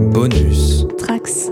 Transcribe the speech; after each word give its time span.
Bonus. 0.00 0.86
Trax. 0.96 1.50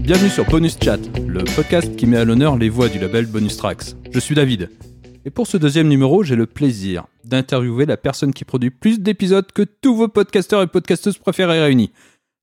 Bienvenue 0.00 0.28
sur 0.28 0.44
Bonus 0.46 0.76
Chat, 0.82 0.98
le 1.24 1.44
podcast 1.54 1.94
qui 1.94 2.06
met 2.06 2.16
à 2.16 2.24
l'honneur 2.24 2.58
les 2.58 2.68
voix 2.68 2.88
du 2.88 2.98
label 2.98 3.26
Bonus 3.26 3.56
Tracks. 3.56 3.94
Je 4.10 4.18
suis 4.18 4.34
David. 4.34 4.70
Et 5.24 5.30
pour 5.30 5.46
ce 5.46 5.56
deuxième 5.56 5.86
numéro, 5.86 6.24
j'ai 6.24 6.34
le 6.34 6.46
plaisir 6.46 7.06
d'interviewer 7.24 7.86
la 7.86 7.96
personne 7.96 8.32
qui 8.32 8.44
produit 8.44 8.70
plus 8.70 8.98
d'épisodes 8.98 9.50
que 9.52 9.62
tous 9.62 9.94
vos 9.94 10.08
podcasteurs 10.08 10.62
et 10.62 10.66
podcasteuses 10.66 11.16
préférés 11.16 11.60
réunis. 11.60 11.92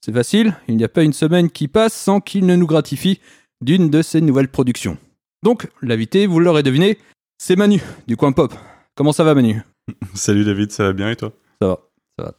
C'est 0.01 0.13
facile, 0.13 0.55
il 0.69 0.77
n'y 0.77 0.85
a 0.85 0.89
pas 0.89 1.03
une 1.03 1.13
semaine 1.13 1.49
qui 1.49 1.67
passe 1.67 1.93
sans 1.93 2.21
qu'il 2.21 2.45
ne 2.45 2.55
nous 2.55 2.67
gratifie 2.67 3.19
d'une 3.61 3.89
de 3.89 4.01
ses 4.01 4.21
nouvelles 4.21 4.47
productions. 4.47 4.97
Donc, 5.43 5.69
l'invité, 5.81 6.25
vous 6.25 6.39
l'aurez 6.39 6.63
deviné, 6.63 6.97
c'est 7.37 7.57
Manu, 7.57 7.81
du 8.07 8.15
coin 8.15 8.31
pop. 8.31 8.53
Comment 8.95 9.11
ça 9.11 9.25
va 9.25 9.35
Manu? 9.35 9.61
Salut 10.13 10.45
David, 10.45 10.71
ça 10.71 10.85
va 10.85 10.93
bien 10.93 11.11
et 11.11 11.17
toi? 11.17 11.33
Ça 11.61 11.67
va, 11.67 11.79
ça 12.17 12.25
va. 12.25 12.33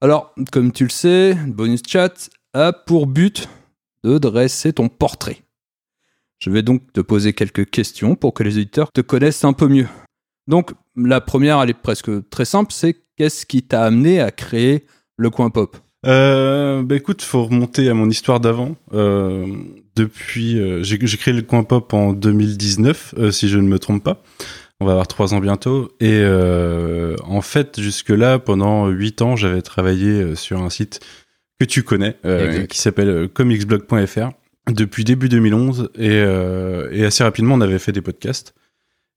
Alors, 0.00 0.34
comme 0.50 0.72
tu 0.72 0.84
le 0.84 0.90
sais, 0.90 1.34
Bonus 1.34 1.82
Chat 1.86 2.30
a 2.54 2.72
pour 2.72 3.06
but 3.06 3.46
de 4.02 4.16
dresser 4.16 4.72
ton 4.72 4.88
portrait. 4.88 5.42
Je 6.38 6.48
vais 6.48 6.62
donc 6.62 6.92
te 6.94 7.00
poser 7.00 7.34
quelques 7.34 7.68
questions 7.68 8.14
pour 8.14 8.32
que 8.32 8.42
les 8.42 8.56
auditeurs 8.56 8.90
te 8.92 9.02
connaissent 9.02 9.44
un 9.44 9.52
peu 9.52 9.68
mieux. 9.68 9.88
Donc, 10.46 10.72
la 10.96 11.20
première, 11.20 11.60
elle 11.60 11.70
est 11.70 11.74
presque 11.74 12.28
très 12.30 12.46
simple, 12.46 12.72
c'est 12.72 12.96
qu'est-ce 13.16 13.44
qui 13.44 13.62
t'a 13.62 13.84
amené 13.84 14.20
à 14.20 14.30
créer 14.30 14.86
le 15.16 15.28
coin 15.28 15.50
pop? 15.50 15.76
Euh, 16.04 16.82
bah 16.82 16.96
écoute, 16.96 17.22
faut 17.22 17.44
remonter 17.44 17.88
à 17.88 17.94
mon 17.94 18.08
histoire 18.10 18.40
d'avant. 18.40 18.76
Euh, 18.92 19.46
depuis, 19.96 20.58
euh, 20.58 20.82
j'ai 20.82 20.98
créé 20.98 21.32
le 21.32 21.42
coin 21.42 21.64
pop 21.64 21.92
en 21.94 22.12
2019, 22.12 23.14
euh, 23.18 23.30
si 23.30 23.48
je 23.48 23.58
ne 23.58 23.66
me 23.66 23.78
trompe 23.78 24.04
pas. 24.04 24.22
On 24.78 24.84
va 24.84 24.92
avoir 24.92 25.08
trois 25.08 25.32
ans 25.32 25.40
bientôt. 25.40 25.90
Et 26.00 26.22
en 27.24 27.40
fait, 27.40 27.80
jusque-là, 27.80 28.38
pendant 28.38 28.88
huit 28.88 29.22
ans, 29.22 29.34
j'avais 29.34 29.62
travaillé 29.62 30.36
sur 30.36 30.60
un 30.60 30.68
site 30.68 31.00
que 31.58 31.64
tu 31.64 31.82
connais, 31.82 32.18
qui 32.68 32.78
s'appelle 32.78 33.30
comicsblog.fr, 33.32 34.32
depuis 34.70 35.04
début 35.04 35.30
2011. 35.30 35.88
Et, 35.98 36.16
et 36.18 37.04
assez 37.06 37.24
rapidement, 37.24 37.54
on 37.54 37.62
avait 37.62 37.78
fait 37.78 37.92
des 37.92 38.02
podcasts. 38.02 38.54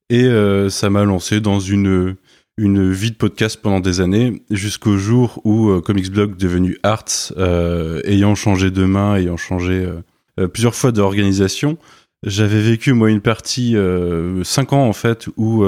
Et 0.09 0.29
ça 0.69 0.89
m'a 0.89 1.03
lancé 1.03 1.41
dans 1.41 1.59
une 1.59 2.15
une 2.59 2.91
vie 2.91 3.11
de 3.11 3.15
podcast 3.15 3.59
pendant 3.61 3.79
des 3.79 4.01
années, 4.01 4.43
jusqu'au 4.51 4.97
jour 4.97 5.41
où 5.45 5.69
euh, 5.69 5.79
Comicsblog 5.81 6.35
devenu 6.35 6.77
Arts, 6.83 7.31
euh, 7.37 8.01
ayant 8.03 8.35
changé 8.35 8.69
de 8.69 8.83
main, 8.83 9.15
ayant 9.15 9.37
changé 9.37 9.85
euh, 9.85 10.01
euh, 10.39 10.47
plusieurs 10.49 10.75
fois 10.75 10.91
d'organisation, 10.91 11.77
j'avais 12.23 12.61
vécu 12.61 12.91
moi 12.91 13.09
une 13.09 13.21
partie 13.21 13.77
euh, 13.77 14.43
cinq 14.43 14.73
ans 14.73 14.85
en 14.85 14.91
fait 14.91 15.29
où 15.37 15.63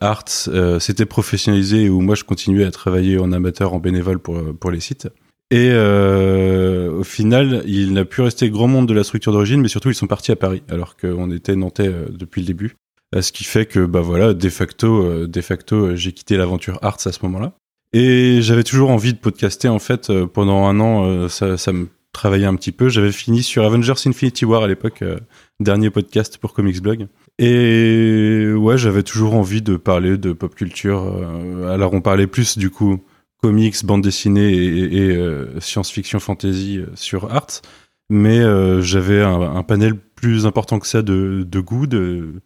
Arts 0.00 0.48
s'était 0.80 1.06
professionnalisé 1.06 1.84
et 1.84 1.88
où 1.88 2.00
moi 2.00 2.16
je 2.16 2.24
continuais 2.24 2.64
à 2.64 2.72
travailler 2.72 3.18
en 3.18 3.30
amateur, 3.30 3.72
en 3.72 3.78
bénévole 3.78 4.18
pour 4.18 4.36
pour 4.58 4.72
les 4.72 4.80
sites. 4.80 5.08
Et 5.52 5.70
au 5.72 7.04
final, 7.04 7.62
il 7.66 7.92
n'a 7.92 8.04
plus 8.04 8.22
resté 8.22 8.50
grand 8.50 8.66
monde 8.66 8.88
de 8.88 8.94
la 8.94 9.04
structure 9.04 9.32
d'origine, 9.32 9.60
mais 9.60 9.68
surtout 9.68 9.90
ils 9.90 9.94
sont 9.94 10.08
partis 10.08 10.32
à 10.32 10.36
Paris, 10.36 10.64
alors 10.68 10.96
qu'on 10.96 11.30
était 11.30 11.54
nantais 11.54 11.92
depuis 12.10 12.40
le 12.40 12.48
début. 12.48 12.74
Euh, 13.14 13.22
Ce 13.22 13.32
qui 13.32 13.44
fait 13.44 13.66
que, 13.66 13.84
bah 13.84 14.00
voilà, 14.00 14.34
de 14.34 14.48
facto, 14.48 15.04
euh, 15.04 15.26
de 15.26 15.40
facto, 15.40 15.76
euh, 15.76 15.96
j'ai 15.96 16.12
quitté 16.12 16.36
l'aventure 16.36 16.78
Arts 16.82 17.06
à 17.06 17.12
ce 17.12 17.18
moment-là. 17.22 17.54
Et 17.92 18.40
j'avais 18.40 18.64
toujours 18.64 18.90
envie 18.90 19.12
de 19.12 19.18
podcaster, 19.18 19.68
en 19.68 19.78
fait, 19.78 20.10
pendant 20.32 20.64
un 20.64 20.80
an, 20.80 21.28
ça, 21.28 21.58
ça 21.58 21.74
me 21.74 21.88
travaillait 22.14 22.46
un 22.46 22.54
petit 22.54 22.72
peu. 22.72 22.88
J'avais 22.88 23.12
fini 23.12 23.42
sur 23.42 23.64
Avengers 23.66 23.92
Infinity 24.06 24.46
War 24.46 24.62
à 24.62 24.66
l'époque, 24.66 25.04
dernier 25.60 25.90
podcast 25.90 26.38
pour 26.38 26.54
Comics 26.54 26.80
Blog. 26.80 27.06
Et 27.38 28.50
ouais, 28.56 28.78
j'avais 28.78 29.02
toujours 29.02 29.34
envie 29.34 29.60
de 29.60 29.76
parler 29.76 30.16
de 30.16 30.32
pop 30.32 30.54
culture. 30.54 31.02
alors 31.68 31.92
on 31.92 32.00
parlait 32.00 32.26
plus, 32.26 32.56
du 32.56 32.70
coup, 32.70 33.04
comics, 33.42 33.84
bande 33.84 34.00
dessinée 34.00 34.54
et, 34.54 35.14
science-fiction 35.60 36.18
fantasy 36.18 36.80
sur 36.94 37.30
Arts. 37.30 37.60
Mais 38.08 38.40
j'avais 38.80 39.20
un, 39.20 39.38
un 39.54 39.62
panel 39.62 39.96
plus 39.98 40.46
important 40.46 40.78
que 40.78 40.86
ça 40.86 41.02
de, 41.02 41.46
de 41.46 41.60
goût, 41.60 41.86
de, 41.86 42.40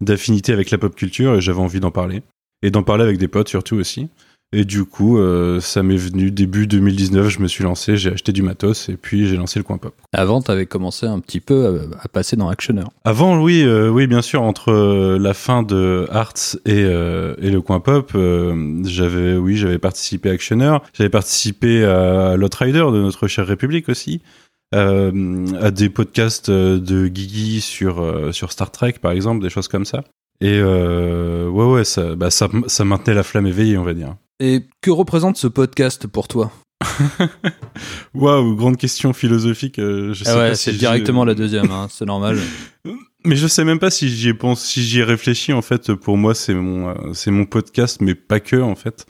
d'affinité 0.00 0.52
avec 0.52 0.70
la 0.70 0.78
pop 0.78 0.94
culture 0.94 1.34
et 1.34 1.40
j'avais 1.40 1.60
envie 1.60 1.80
d'en 1.80 1.90
parler. 1.90 2.22
Et 2.62 2.70
d'en 2.70 2.82
parler 2.82 3.04
avec 3.04 3.18
des 3.18 3.28
potes 3.28 3.48
surtout 3.48 3.76
aussi. 3.76 4.08
Et 4.50 4.64
du 4.64 4.86
coup, 4.86 5.18
euh, 5.18 5.60
ça 5.60 5.82
m'est 5.82 5.98
venu 5.98 6.30
début 6.30 6.66
2019, 6.66 7.28
je 7.28 7.40
me 7.40 7.48
suis 7.48 7.64
lancé, 7.64 7.98
j'ai 7.98 8.12
acheté 8.12 8.32
du 8.32 8.42
matos 8.42 8.88
et 8.88 8.96
puis 8.96 9.28
j'ai 9.28 9.36
lancé 9.36 9.58
le 9.58 9.62
coin 9.62 9.76
pop. 9.76 9.94
Avant, 10.14 10.40
t'avais 10.40 10.64
commencé 10.64 11.04
un 11.04 11.20
petit 11.20 11.40
peu 11.40 11.90
à, 12.00 12.04
à 12.04 12.08
passer 12.08 12.34
dans 12.34 12.48
Actionneur. 12.48 12.88
Avant, 13.04 13.38
oui, 13.42 13.62
euh, 13.62 13.90
oui, 13.90 14.06
bien 14.06 14.22
sûr, 14.22 14.40
entre 14.40 14.72
euh, 14.72 15.18
la 15.18 15.34
fin 15.34 15.62
de 15.62 16.06
Arts 16.10 16.56
et, 16.64 16.80
et 16.80 17.50
le 17.50 17.60
coin 17.60 17.80
pop, 17.80 18.16
j'avais, 18.84 19.36
oui, 19.36 19.56
j'avais 19.56 19.78
participé 19.78 20.30
à 20.30 20.32
Actionneur, 20.32 20.82
j'avais 20.94 21.10
participé 21.10 21.84
à 21.84 22.34
Rider 22.58 22.86
de 22.90 23.02
notre 23.02 23.28
chère 23.28 23.46
République 23.46 23.90
aussi, 23.90 24.22
à 24.72 25.70
des 25.70 25.88
podcasts 25.88 26.48
euh, 26.50 26.78
de 26.78 27.08
Guigui 27.08 27.60
sur 27.60 28.00
euh, 28.00 28.32
sur 28.32 28.52
Star 28.52 28.70
Trek 28.70 28.94
par 29.00 29.12
exemple, 29.12 29.42
des 29.42 29.50
choses 29.50 29.68
comme 29.68 29.84
ça. 29.84 30.04
Et 30.40 30.58
euh, 30.62 31.48
ouais, 31.48 31.64
ouais, 31.64 31.84
ça, 31.84 32.14
bah, 32.14 32.30
ça, 32.30 32.48
ça 32.68 32.84
maintenait 32.84 33.14
la 33.14 33.24
flamme 33.24 33.46
éveillée, 33.46 33.76
on 33.76 33.82
va 33.84 33.94
dire. 33.94 34.14
Et 34.40 34.66
que 34.82 34.90
représente 34.90 35.36
ce 35.36 35.48
podcast 35.48 36.06
pour 36.06 36.28
toi? 36.28 36.52
Waouh, 38.14 38.54
grande 38.54 38.76
question 38.76 39.12
philosophique. 39.12 39.78
euh, 39.80 40.12
je 40.12 40.22
sais 40.24 40.30
Ah 40.30 40.38
ouais, 40.38 40.54
c'est 40.54 40.72
directement 40.72 41.24
la 41.24 41.34
deuxième, 41.34 41.70
hein, 41.72 41.88
c'est 41.90 42.04
normal. 42.04 42.38
Mais 43.24 43.34
je 43.34 43.48
sais 43.48 43.64
même 43.64 43.80
pas 43.80 43.90
si 43.90 44.08
j'y 44.08 44.28
ai 44.28 44.34
pensé, 44.34 44.64
si 44.66 44.82
j'y 44.84 45.00
ai 45.00 45.04
réfléchi 45.04 45.52
en 45.52 45.60
fait. 45.60 45.92
Pour 45.94 46.16
moi, 46.16 46.34
c'est 46.36 46.54
mon, 46.54 46.90
euh, 46.90 46.94
c'est 47.14 47.32
mon 47.32 47.44
podcast, 47.46 48.00
mais 48.00 48.14
pas 48.14 48.38
que 48.38 48.56
en 48.56 48.76
fait. 48.76 49.06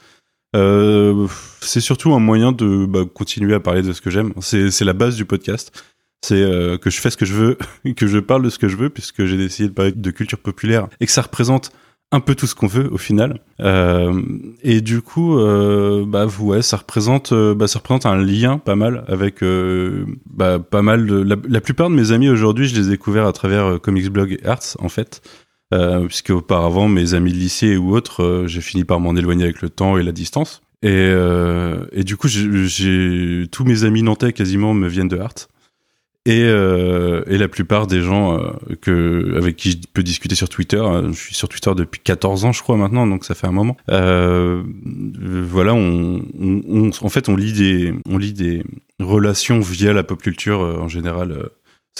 Euh, 0.57 1.27
c'est 1.61 1.81
surtout 1.81 2.15
un 2.15 2.21
moyen 2.21 2.53
de 2.53 2.87
bah, 2.87 3.01
continuer 3.13 3.55
à 3.55 3.61
parler 3.61 3.83
de 3.83 3.93
ce 3.93 4.01
que 4.01 4.11
j'aime. 4.11 4.33
C'est, 4.41 4.81
la 4.85 4.93
base 4.93 5.17
du 5.17 5.25
podcast. 5.25 5.85
C'est 6.23 6.43
euh, 6.43 6.79
que 6.79 6.91
je 6.91 7.01
fais 7.01 7.11
ce 7.11 7.17
que 7.17 7.27
je 7.27 7.35
veux, 7.35 7.59
que 7.97 8.07
je 8.07 8.19
parle 8.19 8.43
de 8.43 8.51
ce 8.51 8.59
que 8.59 8.69
je 8.69 8.77
veux, 8.77 8.91
puisque 8.91 9.25
j'ai 9.25 9.37
décidé 9.37 9.69
de 9.69 9.75
parler 9.75 9.93
de 9.93 10.11
culture 10.11 10.39
populaire 10.39 10.89
et 11.01 11.07
que 11.07 11.13
ça 11.13 11.23
représente 11.23 11.71
un 12.11 12.21
peu 12.21 12.35
tout 12.35 12.47
ce 12.47 12.55
qu'on 12.55 12.67
veut 12.67 12.93
au 12.93 12.99
final. 12.99 13.41
Euh, 13.61 14.23
et 14.63 14.81
du 14.81 15.03
coup, 15.03 15.39
euh, 15.39 16.05
bah 16.07 16.27
ouais, 16.41 16.63
ça 16.63 16.79
représente, 16.79 17.33
euh, 17.33 17.55
bah, 17.55 17.67
ça 17.67 17.81
représente 17.81 18.07
un 18.07 18.17
lien 18.17 18.59
pas 18.59 18.77
mal 18.77 19.05
avec 19.09 19.43
euh, 19.43 20.07
bah, 20.27 20.59
pas 20.59 20.83
mal 20.83 21.07
de 21.07 21.17
la, 21.17 21.37
la 21.47 21.61
plupart 21.61 21.91
de 21.91 21.95
mes 21.95 22.13
amis 22.13 22.29
aujourd'hui, 22.29 22.67
je 22.67 22.77
les 22.77 22.87
ai 22.87 22.91
découverts 22.91 23.27
à 23.27 23.33
travers 23.33 23.81
Comics 23.81 24.09
Blog 24.09 24.39
et 24.41 24.47
Arts 24.47 24.77
en 24.79 24.89
fait. 24.89 25.21
Euh, 25.75 26.07
puisque 26.07 26.31
auparavant 26.31 26.89
mes 26.89 27.13
amis 27.13 27.33
de 27.33 27.37
lycée 27.39 27.77
ou 27.77 27.95
autres, 27.95 28.23
euh, 28.23 28.47
j'ai 28.47 28.63
fini 28.63 28.85
par 28.85 29.01
m'en 29.01 29.15
éloigner 29.15 29.45
avec 29.45 29.61
le 29.61 29.69
temps 29.69 29.99
et 29.99 30.03
la 30.03 30.13
distance. 30.13 30.63
Et, 30.83 30.89
euh, 30.93 31.85
et 31.93 32.05
du 32.05 32.17
coup, 32.17 32.29
j'ai- 32.29 33.47
tous 33.53 33.65
mes 33.65 33.85
amis 33.85 34.03
nantais 34.03 34.33
quasiment 34.33 34.73
me 34.73 34.89
viennent 34.89 35.09
de 35.09 35.19
Arts. 35.19 35.49
Et, 36.25 36.43
euh, 36.45 37.23
et 37.27 37.39
la 37.39 37.49
plupart 37.49 37.87
des 37.87 38.01
gens 38.03 38.39
euh, 38.39 38.51
que, 38.83 39.35
avec 39.37 39.57
qui 39.57 39.73
je 39.73 39.77
peux 39.93 40.03
discuter 40.03 40.35
sur 40.35 40.49
Twitter, 40.49 40.83
je 41.11 41.13
suis 41.19 41.35
sur 41.35 41.49
Twitter 41.49 41.71
depuis 41.75 42.01
14 42.03 42.45
ans 42.45 42.53
je 42.53 42.63
crois 42.63 42.77
maintenant, 42.77 43.07
donc 43.07 43.25
ça 43.25 43.35
fait 43.35 43.47
un 43.47 43.53
moment. 43.53 43.77
Voilà, 43.89 45.75
on, 45.75 46.23
on, 46.39 46.91
en 47.01 47.09
fait 47.09 47.29
on 47.29 47.37
lit 47.37 47.53
des, 47.53 47.95
on 48.09 48.19
lit 48.19 48.33
des 48.35 48.63
relations 49.01 49.61
via 49.61 49.93
la 49.93 50.03
pop 50.03 50.21
culture 50.21 50.61
en 50.61 50.89
général. 50.89 51.49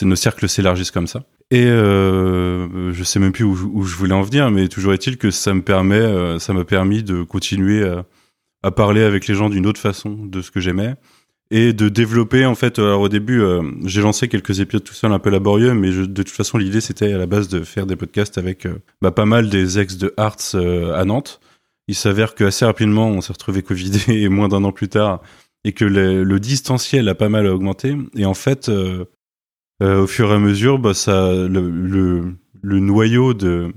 nos 0.03 0.17
cercles 0.17 0.49
s'élargissent 0.49 0.91
comme 0.91 1.07
ça. 1.07 1.25
Et 1.51 1.65
euh, 1.65 2.93
je 2.93 3.03
sais 3.05 3.19
même 3.19 3.33
plus 3.33 3.45
où, 3.45 3.57
où 3.73 3.83
je 3.85 3.97
voulais 3.97 4.13
en 4.15 4.23
venir, 4.23 4.51
mais 4.51 4.69
toujours 4.69 4.93
est-il 4.93 5.17
que 5.17 5.31
ça 5.31 5.55
me 5.55 5.63
permet, 5.63 5.97
euh, 5.97 6.39
ça 6.39 6.53
m'a 6.53 6.65
permis 6.65 7.03
de 7.03 7.23
continuer 7.23 7.85
à, 7.85 8.05
à 8.63 8.71
parler 8.71 9.03
avec 9.03 9.27
les 9.27 9.35
gens 9.35 9.49
d'une 9.49 9.67
autre 9.67 9.81
façon 9.81 10.11
de 10.27 10.43
ce 10.43 10.51
que 10.51 10.61
j'aimais 10.61 10.95
et 11.51 11.73
de 11.73 11.89
développer 11.89 12.45
en 12.45 12.55
fait. 12.55 12.79
Alors 12.79 13.01
au 13.01 13.09
début, 13.09 13.41
euh, 13.41 13.63
j'ai 13.87 14.03
lancé 14.03 14.29
quelques 14.29 14.61
épisodes 14.61 14.85
tout 14.85 14.93
seul, 14.93 15.11
un 15.13 15.19
peu 15.19 15.31
laborieux, 15.31 15.73
mais 15.73 15.91
je- 15.91 16.03
de 16.03 16.23
toute 16.23 16.35
façon 16.35 16.59
l'idée 16.59 16.83
c'était 16.83 17.11
à 17.15 17.17
la 17.19 17.25
base 17.25 17.49
de 17.49 17.63
faire 17.65 17.87
des 17.87 17.97
podcasts 17.97 18.37
avec 18.37 18.67
euh, 18.67 18.75
bah, 19.01 19.11
pas 19.11 19.25
mal 19.25 19.49
des 19.49 19.79
ex 19.79 19.97
de 19.97 20.13
Arts 20.19 20.55
à 20.55 21.05
Nantes. 21.07 21.41
Il 21.91 21.95
s'avère 21.95 22.35
que 22.35 22.45
assez 22.45 22.67
rapidement 22.67 23.09
on 23.09 23.23
s'est 23.23 23.33
retrouvé 23.33 23.63
covidé 23.63 23.99
et 24.09 24.29
moins 24.29 24.49
d'un 24.49 24.65
an 24.65 24.73
plus 24.73 24.89
tard 24.89 25.23
et 25.65 25.73
que 25.73 25.87
le, 25.87 26.23
le 26.25 26.41
distanciel 26.41 27.09
a 27.09 27.15
pas 27.15 27.31
mal 27.31 27.47
augmenté 27.47 27.97
et 28.15 28.27
en 28.27 28.35
fait 28.35 28.69
euh, 28.69 29.07
au 29.81 30.07
fur 30.07 30.31
et 30.31 30.35
à 30.35 30.39
mesure 30.39 30.79
bah 30.79 30.95
ça 30.95 31.33
le, 31.33 31.71
le, 31.71 32.35
le 32.63 32.81
noyau 32.81 33.35
de 33.35 33.73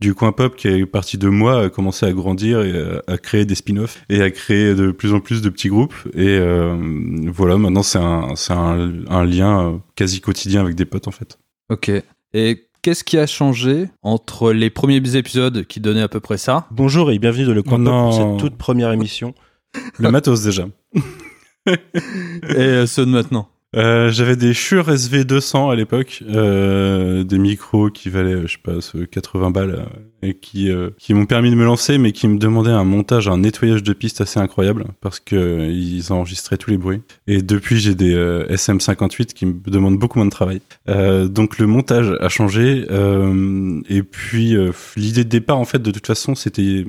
du 0.00 0.14
coin 0.14 0.32
pop 0.32 0.56
qui 0.56 0.68
est 0.68 0.86
parti 0.86 1.16
de 1.18 1.28
moi 1.28 1.64
a 1.64 1.70
commencé 1.70 2.04
à 2.04 2.12
grandir 2.12 2.62
et 2.62 2.78
à, 2.78 3.12
à 3.12 3.18
créer 3.18 3.44
des 3.44 3.54
spin-offs 3.54 4.02
et 4.08 4.20
à 4.20 4.30
créer 4.30 4.74
de 4.74 4.90
plus 4.90 5.12
en 5.14 5.20
plus 5.20 5.40
de 5.42 5.48
petits 5.48 5.68
groupes. 5.68 5.94
Et 6.14 6.36
euh, 6.38 6.76
voilà 7.32 7.56
maintenant 7.56 7.82
c'est 7.82 7.98
un 7.98 8.34
c'est 8.36 8.52
un, 8.52 8.92
un 9.08 9.24
lien 9.24 9.60
euh, 9.60 9.76
quasi 9.94 10.20
quotidien 10.20 10.60
avec 10.60 10.74
des 10.74 10.84
potes 10.84 11.08
en 11.08 11.12
fait. 11.12 11.38
Ok. 11.70 11.90
Et 12.34 12.68
qu'est-ce 12.82 13.04
qui 13.04 13.16
a 13.16 13.26
changé 13.26 13.88
entre 14.02 14.52
les 14.52 14.68
premiers 14.68 15.16
épisodes 15.16 15.64
qui 15.64 15.80
donnaient 15.80 16.02
à 16.02 16.08
peu 16.08 16.20
près 16.20 16.36
ça? 16.38 16.66
Bonjour 16.70 17.10
et 17.10 17.18
bienvenue 17.18 17.46
dans 17.46 17.54
le 17.54 17.62
Coin 17.62 17.82
Pop 17.82 17.92
pour 17.92 18.14
cette 18.14 18.36
toute 18.38 18.58
première 18.58 18.92
émission. 18.92 19.34
le 19.98 20.10
matos 20.10 20.42
déjà. 20.42 20.66
Et 21.66 22.58
euh, 22.58 22.86
ceux 22.86 23.06
de 23.06 23.10
maintenant 23.10 23.48
Euh, 23.74 24.10
j'avais 24.10 24.36
des 24.36 24.54
Shure 24.54 24.88
SV200 24.88 25.70
à 25.70 25.74
l'époque, 25.74 26.22
euh, 26.28 27.24
des 27.24 27.38
micros 27.38 27.90
qui 27.90 28.08
valaient, 28.10 28.46
je 28.46 28.52
sais 28.52 28.58
pas, 28.62 28.78
80 29.10 29.50
balles, 29.50 29.70
euh, 29.70 30.28
et 30.28 30.34
qui 30.34 30.70
euh, 30.70 30.90
qui 30.98 31.14
m'ont 31.14 31.26
permis 31.26 31.50
de 31.50 31.56
me 31.56 31.64
lancer, 31.64 31.98
mais 31.98 32.12
qui 32.12 32.28
me 32.28 32.38
demandaient 32.38 32.70
un 32.70 32.84
montage, 32.84 33.28
un 33.28 33.38
nettoyage 33.38 33.82
de 33.82 33.92
piste 33.92 34.20
assez 34.20 34.38
incroyable 34.40 34.86
parce 35.00 35.20
que 35.20 35.36
euh, 35.36 35.66
ils 35.70 36.12
enregistraient 36.12 36.56
tous 36.56 36.70
les 36.70 36.78
bruits. 36.78 37.02
Et 37.26 37.42
depuis, 37.42 37.78
j'ai 37.78 37.94
des 37.94 38.14
euh, 38.14 38.46
SM58 38.48 39.26
qui 39.34 39.46
me 39.46 39.60
demandent 39.66 39.98
beaucoup 39.98 40.18
moins 40.18 40.26
de 40.26 40.30
travail. 40.30 40.60
Euh, 40.88 41.28
donc 41.28 41.58
le 41.58 41.66
montage 41.66 42.16
a 42.20 42.28
changé, 42.28 42.86
euh, 42.90 43.80
et 43.88 44.02
puis 44.02 44.56
euh, 44.56 44.72
l'idée 44.96 45.24
de 45.24 45.28
départ, 45.28 45.58
en 45.58 45.64
fait, 45.64 45.80
de 45.80 45.90
toute 45.90 46.06
façon, 46.06 46.34
c'était 46.34 46.86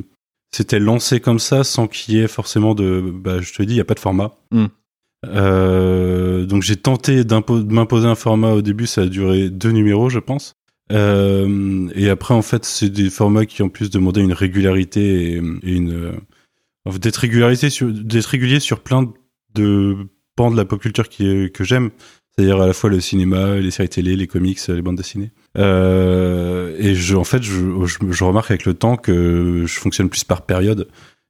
c'était 0.56 0.80
lancé 0.80 1.20
comme 1.20 1.40
ça 1.40 1.64
sans 1.64 1.88
qu'il 1.88 2.16
y 2.16 2.20
ait 2.22 2.28
forcément 2.28 2.74
de, 2.74 3.02
bah, 3.02 3.42
je 3.42 3.54
te 3.54 3.64
dis, 3.64 3.74
il 3.74 3.78
y 3.78 3.82
a 3.82 3.86
pas 3.86 3.94
de 3.96 4.00
format. 4.00 4.36
Mm. 4.52 4.68
Euh, 5.26 6.46
donc 6.46 6.62
j'ai 6.62 6.76
tenté 6.76 7.24
de 7.24 7.74
m'imposer 7.74 8.08
un 8.08 8.16
format 8.16 8.52
au 8.52 8.62
début, 8.62 8.88
ça 8.88 9.02
a 9.02 9.06
duré 9.06 9.50
deux 9.50 9.72
numéros, 9.72 10.10
je 10.10 10.20
pense. 10.20 10.54
Euh, 10.92 11.90
et 11.96 12.10
après, 12.10 12.34
en 12.34 12.42
fait, 12.42 12.64
c'est 12.64 12.90
des 12.90 13.10
formats 13.10 13.46
qui 13.46 13.62
en 13.62 13.70
plus 13.70 13.90
demandaient 13.90 14.22
une 14.22 14.34
régularité 14.34 15.34
et, 15.34 15.36
une 15.36 15.94
euh, 15.94 16.98
d'être 17.00 17.18
régularité 17.18 17.70
sur 17.70 17.92
d'être 17.92 18.26
régulier 18.28 18.60
sur 18.60 18.80
plein 18.80 19.12
de 19.56 19.98
pans 20.36 20.52
de 20.52 20.56
la 20.56 20.66
pop 20.66 20.80
culture 20.80 21.10
que 21.10 21.64
j'aime, 21.64 21.90
c'est-à-dire 22.32 22.62
à 22.62 22.68
la 22.68 22.74
fois 22.74 22.90
le 22.90 23.02
cinéma, 23.02 23.56
les 23.58 23.72
séries 23.72 23.90
télé, 23.90 24.16
les 24.16 24.28
comics, 24.28 24.60
les 24.68 24.82
bandes 24.82 24.96
dessinées. 24.96 25.32
Et 25.56 25.62
en 27.16 27.24
fait, 27.24 27.42
je 27.44 28.24
remarque 28.24 28.52
avec 28.52 28.66
le 28.66 28.76
temps 28.76 28.96
que 28.96 29.66
je 29.66 29.80
fonctionne 29.80 30.10
plus 30.10 30.24
par 30.24 30.44
période 30.44 30.88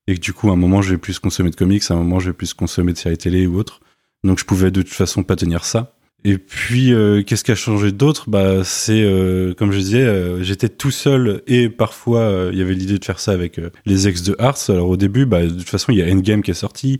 et 0.07 0.15
que 0.15 0.19
du 0.21 0.33
coup, 0.33 0.49
à 0.49 0.53
un 0.53 0.57
moment, 0.57 0.81
je 0.81 0.91
vais 0.91 0.97
plus 0.97 1.19
consommer 1.19 1.49
de 1.49 1.55
comics, 1.55 1.83
à 1.89 1.93
un 1.93 1.97
moment, 1.97 2.19
je 2.19 2.27
vais 2.27 2.33
plus 2.33 2.53
consommer 2.53 2.93
de 2.93 2.97
séries 2.97 3.17
télé 3.17 3.47
ou 3.47 3.57
autre. 3.57 3.81
Donc, 4.23 4.39
je 4.39 4.45
pouvais 4.45 4.71
de 4.71 4.81
toute 4.81 4.93
façon 4.93 5.23
pas 5.23 5.35
tenir 5.35 5.63
ça. 5.65 5.93
Et 6.23 6.39
puis, 6.39 6.93
euh, 6.93 7.21
qu'est-ce 7.21 7.43
qui 7.43 7.51
a 7.51 7.55
changé 7.55 7.91
d'autre? 7.91 8.29
Bah, 8.29 8.63
c'est 8.63 9.03
euh, 9.03 9.53
comme 9.53 9.71
je 9.71 9.77
disais, 9.77 10.01
euh, 10.01 10.41
j'étais 10.43 10.67
tout 10.67 10.89
seul 10.89 11.43
et 11.45 11.69
parfois 11.69 12.21
euh, 12.21 12.49
il 12.51 12.57
y 12.57 12.61
avait 12.61 12.73
l'idée 12.73 12.97
de 12.97 13.05
faire 13.05 13.19
ça 13.19 13.33
avec 13.33 13.59
euh, 13.59 13.69
les 13.85 14.07
ex 14.07 14.23
de 14.23 14.35
Hearts. 14.39 14.69
Alors 14.69 14.89
au 14.89 14.97
début, 14.97 15.27
bah, 15.27 15.45
de 15.45 15.51
toute 15.51 15.69
façon, 15.69 15.91
il 15.91 15.99
y 15.99 16.01
a 16.01 16.11
Endgame 16.11 16.41
qui 16.41 16.51
est 16.51 16.55
sorti, 16.55 16.97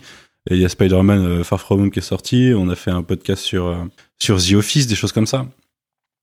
il 0.52 0.58
y 0.58 0.64
a 0.64 0.70
Spider-Man 0.70 1.44
Far 1.44 1.60
From 1.60 1.82
Home 1.82 1.92
qui 1.92 2.00
est 2.00 2.04
sorti. 2.04 2.54
On 2.56 2.70
a 2.70 2.76
fait 2.76 2.92
un 2.92 3.02
podcast 3.02 3.42
sur 3.42 3.76
sur 4.20 4.38
The 4.38 4.54
Office, 4.54 4.86
des 4.86 4.96
choses 4.96 5.12
comme 5.12 5.28
ça. 5.28 5.48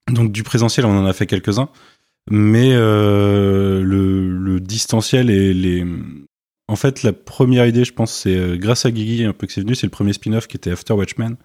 Donc 0.09 0.31
du 0.31 0.45
présentiel, 0.45 0.87
on 0.87 0.97
en 0.97 1.05
a 1.05 1.13
fait 1.13 1.27
quelques-uns, 1.27 1.69
mais 2.31 2.75
le, 2.75 3.83
le 3.83 4.61
distanciel 4.61 5.31
et 5.31 5.53
les 5.53 5.85
en 6.69 6.77
fait, 6.77 7.03
la 7.03 7.13
première 7.13 7.67
idée, 7.67 7.85
je 7.85 7.93
pense, 7.93 8.13
c'est 8.13 8.37
euh, 8.37 8.57
grâce 8.57 8.87
à 8.87 8.91
Guigui 8.91 9.25
un 9.25 9.33
peu 9.33 9.47
que 9.47 9.53
c'est 9.53 9.61
venu, 9.61 9.75
c'est 9.75 9.87
le 9.87 9.91
premier 9.91 10.13
spin-off 10.13 10.47
qui 10.47 10.57
était 10.57 10.71
After 10.71 10.95
Watchmen, 10.95 11.37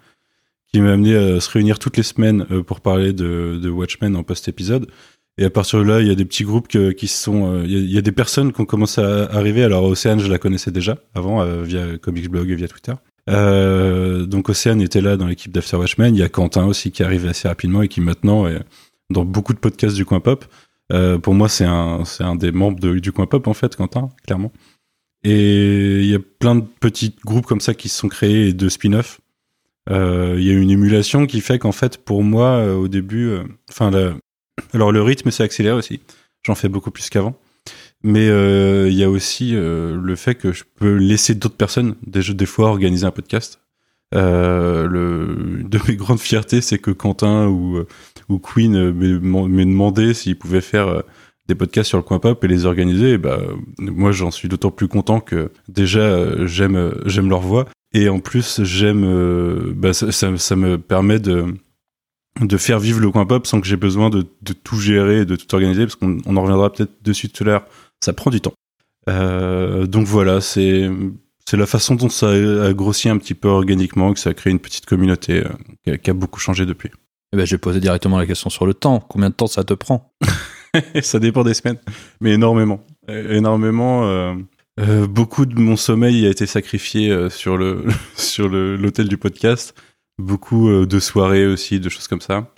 qui 0.71 0.80
m'a 0.81 0.94
amené 0.94 1.16
à 1.16 1.39
se 1.42 1.50
réunir 1.50 1.80
toutes 1.80 1.98
les 1.98 2.04
semaines 2.04 2.45
euh, 2.51 2.63
pour 2.63 2.80
parler 2.81 3.12
de, 3.12 3.69
Watchmen 3.69 4.16
en 4.16 4.24
post-épisode. 4.24 4.89
Et 5.38 5.45
à 5.45 5.50
partir 5.50 5.80
de 5.80 5.83
là, 5.86 6.01
il 6.01 6.07
y 6.07 6.12
a 6.12 6.16
des 6.16 6.25
petits 6.25 6.44
groupes 6.44 6.68
que- 6.68 6.92
qui 6.92 7.07
sont, 7.07 7.54
euh, 7.54 7.63
il 7.66 7.92
y, 7.92 7.98
a- 7.98 8.01
des 8.01 8.12
personnes 8.12 8.51
qui 8.54 8.62
ont 8.62 8.66
commencé 8.66 9.01
à 9.01 9.25
arriver. 9.31 9.63
Alors 9.63 9.83
Océane, 9.86 10.19
je 10.19 10.27
la 10.27 10.38
connaissais 10.38 10.71
déjà 10.71 10.98
avant 11.16 11.45
via 11.63 11.98
Comics 11.98 12.30
Blog 12.30 12.50
et 12.51 12.56
via 12.56 12.68
Twitter. 12.68 12.94
Donc 13.27 14.50
Océane 14.50 14.81
était 14.81 15.01
là 15.01 15.15
dans 15.18 15.27
l'équipe 15.27 15.51
d'After 15.51 15.77
Watchmen. 15.77 16.13
Il 16.15 16.19
y 16.19 16.24
a 16.24 16.30
Quentin 16.30 16.65
aussi 16.65 16.92
qui 16.92 17.04
arrive 17.04 17.25
assez 17.25 17.48
rapidement 17.48 17.81
et 17.81 17.88
qui 17.88 18.01
maintenant 18.01 18.48
est 18.48 18.60
dans 19.10 19.24
beaucoup 19.24 19.54
de 19.54 19.60
podcasts 19.60 19.95
du 19.95 20.04
coin 20.06 20.19
pop. 20.19 20.45
Pour 21.22 21.33
moi, 21.33 21.48
c'est 21.48 21.65
un, 21.65 22.04
un 22.19 22.36
des 22.36 22.51
membres 22.51 22.80
du 22.80 23.12
coin 23.12 23.25
pop 23.27 23.48
en 23.48 23.54
fait, 23.54 23.75
Quentin, 23.75 24.10
clairement. 24.25 24.51
Et 25.24 26.01
il 26.01 26.06
y 26.06 26.16
a 26.16 26.19
plein 26.19 26.56
de 26.56 26.66
petits 26.80 27.16
groupes 27.25 27.45
comme 27.45 27.60
ça 27.60 27.74
qui 27.74 27.89
se 27.89 27.98
sont 27.98 28.07
créés 28.07 28.50
et 28.50 28.54
de 28.54 28.69
spin-off. 28.69 29.19
Euh, 29.89 30.36
Il 30.38 30.44
y 30.44 30.51
a 30.51 30.54
une 30.54 30.71
émulation 30.71 31.25
qui 31.25 31.42
fait 31.42 31.60
qu'en 31.60 31.71
fait, 31.71 31.98
pour 31.98 32.24
moi, 32.24 32.50
euh, 32.57 32.75
au 32.75 32.88
début, 32.88 33.27
euh, 33.27 33.44
enfin, 33.69 33.92
alors 34.74 34.92
le 34.92 35.01
rythme 35.01 35.31
s'est 35.31 35.44
accéléré 35.44 35.75
aussi. 35.75 36.01
J'en 36.44 36.56
fais 36.56 36.69
beaucoup 36.69 36.92
plus 36.92 37.10
qu'avant. 37.10 37.36
Mais 38.01 38.27
il 38.27 38.94
y 38.94 39.04
a 39.04 39.10
aussi 39.10 39.51
le 39.51 40.16
fait 40.16 40.36
que 40.36 40.54
je 40.54 40.63
peux 40.63 40.95
laisser 40.95 41.36
d'autres 41.36 41.57
personnes 41.57 41.95
des, 42.07 42.33
des 42.33 42.45
fois 42.45 42.69
organiser 42.69 43.06
un 43.06 43.12
podcast. 43.12 43.60
Le, 44.13 45.63
de 45.65 45.80
mes 45.86 45.98
grandes 45.98 46.22
fiertés, 46.22 46.62
c'est 46.62 46.80
que 46.80 46.92
Quentin 46.92 47.48
ou, 47.48 47.83
ou 48.30 48.39
Queen 48.39 48.92
m'ait 48.94 49.65
demandé 49.65 50.13
s'ils 50.13 50.38
pouvaient 50.38 50.62
faire 50.62 51.04
des 51.50 51.56
podcasts 51.56 51.90
sur 51.90 51.98
le 51.98 52.04
coin 52.04 52.19
pop 52.19 52.42
et 52.44 52.48
les 52.48 52.66
organiser. 52.66 53.12
Et 53.13 53.18
bah, 53.18 53.40
moi, 53.80 54.13
j'en 54.13 54.31
suis 54.31 54.48
d'autant 54.48 54.72
plus 54.72 54.88
content 54.88 55.19
que 55.19 55.51
déjà 55.68 56.00
euh, 56.00 56.48
j'aime 56.48 56.78
euh, 56.78 56.92
j'aime 57.06 57.30
leur 57.30 57.42
voix 57.42 57.66
et 57.94 58.07
en 58.07 58.19
plus 58.19 58.63
j'aime 58.63 59.04
euh, 59.04 59.74
bah, 59.75 59.92
ça, 59.94 60.12
ça, 60.13 60.38
ça 60.38 60.56
me 60.56 60.78
permet 60.78 61.19
de 61.19 61.46
de 62.42 62.57
faire 62.57 62.80
vivre 62.80 63.01
le 63.01 63.12
coin 63.12 63.25
pop 63.25 63.46
sans 63.46 63.60
que 63.60 63.68
j'ai 63.68 63.75
besoin 63.75 64.10
de, 64.10 64.25
de 64.44 64.54
tout 64.54 64.78
gérer 64.80 65.22
et 65.22 65.25
de 65.25 65.36
tout 65.36 65.54
organiser 65.54 65.84
parce 65.86 65.96
qu'on 65.96 66.19
on 66.25 66.38
en 66.38 66.42
reviendra 66.44 66.72
peut-être 66.72 66.94
dessus 67.04 67.28
tout 67.30 67.44
à 67.44 67.48
l'heure 67.48 67.66
ça 68.00 68.13
prend 68.13 68.30
du 68.31 68.40
temps 68.40 68.54
Euh, 69.10 69.88
donc 69.88 70.06
voilà 70.06 70.40
c'est 70.40 70.90
c'est 71.50 71.57
la 71.57 71.66
façon 71.66 71.96
dont 71.96 72.10
ça 72.10 72.30
a 72.30 72.74
grossi 72.74 73.10
un 73.10 73.18
petit 73.18 73.34
peu 73.34 73.48
organiquement 73.48 74.13
que 74.13 74.19
ça 74.19 74.30
a 74.30 74.34
créé 74.36 74.51
une 74.51 74.60
petite 74.60 74.86
communauté 74.86 75.44
euh, 75.44 75.50
qui, 75.84 75.90
a, 75.92 75.98
qui 75.98 76.10
a 76.12 76.13
beaucoup 76.13 76.40
changé 76.40 76.66
depuis 76.68 76.92
Eh 77.34 77.38
ben, 77.38 77.46
je 77.46 77.56
vais 77.56 77.57
poser 77.57 77.80
directement 77.80 78.19
la 78.19 78.28
question 78.28 78.50
sur 78.51 78.66
le 78.68 78.74
temps. 78.75 79.00
Combien 79.00 79.30
de 79.31 79.36
temps 79.36 79.48
ça 79.48 79.63
te 79.63 79.74
prend? 79.74 80.13
ça 81.01 81.19
dépend 81.19 81.44
des 81.44 81.54
semaines, 81.54 81.80
mais 82.21 82.33
énormément. 82.33 82.83
Euh, 83.10 83.36
Énormément. 83.36 84.06
euh, 84.06 84.33
euh, 84.80 85.07
beaucoup 85.07 85.45
de 85.45 85.60
mon 85.60 85.75
sommeil 85.75 86.25
a 86.25 86.30
été 86.30 86.45
sacrifié 86.45 87.30
sur 87.30 87.57
le 87.57 87.83
sur 88.16 88.48
l'hôtel 88.48 89.07
du 89.07 89.18
podcast. 89.18 89.75
Beaucoup 90.18 90.69
de 90.86 91.00
soirées 91.00 91.48
aussi, 91.48 91.80
de 91.80 91.89
choses 91.89 92.07
comme 92.07 92.21
ça. 92.21 92.51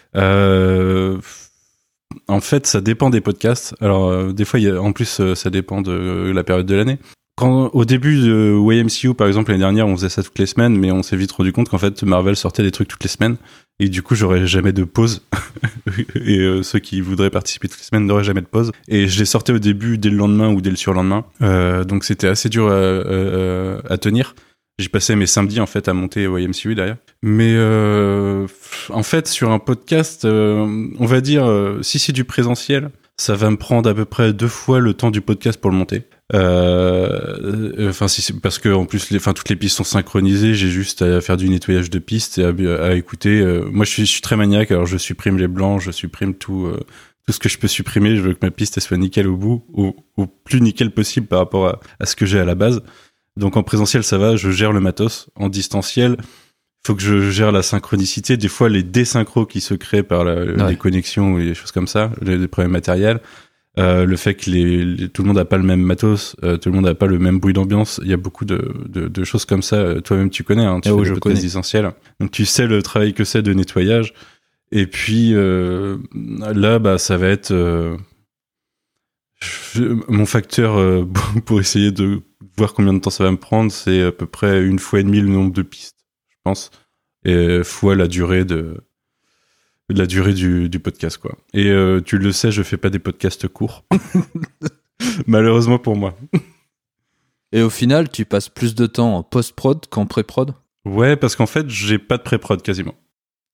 En 2.27 2.41
fait, 2.41 2.67
ça 2.67 2.81
dépend 2.81 3.09
des 3.09 3.21
podcasts. 3.21 3.75
Alors, 3.79 4.33
des 4.33 4.45
fois, 4.45 4.59
y 4.59 4.67
a, 4.67 4.81
en 4.81 4.91
plus, 4.93 5.21
ça 5.35 5.49
dépend 5.51 5.81
de 5.81 6.31
la 6.33 6.43
période 6.43 6.65
de 6.65 6.75
l'année. 6.75 6.97
Quand, 7.37 7.69
au 7.73 7.85
début 7.85 8.17
de 8.21 8.55
YMCU, 8.59 9.13
par 9.15 9.27
exemple, 9.27 9.51
l'année 9.51 9.61
dernière, 9.63 9.87
on 9.87 9.95
faisait 9.95 10.09
ça 10.09 10.21
toutes 10.21 10.37
les 10.37 10.45
semaines, 10.45 10.77
mais 10.77 10.91
on 10.91 11.01
s'est 11.01 11.15
vite 11.15 11.31
rendu 11.31 11.51
compte 11.51 11.69
qu'en 11.69 11.77
fait, 11.77 12.03
Marvel 12.03 12.35
sortait 12.35 12.61
des 12.61 12.71
trucs 12.71 12.87
toutes 12.87 13.03
les 13.03 13.09
semaines. 13.09 13.37
Et 13.79 13.89
du 13.89 14.03
coup, 14.03 14.13
j'aurais 14.13 14.45
jamais 14.45 14.73
de 14.73 14.83
pause. 14.83 15.25
et 16.15 16.37
euh, 16.39 16.61
ceux 16.61 16.77
qui 16.77 17.01
voudraient 17.01 17.31
participer 17.31 17.67
toutes 17.67 17.79
les 17.79 17.85
semaines 17.85 18.05
n'auraient 18.05 18.23
jamais 18.23 18.41
de 18.41 18.45
pause. 18.47 18.71
Et 18.87 19.07
je 19.07 19.17
les 19.17 19.25
sortais 19.25 19.53
au 19.53 19.59
début, 19.59 19.97
dès 19.97 20.09
le 20.09 20.17
lendemain 20.17 20.49
ou 20.53 20.61
dès 20.61 20.69
le 20.69 20.75
surlendemain. 20.75 21.25
Euh, 21.41 21.83
donc 21.83 22.03
c'était 22.03 22.27
assez 22.27 22.47
dur 22.49 22.67
à, 22.67 23.91
à- 23.91 23.97
tenir. 23.97 24.35
J'ai 24.77 24.89
passé 24.89 25.15
mes 25.15 25.25
samedis 25.25 25.59
en 25.59 25.65
fait 25.65 25.87
à 25.87 25.93
monter 25.93 26.23
YMCU 26.25 26.75
derrière. 26.75 26.97
Mais 27.23 27.53
euh, 27.55 28.45
en 28.89 29.03
fait, 29.03 29.27
sur 29.27 29.51
un 29.51 29.59
podcast, 29.59 30.25
euh, 30.25 30.87
on 30.99 31.05
va 31.05 31.21
dire, 31.21 31.45
euh, 31.45 31.81
si 31.81 31.97
c'est 31.97 32.13
du 32.13 32.23
présentiel, 32.23 32.89
ça 33.17 33.35
va 33.35 33.49
me 33.51 33.57
prendre 33.57 33.89
à 33.89 33.93
peu 33.93 34.05
près 34.05 34.33
deux 34.33 34.47
fois 34.47 34.79
le 34.79 34.93
temps 34.93 35.11
du 35.11 35.21
podcast 35.21 35.59
pour 35.59 35.69
le 35.71 35.77
monter. 35.77 36.03
Euh, 36.33 37.89
Enfin, 37.89 38.07
si 38.07 38.31
parce 38.33 38.59
que 38.59 38.69
en 38.69 38.85
plus, 38.85 39.09
les, 39.11 39.17
enfin, 39.17 39.33
toutes 39.33 39.49
les 39.49 39.55
pistes 39.55 39.77
sont 39.77 39.83
synchronisées. 39.83 40.53
J'ai 40.53 40.69
juste 40.69 41.01
à 41.01 41.19
faire 41.21 41.37
du 41.37 41.49
nettoyage 41.49 41.89
de 41.89 41.99
pistes 41.99 42.37
et 42.37 42.43
à, 42.45 42.83
à 42.83 42.93
écouter. 42.93 43.39
euh, 43.41 43.65
moi, 43.71 43.85
je 43.85 43.91
suis, 43.91 44.05
je 44.05 44.11
suis 44.11 44.21
très 44.21 44.35
maniaque. 44.37 44.71
Alors, 44.71 44.85
je 44.85 44.97
supprime 44.97 45.37
les 45.37 45.47
blancs, 45.47 45.81
je 45.81 45.91
supprime 45.91 46.33
tout, 46.35 46.65
euh, 46.67 46.79
tout 47.25 47.33
ce 47.33 47.39
que 47.39 47.49
je 47.49 47.57
peux 47.57 47.67
supprimer. 47.67 48.15
Je 48.15 48.21
veux 48.21 48.33
que 48.33 48.39
ma 48.45 48.51
piste 48.51 48.77
elle 48.77 48.83
soit 48.83 48.97
nickel 48.97 49.27
au 49.27 49.35
bout, 49.37 49.65
au, 49.73 49.95
au 50.17 50.27
plus 50.27 50.61
nickel 50.61 50.91
possible 50.91 51.27
par 51.27 51.39
rapport 51.39 51.67
à, 51.67 51.79
à 51.99 52.05
ce 52.05 52.15
que 52.15 52.25
j'ai 52.25 52.39
à 52.39 52.45
la 52.45 52.55
base. 52.55 52.81
Donc, 53.37 53.57
en 53.57 53.63
présentiel, 53.63 54.03
ça 54.03 54.17
va. 54.17 54.35
Je 54.35 54.51
gère 54.51 54.71
le 54.71 54.79
matos. 54.79 55.29
En 55.35 55.49
distanciel, 55.49 56.17
faut 56.85 56.95
que 56.95 57.01
je 57.01 57.29
gère 57.31 57.51
la 57.51 57.63
synchronicité. 57.63 58.37
Des 58.37 58.47
fois, 58.47 58.69
les 58.69 58.83
désynchros 58.83 59.45
qui 59.45 59.61
se 59.61 59.73
créent 59.73 60.03
par 60.03 60.23
la, 60.23 60.35
Ouais. 60.35 60.69
les 60.69 60.75
connexions 60.77 61.39
et 61.39 61.45
des 61.45 61.53
choses 61.55 61.71
comme 61.71 61.87
ça, 61.87 62.11
les, 62.21 62.37
les 62.37 62.47
problèmes 62.47 62.71
matériels. 62.71 63.19
Euh, 63.79 64.05
le 64.05 64.17
fait 64.17 64.33
que 64.35 64.49
les, 64.49 64.83
les- 64.83 65.07
tout 65.09 65.21
le 65.21 65.27
monde 65.27 65.37
n'a 65.37 65.45
pas 65.45 65.57
le 65.57 65.63
même 65.63 65.81
matos, 65.81 66.35
euh, 66.43 66.57
tout 66.57 66.67
le 66.69 66.75
monde 66.75 66.85
n'a 66.85 66.93
pas 66.95 67.07
le 67.07 67.17
même 67.19 67.39
bruit 67.39 67.53
d'ambiance, 67.53 68.01
il 68.03 68.09
y 68.09 68.13
a 68.13 68.17
beaucoup 68.17 68.43
de, 68.43 68.73
de, 68.89 69.07
de 69.07 69.23
choses 69.23 69.45
comme 69.45 69.61
ça. 69.61 69.77
Euh, 69.77 70.01
Toi-même, 70.01 70.29
tu 70.29 70.43
connais, 70.43 70.65
hein, 70.65 70.81
tu 70.81 70.89
Ah 70.89 70.91
fais 70.91 70.97
je 71.05 71.13
connais. 71.19 71.35
Donc, 72.19 72.31
tu 72.31 72.45
sais 72.45 72.67
le 72.67 72.81
travail 72.83 73.13
que 73.13 73.23
c'est 73.23 73.41
de 73.41 73.53
nettoyage. 73.53 74.13
Et 74.73 74.87
puis, 74.87 75.33
là, 75.33 76.79
bah, 76.79 76.97
ça 76.97 77.15
va 77.17 77.27
être 77.29 77.53
je- 79.41 79.97
mon 80.11 80.25
facteur 80.25 81.05
pour 81.45 81.59
essayer 81.59 81.91
de 81.91 82.21
voir 82.57 82.73
combien 82.73 82.93
de 82.93 82.99
temps 82.99 83.09
ça 83.09 83.23
va 83.23 83.31
me 83.31 83.37
prendre, 83.37 83.71
c'est 83.71 84.01
à 84.03 84.11
peu 84.11 84.25
près 84.25 84.63
une 84.63 84.79
fois 84.79 84.99
et 84.99 85.03
demie 85.03 85.21
le 85.21 85.27
nombre 85.29 85.53
de 85.53 85.61
pistes, 85.61 85.97
je 86.29 86.35
pense, 86.43 86.71
et 87.25 87.63
fois 87.63 87.95
la 87.95 88.07
durée 88.07 88.45
de 88.45 88.77
la 89.93 90.05
durée 90.05 90.33
du, 90.33 90.69
du 90.69 90.79
podcast, 90.79 91.17
quoi. 91.17 91.37
Et 91.53 91.69
euh, 91.69 92.01
tu 92.01 92.17
le 92.17 92.31
sais, 92.31 92.51
je 92.51 92.63
fais 92.63 92.77
pas 92.77 92.89
des 92.89 92.99
podcasts 92.99 93.47
courts, 93.47 93.83
malheureusement 95.27 95.79
pour 95.79 95.95
moi. 95.95 96.15
Et 97.51 97.61
au 97.61 97.69
final, 97.69 98.09
tu 98.09 98.25
passes 98.25 98.49
plus 98.49 98.75
de 98.75 98.85
temps 98.85 99.15
en 99.17 99.23
post-prod 99.23 99.85
qu'en 99.89 100.05
pré-prod? 100.05 100.53
Ouais, 100.85 101.15
parce 101.15 101.35
qu'en 101.35 101.45
fait, 101.45 101.69
j'ai 101.69 101.99
pas 101.99 102.17
de 102.17 102.23
pré-prod 102.23 102.61
quasiment. 102.61 102.95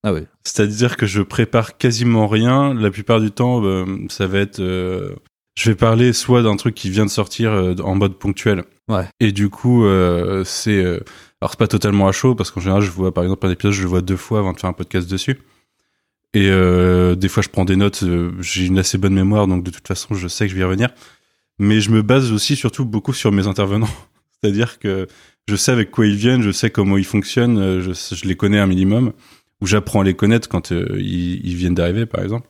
Ah 0.04 0.14
oui. 0.14 0.22
C'est-à-dire 0.44 0.96
que 0.98 1.06
je 1.06 1.22
prépare 1.22 1.78
quasiment 1.78 2.28
rien. 2.28 2.74
La 2.74 2.92
plupart 2.92 3.20
du 3.20 3.32
temps, 3.32 3.64
euh, 3.66 3.86
ça 4.10 4.28
va 4.28 4.40
être. 4.40 4.60
euh, 4.60 5.16
je 5.58 5.72
vais 5.72 5.76
parler 5.76 6.14
soit 6.14 6.44
d'un 6.44 6.56
truc 6.56 6.76
qui 6.76 6.92
vient 6.92 7.06
de 7.06 7.10
sortir 7.10 7.52
euh, 7.52 7.74
en 7.84 7.96
mode 7.96 8.18
ponctuel. 8.20 8.64
Ouais. 8.88 9.06
Et 9.20 9.32
du 9.32 9.50
coup, 9.50 9.84
c'est 10.46 10.80
alors 10.86 11.52
c'est 11.52 11.60
pas 11.60 11.68
totalement 11.68 12.08
à 12.08 12.12
chaud 12.14 12.36
parce 12.36 12.52
qu'en 12.52 12.62
général, 12.62 12.84
je 12.84 12.92
vois 12.92 13.14
par 13.14 13.24
exemple 13.24 13.46
un 13.48 13.50
épisode, 13.52 13.74
je 13.74 13.82
le 13.82 13.88
vois 13.90 14.02
deux 14.02 14.16
fois 14.16 14.40
avant 14.40 14.54
de 14.54 14.60
faire 14.60 14.70
un 14.70 14.74
podcast 14.74 15.10
dessus. 15.10 15.40
Et 16.34 16.50
euh, 16.50 17.16
des 17.16 17.30
fois, 17.30 17.42
je 17.44 17.50
prends 17.50 17.66
des 17.66 17.76
notes. 17.76 18.04
euh, 18.04 18.32
J'ai 18.42 18.66
une 18.66 18.80
assez 18.80 18.98
bonne 18.98 19.14
mémoire, 19.14 19.48
donc 19.48 19.64
de 19.64 19.72
toute 19.72 19.88
façon, 19.88 20.14
je 20.16 20.28
sais 20.28 20.46
que 20.46 20.52
je 20.52 20.56
vais 20.56 20.62
y 20.62 20.66
revenir. 20.66 20.90
Mais 21.60 21.82
je 21.82 21.92
me 21.92 22.02
base 22.02 22.32
aussi 22.32 22.56
surtout 22.56 22.86
beaucoup 22.86 23.14
sur 23.14 23.32
mes 23.32 23.48
intervenants. 23.48 23.90
C'est-à-dire 24.42 24.80
que 24.80 25.08
je 25.48 25.56
sais 25.56 25.72
avec 25.72 25.90
quoi 25.92 26.06
ils 26.06 26.16
viennent, 26.16 26.42
je 26.42 26.52
sais 26.52 26.70
comment 26.70 26.98
ils 26.98 27.06
fonctionnent, 27.06 27.58
euh, 27.58 27.82
je, 27.82 28.28
les 28.28 28.36
connais 28.36 28.60
un 28.60 28.68
minimum, 28.68 29.14
ou 29.62 29.66
j'apprends 29.66 30.02
à 30.02 30.04
les 30.04 30.14
connaître 30.14 30.50
quand 30.50 30.72
euh, 30.72 30.98
ils, 31.00 31.56
viennent 31.56 31.74
d'arriver, 31.74 32.06
par 32.06 32.24
exemple. 32.24 32.48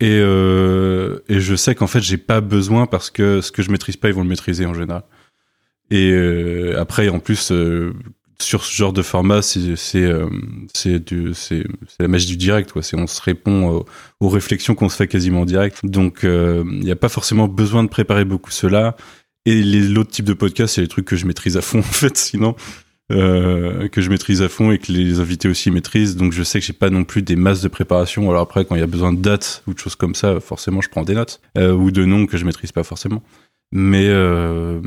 Et, 0.00 0.18
et 0.18 1.40
je 1.40 1.54
sais 1.56 1.74
qu'en 1.74 1.88
fait, 1.88 2.00
j'ai 2.00 2.18
pas 2.18 2.40
besoin 2.40 2.86
parce 2.86 3.10
que 3.10 3.40
ce 3.40 3.50
que 3.50 3.62
je 3.62 3.70
maîtrise 3.72 3.96
pas, 3.96 4.08
ils 4.08 4.14
vont 4.14 4.22
le 4.22 4.28
maîtriser 4.28 4.64
en 4.64 4.72
général. 4.72 5.02
Et 5.90 6.14
après, 6.76 7.08
en 7.08 7.18
plus, 7.18 7.52
sur 8.40 8.64
ce 8.64 8.74
genre 8.74 8.92
de 8.92 9.02
format, 9.02 9.42
c'est 9.42 9.76
euh, 9.96 10.28
la 11.98 12.08
magie 12.08 12.26
du 12.26 12.36
direct. 12.36 12.72
Quoi. 12.72 12.82
On 12.94 13.06
se 13.06 13.20
répond 13.20 13.68
aux, 13.68 13.86
aux 14.20 14.28
réflexions 14.28 14.74
qu'on 14.74 14.88
se 14.88 14.96
fait 14.96 15.08
quasiment 15.08 15.40
en 15.40 15.44
direct. 15.44 15.84
Donc, 15.84 16.24
euh, 16.24 16.62
il 16.66 16.80
n'y 16.80 16.90
a 16.90 16.96
pas 16.96 17.08
forcément 17.08 17.48
besoin 17.48 17.82
de 17.82 17.88
préparer 17.88 18.24
beaucoup 18.24 18.50
cela. 18.50 18.96
Et 19.44 19.62
l'autre 19.62 20.10
type 20.10 20.24
de 20.24 20.34
podcast, 20.34 20.74
c'est 20.74 20.80
les 20.80 20.88
trucs 20.88 21.06
que 21.06 21.16
je 21.16 21.26
maîtrise 21.26 21.56
à 21.56 21.62
fond 21.62 21.78
en 21.80 21.82
fait. 21.82 22.16
Sinon, 22.16 22.54
euh, 23.10 23.88
que 23.88 24.02
je 24.02 24.10
maîtrise 24.10 24.42
à 24.42 24.48
fond 24.48 24.70
et 24.70 24.78
que 24.78 24.92
les 24.92 25.18
invités 25.18 25.48
aussi 25.48 25.70
maîtrisent. 25.70 26.16
Donc, 26.16 26.32
je 26.32 26.42
sais 26.42 26.60
que 26.60 26.66
j'ai 26.66 26.72
pas 26.72 26.90
non 26.90 27.04
plus 27.04 27.22
des 27.22 27.36
masses 27.36 27.62
de 27.62 27.68
préparation. 27.68 28.28
Alors 28.30 28.42
après, 28.42 28.64
quand 28.64 28.76
il 28.76 28.80
y 28.80 28.84
a 28.84 28.88
besoin 28.88 29.12
de 29.12 29.20
dates 29.20 29.62
ou 29.66 29.74
de 29.74 29.78
choses 29.78 29.96
comme 29.96 30.14
ça, 30.14 30.38
forcément, 30.40 30.80
je 30.80 30.88
prends 30.88 31.02
des 31.02 31.14
notes 31.14 31.40
euh, 31.56 31.72
ou 31.72 31.90
de 31.90 32.04
noms 32.04 32.26
que 32.26 32.36
je 32.36 32.44
maîtrise 32.44 32.70
pas 32.70 32.84
forcément. 32.84 33.22
Mais 33.70 34.06
euh, 34.08 34.80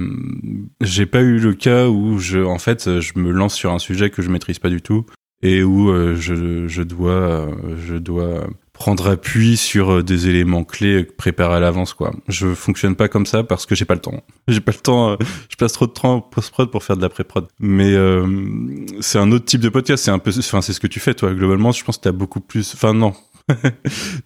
j'ai 0.82 1.06
pas 1.06 1.22
eu 1.22 1.38
le 1.38 1.54
cas 1.54 1.88
où 1.88 2.18
je, 2.18 2.40
en 2.40 2.58
fait, 2.58 3.00
je 3.00 3.20
me 3.20 3.32
lance 3.32 3.54
sur 3.54 3.72
un 3.72 3.80
sujet 3.80 4.10
que 4.10 4.22
je 4.22 4.30
maîtrise 4.30 4.60
pas 4.60 4.70
du 4.70 4.82
tout 4.82 5.06
et 5.44 5.64
où 5.64 5.90
euh, 5.90 6.16
je, 6.16 6.68
je 6.68 6.84
dois, 6.84 7.12
euh, 7.12 7.76
je 7.86 7.96
dois 7.96 8.48
prendre 8.74 9.10
appui 9.10 9.58
sur 9.58 9.92
euh, 9.92 10.04
des 10.04 10.28
éléments 10.28 10.64
clés 10.64 11.04
préparés 11.04 11.56
à 11.56 11.60
l'avance, 11.60 11.94
quoi. 11.94 12.14
Je 12.28 12.54
fonctionne 12.54 12.96
pas 12.96 13.08
comme 13.08 13.26
ça 13.26 13.44
parce 13.44 13.66
que 13.66 13.76
j'ai 13.76 13.86
pas 13.86 13.96
le 13.96 14.02
temps. 14.02 14.24
J'ai 14.48 14.62
pas 14.62 14.72
le 14.72 14.78
temps. 14.78 15.18
je 15.50 15.56
passe 15.56 15.74
trop 15.74 15.88
de 15.88 15.92
temps 15.92 16.16
en 16.16 16.22
post-prod 16.22 16.70
pour 16.70 16.84
faire 16.84 16.98
de 16.98 17.02
la 17.02 17.10
pré-prod. 17.10 17.48
Mais 17.60 17.96
c'est 19.00 19.18
un 19.18 19.32
autre 19.32 19.46
type 19.46 19.62
de 19.62 19.70
podcast. 19.70 20.04
C'est 20.04 20.12
un 20.12 20.20
peu, 20.20 20.32
enfin, 20.38 20.62
c'est 20.62 20.74
ce 20.74 20.80
que 20.80 20.88
tu 20.88 21.00
fais, 21.00 21.14
toi. 21.14 21.34
Globalement, 21.34 21.72
je 21.72 21.84
pense 21.84 21.98
que 21.98 22.04
t'as 22.04 22.12
beaucoup 22.12 22.42
plus. 22.42 22.74
Enfin, 22.74 22.94
non. 22.94 23.14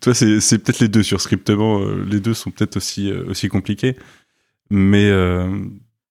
toi, 0.01 0.13
c'est, 0.13 0.57
peut-être 0.57 0.79
les 0.79 0.88
deux 0.88 1.03
sur 1.03 1.21
Scriptement. 1.21 1.81
les 2.09 2.19
deux 2.19 2.33
sont 2.33 2.51
peut-être 2.51 2.77
aussi, 2.77 3.12
aussi 3.12 3.50
compliqués. 3.50 3.95
Mais 4.69 5.10
euh, 5.10 5.48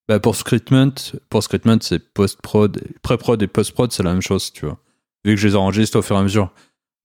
Bah 0.09 0.21
pour 0.21 0.37
Scriptment, 0.37 0.95
pour 1.31 1.43
Scriptment, 1.43 1.79
c'est 1.81 1.99
post-prod, 2.13 2.81
pré-prod 3.03 3.43
et 3.43 3.47
post-prod, 3.47 3.91
c'est 3.93 4.03
la 4.03 4.13
même 4.13 4.23
chose, 4.23 4.53
tu 4.53 4.67
vois. 4.67 4.79
Vu 5.25 5.35
que 5.35 5.41
je 5.41 5.49
les 5.49 5.57
enregistre 5.57 5.99
au 5.99 6.03
fur 6.03 6.17
et 6.17 6.19
à 6.19 6.23
mesure. 6.23 6.53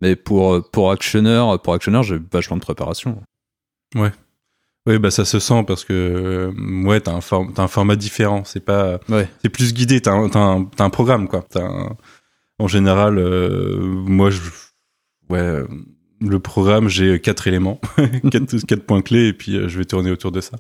Mais 0.02 0.16
pour, 0.16 0.54
euh, 0.56 0.62
pour 0.62 0.92
Actioner, 0.92 1.56
pour 1.64 1.74
Actioner, 1.74 2.04
j'ai 2.04 2.20
vachement 2.32 2.58
de 2.58 2.62
préparation. 2.62 3.22
oui, 4.86 4.98
bah 4.98 5.12
ça 5.12 5.26
se 5.26 5.40
sent 5.40 5.64
parce 5.68 5.84
que 5.86 5.94
euh, 5.94 6.84
ouais, 6.86 7.00
t'as 7.02 7.14
un, 7.14 7.20
un 7.58 7.68
format 7.68 7.96
différent. 7.96 8.44
C'est 8.46 8.60
pas, 8.64 9.00
Ouais. 9.10 9.28
c'est 9.42 9.50
plus 9.50 9.74
guidé. 9.74 10.02
T'as 10.02 10.14
un, 10.14 10.30
un, 10.36 10.70
un 10.80 10.90
programme, 10.90 11.28
quoi. 11.28 11.46
Un- 11.56 11.96
en 12.62 12.68
général, 12.68 13.18
euh, 13.20 13.78
moi, 13.80 14.30
je, 14.30 14.42
ouais, 15.30 15.64
le 16.22 16.40
programme, 16.40 16.90
j'ai 16.90 17.20
quatre 17.22 17.48
éléments, 17.48 17.80
quatre, 18.32 18.58
quatre 18.66 18.86
points 18.86 19.02
clés, 19.02 19.28
et 19.30 19.34
puis 19.34 19.56
euh, 19.56 19.68
je 19.70 19.78
vais 19.78 19.86
tourner 19.86 20.12
autour 20.12 20.32
de 20.34 20.42
ça. 20.42 20.58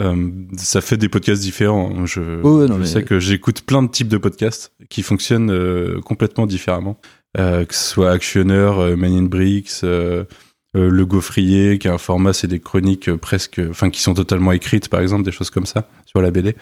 Euh, 0.00 0.30
ça 0.56 0.80
fait 0.80 0.96
des 0.96 1.08
podcasts 1.08 1.42
différents. 1.42 2.06
Je, 2.06 2.20
non, 2.20 2.66
je 2.68 2.72
mais- 2.74 2.86
sais 2.86 3.02
que 3.04 3.18
j'écoute 3.18 3.62
plein 3.62 3.82
de 3.82 3.88
types 3.88 4.08
de 4.08 4.16
podcasts 4.18 4.72
qui 4.88 5.02
fonctionnent 5.02 5.50
euh, 5.50 6.00
complètement 6.00 6.46
différemment. 6.46 6.98
Euh, 7.38 7.64
que 7.64 7.74
ce 7.74 7.84
soit 7.84 8.10
Actionneur, 8.10 8.96
Man 8.96 9.12
in 9.12 9.22
Bricks, 9.24 9.82
Le 9.82 11.04
Gaufrier, 11.04 11.78
qui 11.78 11.86
est 11.88 11.90
un 11.90 11.98
format, 11.98 12.32
c'est 12.32 12.46
des 12.48 12.60
chroniques 12.60 13.12
presque, 13.16 13.60
enfin, 13.70 13.90
qui 13.90 14.00
sont 14.00 14.14
totalement 14.14 14.52
écrites, 14.52 14.88
par 14.88 15.00
exemple, 15.00 15.24
des 15.24 15.32
choses 15.32 15.50
comme 15.50 15.66
ça, 15.66 15.88
sur 16.06 16.20
la 16.22 16.30
BD. 16.30 16.54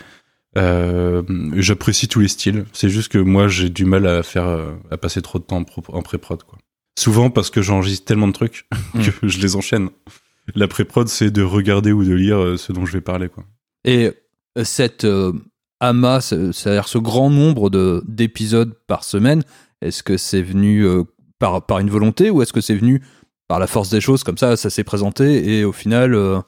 J'apprécie 1.57 2.09
tous 2.09 2.21
les 2.21 2.29
styles. 2.29 2.65
C'est 2.73 2.89
juste 2.89 3.11
que 3.13 3.19
moi, 3.19 3.49
j'ai 3.49 3.69
du 3.71 3.85
mal 3.85 4.07
à 4.07 4.23
faire, 4.23 4.47
à 4.91 4.97
passer 4.97 5.23
trop 5.23 5.39
de 5.39 5.45
temps 5.45 5.59
en, 5.59 5.65
pro- 5.65 5.85
en 5.89 6.03
pré-prod, 6.03 6.43
quoi. 6.43 6.59
Souvent 6.99 7.31
parce 7.31 7.51
que 7.51 7.63
j'enregistre 7.63 8.07
tellement 8.07 8.27
de 8.27 8.33
trucs 8.33 8.67
que 8.95 9.29
je 9.29 9.39
les 9.41 9.55
enchaîne. 9.57 9.89
La 10.55 10.69
pré-prod, 10.69 11.09
c'est 11.09 11.31
de 11.31 11.43
regarder 11.43 11.93
ou 11.93 12.05
de 12.05 12.15
lire 12.15 12.39
euh, 12.39 12.57
ce 12.57 12.73
dont 12.73 12.87
je 12.87 12.93
vais 12.93 13.01
parler, 13.01 13.29
quoi. 13.29 13.45
Et 13.85 14.11
euh, 14.59 14.65
cette 14.65 15.05
euh, 15.05 15.33
amas, 15.81 16.21
c'est- 16.21 16.53
c'est-à-dire 16.53 16.89
ce 16.89 16.99
grand 16.99 17.31
nombre 17.31 17.71
de- 17.71 18.03
d'épisodes 18.07 18.75
par 18.87 19.05
semaine, 19.05 19.43
est-ce 19.83 20.03
que 20.03 20.17
c'est 20.17 20.43
venu 20.43 20.85
euh, 20.87 21.05
par, 21.39 21.65
par 21.67 21.79
une 21.79 21.91
volonté 21.91 22.31
ou 22.31 22.43
est-ce 22.43 22.53
que 22.53 22.61
c'est 22.61 22.75
venu 22.75 23.03
par 23.47 23.59
la 23.59 23.67
force 23.67 23.89
des 23.91 24.01
choses 24.01 24.25
comme 24.25 24.37
ça, 24.39 24.57
ça 24.57 24.71
s'est 24.71 24.85
présenté 24.85 25.59
et 25.59 25.65
au 25.65 25.73
final, 25.73 26.15
euh, 26.15 26.39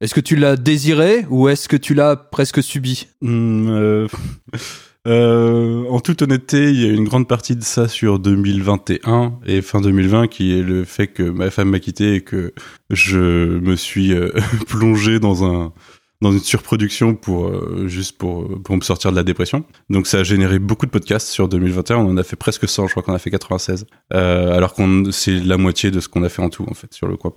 est-ce 0.00 0.14
que 0.14 0.20
tu 0.20 0.36
l'as 0.36 0.56
désiré 0.56 1.26
ou 1.28 1.48
est-ce 1.48 1.68
que 1.68 1.76
tu 1.76 1.92
l'as 1.94 2.16
presque 2.16 2.62
subi? 2.62 3.08
Hmm, 3.20 4.06
euh, 5.06 5.86
en 5.88 6.00
toute 6.00 6.20
honnêteté, 6.20 6.70
il 6.70 6.80
y 6.80 6.84
a 6.84 6.92
une 6.92 7.04
grande 7.04 7.26
partie 7.26 7.56
de 7.56 7.62
ça 7.62 7.88
sur 7.88 8.18
2021 8.18 9.40
et 9.46 9.62
fin 9.62 9.80
2020 9.80 10.28
qui 10.28 10.58
est 10.58 10.62
le 10.62 10.84
fait 10.84 11.06
que 11.06 11.22
ma 11.22 11.50
femme 11.50 11.70
m'a 11.70 11.80
quitté 11.80 12.16
et 12.16 12.20
que 12.20 12.52
je 12.90 13.58
me 13.58 13.76
suis 13.76 14.12
euh, 14.12 14.30
plongé 14.68 15.18
dans 15.18 15.44
un 15.44 15.72
dans 16.20 16.32
une 16.32 16.40
surproduction 16.40 17.14
pour 17.14 17.46
euh, 17.46 17.86
juste 17.88 18.18
pour 18.18 18.62
pour 18.62 18.76
me 18.76 18.82
sortir 18.82 19.10
de 19.10 19.16
la 19.16 19.22
dépression. 19.22 19.64
Donc 19.88 20.06
ça 20.06 20.18
a 20.18 20.22
généré 20.22 20.58
beaucoup 20.58 20.84
de 20.84 20.90
podcasts 20.90 21.28
sur 21.28 21.48
2021. 21.48 21.96
On 21.96 22.10
en 22.10 22.16
a 22.18 22.22
fait 22.22 22.36
presque 22.36 22.68
100, 22.68 22.88
je 22.88 22.92
crois 22.92 23.02
qu'on 23.02 23.14
a 23.14 23.18
fait 23.18 23.30
96. 23.30 23.86
Euh, 24.12 24.54
alors 24.54 24.74
qu'on 24.74 25.10
c'est 25.12 25.40
la 25.40 25.56
moitié 25.56 25.90
de 25.90 26.00
ce 26.00 26.08
qu'on 26.08 26.24
a 26.24 26.28
fait 26.28 26.42
en 26.42 26.50
tout 26.50 26.66
en 26.68 26.74
fait 26.74 26.92
sur 26.92 27.08
le 27.08 27.16
coin. 27.16 27.32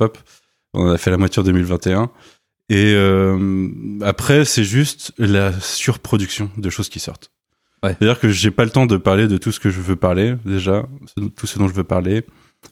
On 0.73 0.89
en 0.89 0.91
a 0.91 0.97
fait 0.97 1.11
la 1.11 1.17
moitié 1.17 1.39
en 1.39 1.45
2021. 1.45 2.11
Et 2.69 2.95
après, 4.01 4.45
c'est 4.45 4.63
juste 4.63 5.13
la 5.17 5.53
surproduction 5.59 6.49
de 6.57 6.69
choses 6.69 6.89
qui 6.89 6.99
sortent. 6.99 7.33
Ouais. 7.83 7.95
C'est-à-dire 7.99 8.19
que 8.19 8.29
j'ai 8.29 8.51
pas 8.51 8.63
le 8.63 8.71
temps 8.71 8.85
de 8.85 8.97
parler 8.97 9.27
de 9.27 9.37
tout 9.37 9.51
ce 9.51 9.59
que 9.59 9.69
je 9.69 9.81
veux 9.81 9.95
parler, 9.95 10.35
déjà, 10.45 10.85
tout 11.35 11.47
ce 11.47 11.59
dont 11.59 11.67
je 11.67 11.73
veux 11.73 11.83
parler. 11.83 12.23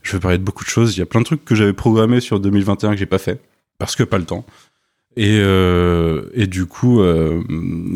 Je 0.03 0.13
veux 0.13 0.19
parler 0.19 0.37
de 0.37 0.43
beaucoup 0.43 0.63
de 0.63 0.69
choses. 0.69 0.95
Il 0.95 0.99
y 0.99 1.03
a 1.03 1.05
plein 1.05 1.19
de 1.19 1.25
trucs 1.25 1.43
que 1.43 1.53
j'avais 1.53 1.73
programmés 1.73 2.21
sur 2.21 2.39
2021 2.39 2.91
que 2.91 2.97
j'ai 2.97 3.05
pas 3.05 3.17
fait, 3.17 3.41
parce 3.77 3.95
que 3.95 4.03
pas 4.03 4.17
le 4.17 4.23
temps. 4.23 4.45
Et, 5.17 5.39
euh, 5.41 6.29
et 6.33 6.47
du 6.47 6.65
coup, 6.65 7.01
euh, 7.01 7.43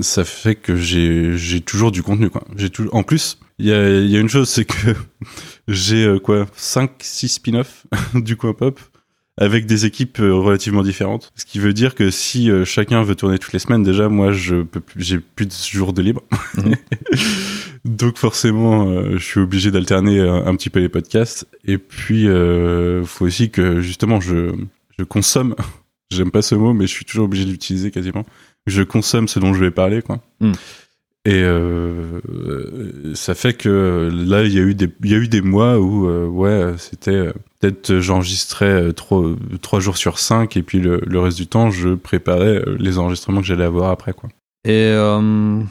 ça 0.02 0.26
fait 0.26 0.56
que 0.56 0.76
j'ai 0.76 1.62
toujours 1.62 1.92
du 1.92 2.04
contenu. 2.04 2.30
Quoi. 2.30 2.44
Tout... 2.74 2.90
En 2.92 3.04
plus, 3.04 3.40
il 3.58 3.68
y 3.68 3.72
a, 3.72 3.90
y 3.90 4.18
a 4.18 4.20
une 4.20 4.28
chose, 4.28 4.50
c'est 4.50 4.66
que 4.66 4.94
j'ai 5.70 6.06
euh, 6.06 6.20
quoi 6.20 6.46
5-6 6.58 7.30
spin-offs 7.30 7.86
du 8.14 8.36
coin 8.36 8.54
pop 8.54 8.80
avec 9.38 9.66
des 9.66 9.86
équipes 9.86 10.20
euh, 10.20 10.34
relativement 10.34 10.82
différentes. 10.84 11.32
Ce 11.36 11.46
qui 11.46 11.60
veut 11.60 11.74
dire 11.74 11.94
que 11.96 12.10
si 12.10 12.50
euh, 12.50 12.64
chacun 12.66 13.04
veut 13.04 13.16
tourner 13.16 13.38
toutes 13.38 13.52
les 13.54 13.60
semaines, 13.60 13.84
déjà, 13.84 14.08
moi, 14.08 14.32
je 14.32 14.64
peux 14.64 14.80
plus- 14.80 15.04
j'ai 15.04 15.20
plus 15.20 15.46
de 15.46 15.52
jours 15.72 15.92
de 15.94 16.02
libre. 16.02 16.22
Mhm. 16.58 16.76
Donc 17.86 18.18
forcément, 18.18 18.88
euh, 18.90 19.18
je 19.18 19.24
suis 19.24 19.40
obligé 19.40 19.72
d'alterner 19.72 20.20
un 20.20 20.56
petit 20.56 20.70
peu 20.70 20.80
les 20.80 20.90
podcasts. 20.90 21.48
Et 21.66 21.78
puis, 21.78 22.28
euh, 22.28 23.04
faut 23.06 23.26
aussi 23.26 23.50
que 23.52 23.82
justement, 23.82 24.20
je, 24.22 24.54
je 24.98 25.04
consomme. 25.04 25.56
J'aime 26.12 26.32
pas 26.32 26.42
ce 26.44 26.56
mot, 26.56 26.74
mais 26.74 26.88
je 26.88 26.92
suis 26.94 27.04
toujours 27.06 27.26
obligé 27.26 27.46
de 27.46 27.52
l'utiliser 27.52 27.92
quasiment. 27.92 28.26
Je 28.68 28.84
consomme 28.84 29.28
ce 29.28 29.40
dont 29.40 29.54
je 29.54 29.60
vais 29.60 29.72
parler, 29.72 30.02
quoi. 30.02 30.22
Mm. 30.40 30.52
Et 31.28 31.42
euh, 31.42 32.22
euh, 32.30 33.16
ça 33.16 33.34
fait 33.34 33.56
que 33.56 34.12
là, 34.14 34.44
il 34.44 34.54
y 34.54 34.60
a 34.60 34.62
eu 34.62 34.76
des, 34.76 34.88
il 35.04 35.12
y 35.12 35.16
a 35.16 35.18
eu 35.18 35.28
des 35.28 35.42
mois 35.42 35.80
où, 35.80 36.08
euh, 36.08 36.28
ouais, 36.28 36.76
c'était 36.78 37.34
peut-être 37.60 38.00
j'enregistrais 38.00 38.94
trois, 38.94 39.24
trois 39.60 39.80
jours 39.80 39.98
sur 39.98 40.20
cinq, 40.20 40.56
et 40.56 40.62
puis 40.62 40.80
le, 40.80 41.02
le 41.04 41.20
reste 41.20 41.38
du 41.38 41.48
temps, 41.48 41.72
je 41.72 41.96
préparais 41.96 42.62
les 42.78 43.00
enregistrements 43.00 43.42
que 43.42 43.48
j'allais 43.48 43.64
avoir 43.64 43.90
après, 43.90 44.14
quoi. 44.14 44.30
Et 44.66 44.92
euh, 44.94 45.62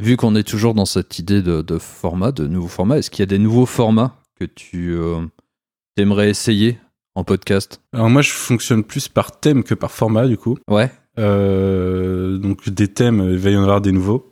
vu 0.00 0.16
qu'on 0.16 0.34
est 0.34 0.42
toujours 0.42 0.74
dans 0.74 0.84
cette 0.84 1.16
idée 1.20 1.42
de, 1.42 1.62
de 1.62 1.78
format, 1.78 2.32
de 2.32 2.48
nouveaux 2.48 2.66
formats, 2.66 2.98
est-ce 2.98 3.10
qu'il 3.10 3.20
y 3.20 3.22
a 3.22 3.26
des 3.26 3.38
nouveaux 3.38 3.66
formats 3.66 4.16
que 4.40 4.44
tu 4.44 4.96
aimerais 5.96 6.28
essayer 6.28 6.78
en 7.14 7.22
podcast? 7.22 7.80
Alors 7.92 8.10
moi, 8.10 8.22
je 8.22 8.32
fonctionne 8.32 8.82
plus 8.82 9.06
par 9.06 9.38
thème 9.38 9.62
que 9.62 9.74
par 9.74 9.92
format, 9.92 10.26
du 10.26 10.38
coup. 10.38 10.58
Ouais. 10.68 10.90
Donc 11.16 12.68
des 12.68 12.88
thèmes, 12.88 13.28
il 13.30 13.38
va 13.38 13.50
y 13.50 13.56
en 13.56 13.62
avoir 13.62 13.80
des 13.80 13.92
nouveaux. 13.92 14.28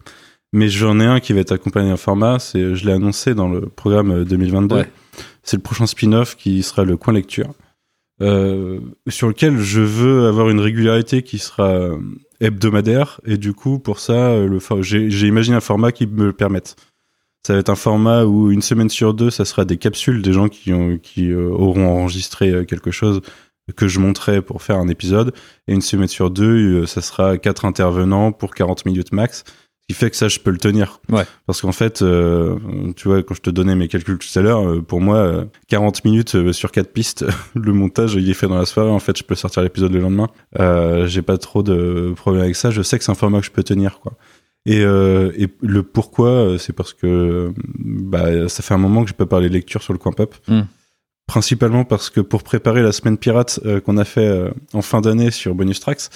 Mais 0.52 0.68
j'en 0.68 1.00
ai 1.00 1.06
un 1.06 1.20
qui 1.20 1.32
va 1.32 1.40
être 1.40 1.52
accompagné 1.52 1.88
d'un 1.90 1.96
format, 1.96 2.38
c'est, 2.38 2.74
je 2.74 2.84
l'ai 2.86 2.92
annoncé 2.92 3.34
dans 3.34 3.48
le 3.48 3.62
programme 3.62 4.24
2022. 4.24 4.76
Ouais. 4.76 4.90
C'est 5.42 5.56
le 5.56 5.62
prochain 5.62 5.86
spin-off 5.86 6.36
qui 6.36 6.62
sera 6.62 6.84
le 6.84 6.96
coin 6.96 7.14
lecture, 7.14 7.54
euh, 8.20 8.78
sur 9.08 9.28
lequel 9.28 9.58
je 9.58 9.80
veux 9.80 10.26
avoir 10.26 10.50
une 10.50 10.60
régularité 10.60 11.22
qui 11.22 11.38
sera 11.38 11.68
euh, 11.70 11.96
hebdomadaire. 12.40 13.20
Et 13.24 13.38
du 13.38 13.54
coup, 13.54 13.78
pour 13.78 13.98
ça, 13.98 14.12
euh, 14.12 14.46
le, 14.46 14.60
for- 14.60 14.82
j'ai, 14.82 15.08
imaginé 15.26 15.56
un 15.56 15.60
format 15.60 15.90
qui 15.90 16.06
me 16.06 16.26
le 16.26 16.32
permette. 16.32 16.76
Ça 17.46 17.54
va 17.54 17.58
être 17.58 17.70
un 17.70 17.74
format 17.74 18.24
où 18.24 18.52
une 18.52 18.62
semaine 18.62 18.88
sur 18.90 19.14
deux, 19.14 19.30
ça 19.30 19.44
sera 19.44 19.64
des 19.64 19.76
capsules 19.78 20.22
des 20.22 20.32
gens 20.32 20.48
qui, 20.48 20.72
ont, 20.72 20.98
qui 20.98 21.30
euh, 21.30 21.48
auront 21.48 21.88
enregistré 21.88 22.50
euh, 22.50 22.64
quelque 22.64 22.90
chose, 22.92 23.20
que 23.74 23.88
je 23.88 23.98
monterai 24.00 24.42
pour 24.42 24.62
faire 24.62 24.76
un 24.76 24.88
épisode. 24.88 25.32
Et 25.66 25.72
une 25.72 25.80
semaine 25.80 26.08
sur 26.08 26.30
deux, 26.30 26.82
euh, 26.82 26.86
ça 26.86 27.00
sera 27.00 27.38
quatre 27.38 27.64
intervenants 27.64 28.30
pour 28.32 28.54
40 28.54 28.84
minutes 28.86 29.12
max. 29.12 29.44
Qui 29.92 29.98
fait 29.98 30.10
que 30.10 30.16
ça, 30.16 30.28
je 30.28 30.38
peux 30.38 30.50
le 30.50 30.56
tenir. 30.56 31.00
Ouais. 31.10 31.24
Parce 31.44 31.60
qu'en 31.60 31.72
fait, 31.72 32.00
euh, 32.00 32.56
tu 32.96 33.08
vois, 33.08 33.22
quand 33.22 33.34
je 33.34 33.42
te 33.42 33.50
donnais 33.50 33.74
mes 33.74 33.88
calculs 33.88 34.16
tout 34.16 34.38
à 34.38 34.40
l'heure, 34.42 34.66
euh, 34.66 34.80
pour 34.80 35.02
moi, 35.02 35.18
euh, 35.18 35.44
40 35.68 36.04
minutes 36.06 36.34
euh, 36.34 36.54
sur 36.54 36.72
quatre 36.72 36.92
pistes, 36.92 37.26
le 37.54 37.72
montage, 37.74 38.14
il 38.14 38.30
est 38.30 38.34
fait 38.34 38.48
dans 38.48 38.56
la 38.56 38.64
soirée. 38.64 38.90
En 38.90 39.00
fait, 39.00 39.18
je 39.18 39.22
peux 39.24 39.34
sortir 39.34 39.62
l'épisode 39.62 39.92
le 39.92 40.00
lendemain. 40.00 40.28
Euh, 40.58 41.06
J'ai 41.06 41.20
pas 41.20 41.36
trop 41.36 41.62
de 41.62 42.14
problème 42.16 42.44
avec 42.44 42.56
ça. 42.56 42.70
Je 42.70 42.80
sais 42.80 42.96
que 42.96 43.04
c'est 43.04 43.12
un 43.12 43.16
format 43.16 43.40
que 43.40 43.46
je 43.46 43.50
peux 43.50 43.62
tenir, 43.62 44.00
quoi. 44.00 44.14
Et, 44.64 44.82
euh, 44.82 45.32
et 45.36 45.48
le 45.60 45.82
pourquoi, 45.82 46.56
c'est 46.58 46.72
parce 46.72 46.94
que 46.94 47.52
bah, 47.58 48.48
ça 48.48 48.62
fait 48.62 48.72
un 48.72 48.78
moment 48.78 49.02
que 49.02 49.08
j'ai 49.08 49.16
pas 49.16 49.26
parlé 49.26 49.50
lecture 49.50 49.82
sur 49.82 49.92
le 49.92 49.98
coin 49.98 50.12
pop. 50.12 50.34
Mm. 50.48 50.62
Principalement 51.26 51.84
parce 51.84 52.10
que 52.10 52.20
pour 52.20 52.42
préparer 52.42 52.82
la 52.82 52.92
semaine 52.92 53.16
pirate 53.16 53.60
euh, 53.64 53.80
qu'on 53.80 53.96
a 53.96 54.04
fait 54.04 54.26
euh, 54.26 54.50
en 54.74 54.82
fin 54.82 55.00
d'année 55.00 55.30
sur 55.30 55.54
Bonus 55.54 55.80
Tracks, 55.80 56.10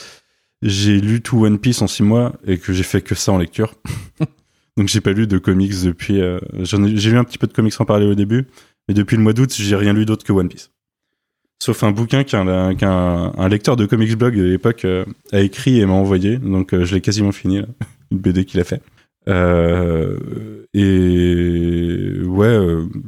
j'ai 0.62 1.00
lu 1.00 1.20
tout 1.20 1.44
One 1.44 1.58
Piece 1.58 1.82
en 1.82 1.86
six 1.86 2.02
mois 2.02 2.32
et 2.46 2.58
que 2.58 2.72
j'ai 2.72 2.82
fait 2.82 3.02
que 3.02 3.14
ça 3.14 3.32
en 3.32 3.38
lecture. 3.38 3.74
Donc 4.76 4.88
j'ai 4.88 5.00
pas 5.00 5.12
lu 5.12 5.26
de 5.26 5.38
comics 5.38 5.82
depuis. 5.84 6.20
euh, 6.20 6.38
j'ai 6.62 7.10
lu 7.10 7.18
un 7.18 7.24
petit 7.24 7.38
peu 7.38 7.46
de 7.46 7.52
comics 7.52 7.80
en 7.80 7.84
parler 7.84 8.06
au 8.06 8.14
début, 8.14 8.46
mais 8.88 8.94
depuis 8.94 9.16
le 9.16 9.22
mois 9.22 9.32
d'août, 9.32 9.54
j'ai 9.56 9.76
rien 9.76 9.92
lu 9.92 10.04
d'autre 10.04 10.24
que 10.24 10.32
One 10.32 10.48
Piece. 10.48 10.70
Sauf 11.62 11.82
un 11.82 11.90
bouquin 11.90 12.22
qu'un 12.24 12.74
qu'un 12.74 13.32
un 13.36 13.48
lecteur 13.48 13.76
de 13.76 13.86
comics 13.86 14.14
blog 14.16 14.36
de 14.36 14.42
l'époque 14.42 14.84
euh, 14.84 15.06
a 15.32 15.40
écrit 15.40 15.80
et 15.80 15.86
m'a 15.86 15.94
envoyé. 15.94 16.36
Donc 16.36 16.74
euh, 16.74 16.84
je 16.84 16.94
l'ai 16.94 17.00
quasiment 17.00 17.32
fini, 17.32 17.60
là. 17.60 17.66
une 18.10 18.18
BD 18.18 18.44
qu'il 18.44 18.60
a 18.60 18.64
fait. 18.64 18.82
Et 20.74 22.20
ouais, 22.24 22.58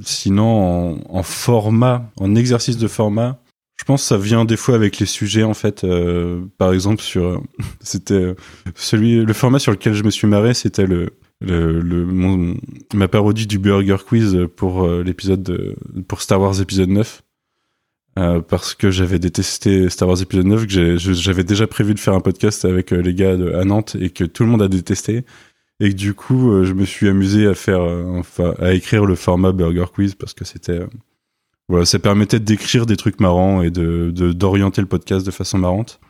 sinon 0.00 1.00
en 1.09 1.23
format, 1.23 2.11
en 2.17 2.35
exercice 2.35 2.78
de 2.78 2.88
format, 2.88 3.40
je 3.78 3.85
pense 3.85 4.02
que 4.02 4.08
ça 4.08 4.18
vient 4.18 4.44
des 4.44 4.56
fois 4.56 4.75
avec 4.75 4.99
les 4.99 5.06
sujets 5.06 5.44
en 5.44 5.54
fait. 5.54 5.85
euh, 5.85 6.44
par 6.58 6.73
exemple 6.73 7.02
sur, 7.02 7.25
euh, 7.25 7.38
c'était 7.80 8.14
euh, 8.14 8.35
celui, 8.75 9.25
le 9.25 9.32
format 9.32 9.58
sur 9.58 9.73
lequel 9.73 9.94
je 9.94 10.02
me 10.02 10.11
suis 10.11 10.26
marré, 10.26 10.52
c'était 10.54 10.87
le, 10.87 11.11
le, 11.40 11.80
le 11.80 12.04
mon, 12.04 12.56
ma 12.94 13.08
parodie 13.08 13.47
du 13.47 13.58
Burger 13.58 13.97
Quiz 14.06 14.37
pour 14.56 14.85
euh, 14.85 15.02
l'épisode 15.02 15.42
de, 15.42 15.76
pour 16.08 16.20
Star 16.23 16.40
Wars 16.40 16.61
épisode 16.61 16.90
9. 16.90 17.23
Euh, 18.18 18.40
parce 18.40 18.75
que 18.75 18.90
j'avais 18.90 19.20
détesté 19.20 19.88
Star 19.88 20.08
Wars 20.08 20.20
épisode 20.20 20.47
9, 20.47 20.66
que 20.66 20.97
j'avais 20.97 21.44
déjà 21.44 21.68
prévu 21.68 21.94
de 21.94 22.00
faire 22.00 22.14
un 22.14 22.20
podcast 22.20 22.64
avec 22.64 22.90
les 22.90 23.14
gars 23.14 23.35
à 23.35 23.64
Nantes 23.64 23.97
et 24.00 24.11
que 24.11 24.25
tout 24.25 24.42
le 24.42 24.49
monde 24.49 24.62
a 24.62 24.66
détesté. 24.66 25.25
Et 25.78 25.90
que 25.90 25.94
du 25.94 26.14
coup, 26.14 26.64
je 26.64 26.73
me 26.73 26.85
suis 26.85 27.06
amusé 27.08 27.47
à 27.47 27.54
faire, 27.54 27.78
enfin, 27.80 28.54
à 28.58 28.73
écrire 28.73 29.04
le 29.06 29.14
format 29.14 29.52
Burger 29.52 29.85
Quiz 29.94 30.16
parce 30.16 30.35
que 30.35 30.44
c'était, 30.44 30.80
voilà, 31.69 31.85
ça 31.85 31.99
permettait 31.99 32.41
d'écrire 32.41 32.87
des 32.87 32.97
trucs 32.97 33.21
marrants 33.21 33.63
et 33.63 33.71
de 33.71 34.11
de- 34.15 34.33
d'orienter 34.33 34.81
le 34.81 34.87
podcast 34.89 35.25
de 35.27 35.31
façon 35.31 35.59
marrante. 35.59 36.01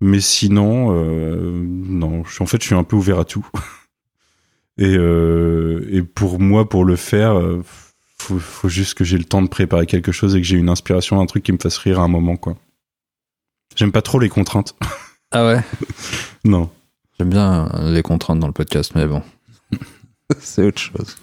Mais 0.00 0.20
sinon, 0.20 0.94
euh, 0.96 1.62
non, 1.66 2.24
je 2.24 2.42
en 2.42 2.46
fait, 2.46 2.60
je 2.62 2.66
suis 2.66 2.74
un 2.74 2.84
peu 2.84 2.96
ouvert 2.96 3.18
à 3.18 3.24
tout. 3.24 3.46
et, 4.78 4.96
euh, 4.96 5.86
et 5.90 6.02
pour 6.02 6.40
moi, 6.40 6.68
pour 6.68 6.84
le 6.86 6.96
faire, 6.96 7.38
euh, 7.38 7.62
faut, 8.18 8.38
faut 8.38 8.68
juste 8.68 8.94
que 8.94 9.04
j'ai 9.04 9.18
le 9.18 9.24
temps 9.24 9.42
de 9.42 9.48
préparer 9.48 9.84
quelque 9.86 10.12
chose 10.12 10.34
et 10.36 10.40
que 10.40 10.46
j'ai 10.46 10.56
une 10.56 10.68
inspiration, 10.70 11.20
un 11.20 11.26
truc 11.26 11.42
qui 11.42 11.52
me 11.52 11.58
fasse 11.58 11.76
rire 11.76 12.00
à 12.00 12.04
un 12.04 12.08
moment, 12.08 12.36
quoi. 12.36 12.56
J'aime 13.76 13.92
pas 13.92 14.02
trop 14.02 14.18
les 14.18 14.28
contraintes. 14.28 14.74
Ah 15.32 15.46
ouais? 15.46 15.60
Non. 16.42 16.68
J'aime 17.16 17.30
bien 17.30 17.68
les 17.92 18.02
contraintes 18.02 18.40
dans 18.40 18.48
le 18.48 18.52
podcast, 18.52 18.90
mais 18.96 19.06
bon. 19.06 19.22
c'est 20.40 20.64
autre 20.64 20.80
chose. 20.80 21.18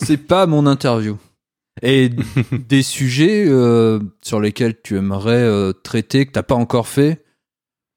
C'est 0.00 0.16
pas 0.16 0.46
mon 0.46 0.64
interview. 0.64 1.18
Et 1.82 2.10
des 2.68 2.82
sujets 2.82 3.44
euh, 3.48 4.00
sur 4.22 4.40
lesquels 4.40 4.74
tu 4.82 4.96
aimerais 4.96 5.42
euh, 5.42 5.72
traiter, 5.72 6.26
que 6.26 6.32
t'as 6.32 6.42
pas 6.42 6.54
encore 6.54 6.88
fait 6.88 7.24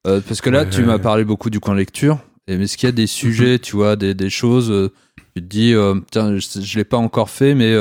Euh, 0.07 0.21
Parce 0.27 0.41
que 0.41 0.49
là, 0.49 0.65
tu 0.65 0.83
m'as 0.83 0.99
parlé 0.99 1.23
beaucoup 1.23 1.49
du 1.49 1.59
coin 1.59 1.75
lecture. 1.75 2.19
Et, 2.47 2.57
mais 2.57 2.63
est-ce 2.65 2.77
qu'il 2.77 2.87
y 2.87 2.89
a 2.89 2.93
des 2.93 3.07
sujets, 3.07 3.59
tu 3.59 3.75
vois, 3.75 3.95
des, 3.95 4.13
des 4.13 4.29
choses, 4.29 4.91
tu 5.35 5.41
te 5.41 5.47
dis, 5.47 5.73
Putain, 6.05 6.37
je, 6.37 6.61
je 6.61 6.77
l'ai 6.77 6.83
pas 6.83 6.97
encore 6.97 7.29
fait, 7.29 7.53
mais 7.55 7.75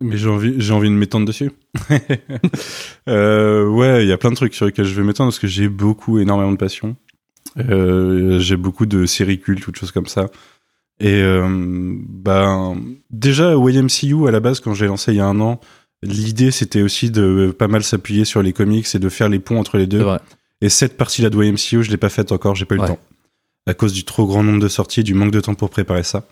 Mais 0.00 0.16
j'ai 0.16 0.28
envie, 0.28 0.54
j'ai 0.58 0.72
envie 0.72 0.88
de 0.88 0.94
m'étendre 0.94 1.26
dessus. 1.26 1.52
ouais, 3.06 4.04
il 4.04 4.08
y 4.08 4.12
a 4.12 4.18
plein 4.18 4.30
de 4.30 4.36
trucs 4.36 4.54
sur 4.54 4.66
lesquels 4.66 4.84
je 4.84 4.94
vais 4.94 5.06
m'étendre 5.06 5.30
parce 5.30 5.38
que 5.38 5.46
j'ai 5.46 5.68
beaucoup, 5.68 6.18
énormément 6.18 6.52
de 6.52 6.56
passion. 6.56 6.96
J'ai 7.56 8.56
beaucoup 8.56 8.86
de 8.86 9.06
séries 9.06 9.38
cultes, 9.40 9.62
toutes 9.62 9.76
choses 9.76 9.92
comme 9.92 10.06
ça. 10.06 10.28
Et 11.00 11.20
euh, 11.22 11.46
ben, 12.08 12.76
déjà, 13.10 13.56
au 13.56 13.68
YMCU, 13.68 14.28
à 14.28 14.30
la 14.30 14.40
base, 14.40 14.60
quand 14.60 14.74
j'ai 14.74 14.86
lancé 14.86 15.12
il 15.12 15.16
y 15.16 15.20
a 15.20 15.26
un 15.26 15.40
an, 15.40 15.60
l'idée 16.02 16.50
c'était 16.50 16.82
aussi 16.82 17.10
de 17.10 17.54
pas 17.58 17.66
mal 17.68 17.82
s'appuyer 17.82 18.24
sur 18.24 18.42
les 18.42 18.52
comics 18.52 18.86
et 18.94 18.98
de 18.98 19.08
faire 19.08 19.28
les 19.28 19.38
ponts 19.40 19.58
entre 19.58 19.76
les 19.78 19.86
deux. 19.86 20.04
Et 20.60 20.68
cette 20.68 20.96
partie-là 20.96 21.30
de 21.30 21.42
YMCU, 21.42 21.82
je 21.82 21.90
l'ai 21.90 21.96
pas 21.96 22.08
faite 22.08 22.30
encore, 22.32 22.54
j'ai 22.54 22.64
pas 22.64 22.76
eu 22.76 22.78
Ouais. 22.78 22.84
le 22.88 22.94
temps. 22.94 23.00
À 23.66 23.74
cause 23.74 23.92
du 23.92 24.04
trop 24.04 24.26
grand 24.26 24.42
nombre 24.42 24.60
de 24.60 24.68
sorties, 24.68 25.02
du 25.02 25.14
manque 25.14 25.30
de 25.32 25.40
temps 25.40 25.54
pour 25.54 25.70
préparer 25.70 26.02
ça. 26.04 26.26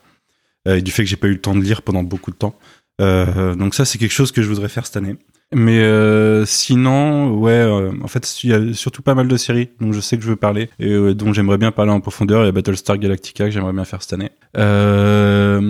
Euh, 0.69 0.77
et 0.77 0.83
du 0.83 0.91
fait 0.93 1.03
que 1.03 1.09
j'ai 1.09 1.17
pas 1.17 1.27
eu 1.27 1.33
le 1.33 1.41
temps 1.41 1.55
de 1.57 1.61
lire 1.63 1.83
pendant 1.83 2.03
beaucoup 2.03 2.31
de 2.31 2.37
temps. 2.37 2.55
Euh, 3.01 3.55
donc 3.57 3.75
ça, 3.75 3.85
c'est 3.85 3.99
quelque 3.99 4.13
chose 4.13 4.31
que 4.33 4.43
je 4.43 4.49
voudrais 4.49 4.69
faire 4.69 4.87
cette 4.87 4.97
année. 4.97 5.17
Mais 5.55 5.81
euh, 5.81 6.45
sinon, 6.47 7.37
ouais, 7.39 7.53
euh, 7.53 7.93
en 8.03 8.09
fait, 8.09 8.43
il 8.43 8.51
y 8.51 8.55
a 8.55 8.73
surtout 8.73 9.03
pas 9.03 9.15
mal 9.15 9.29
de 9.29 9.37
séries 9.37 9.69
dont 9.81 9.93
je 9.93 10.01
sais 10.01 10.17
que 10.17 10.23
je 10.23 10.29
veux 10.29 10.37
parler 10.37 10.71
et 10.81 10.91
euh, 10.91 11.15
dont 11.15 11.33
j'aimerais 11.33 11.59
bien 11.59 11.73
parler 11.73 11.93
en 11.93 12.01
profondeur. 12.01 12.43
Il 12.43 12.47
y 12.47 12.49
a 12.49 12.53
Battlestar 12.53 12.97
Galactica 12.99 13.45
que 13.45 13.51
j'aimerais 13.51 13.73
bien 13.73 13.85
faire 13.85 14.03
cette 14.03 14.15
année. 14.15 14.31
Euh, 14.57 15.61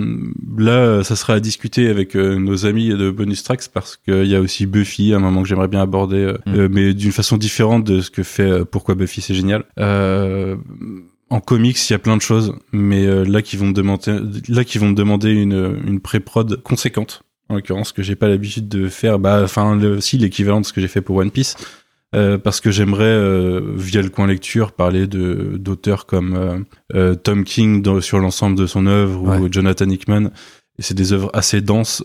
là, 0.57 1.03
ça 1.03 1.15
sera 1.15 1.33
à 1.33 1.39
discuter 1.39 1.89
avec 1.89 2.15
euh, 2.15 2.37
nos 2.37 2.65
amis 2.65 2.89
de 2.89 3.11
Bonus 3.11 3.43
Tracks 3.43 3.67
parce 3.73 3.97
qu'il 3.97 4.25
y 4.25 4.35
a 4.35 4.41
aussi 4.41 4.65
Buffy, 4.65 5.13
un 5.13 5.19
moment 5.19 5.41
que 5.41 5.47
j'aimerais 5.47 5.67
bien 5.67 5.81
aborder, 5.81 6.17
euh, 6.17 6.37
Mm. 6.45 6.67
mais 6.71 6.93
d'une 6.93 7.11
façon 7.11 7.37
différente 7.37 7.83
de 7.83 8.01
ce 8.01 8.09
que 8.11 8.23
fait 8.23 8.49
euh, 8.49 8.65
Pourquoi 8.65 8.95
Buffy 8.95 9.21
c'est 9.21 9.33
génial. 9.33 9.63
Euh, 9.79 10.55
en 11.29 11.39
comics, 11.39 11.89
il 11.89 11.93
y 11.93 11.95
a 11.95 11.99
plein 11.99 12.15
de 12.15 12.21
choses, 12.21 12.53
mais 12.71 13.07
là 13.25 13.41
qui 13.41 13.57
vont 13.57 13.65
me 13.67 13.73
demander, 13.73 14.19
là 14.49 14.63
qui 14.63 14.77
vont 14.77 14.89
me 14.89 14.93
demander 14.93 15.31
une, 15.31 15.79
une 15.87 15.99
pré-prod 15.99 16.61
conséquente. 16.61 17.23
En 17.49 17.55
l'occurrence, 17.55 17.91
que 17.91 18.01
j'ai 18.03 18.15
pas 18.15 18.27
l'habitude 18.29 18.67
de 18.69 18.87
faire. 18.87 19.19
Bah, 19.19 19.41
enfin, 19.43 19.79
si 19.99 20.17
l'équivalent 20.17 20.61
de 20.61 20.65
ce 20.65 20.73
que 20.73 20.81
j'ai 20.81 20.87
fait 20.87 21.01
pour 21.01 21.17
One 21.17 21.29
Piece, 21.31 21.55
euh, 22.15 22.37
parce 22.37 22.61
que 22.61 22.71
j'aimerais 22.71 23.03
euh, 23.05 23.59
via 23.75 24.01
le 24.01 24.09
coin 24.09 24.27
lecture 24.27 24.71
parler 24.71 25.07
de 25.07 25.57
d'auteurs 25.57 26.05
comme 26.05 26.35
euh, 26.35 26.57
euh, 26.93 27.15
Tom 27.15 27.43
King 27.43 27.81
dans- 27.81 28.01
sur 28.01 28.19
l'ensemble 28.19 28.57
de 28.57 28.65
son 28.67 28.85
œuvre 28.87 29.39
ou. 29.41 29.51
Jonathan 29.51 29.89
Hickman. 29.89 30.29
Et 30.79 30.81
c'est 30.81 30.93
des 30.95 31.13
œuvres 31.13 31.29
assez 31.33 31.61
denses 31.61 32.03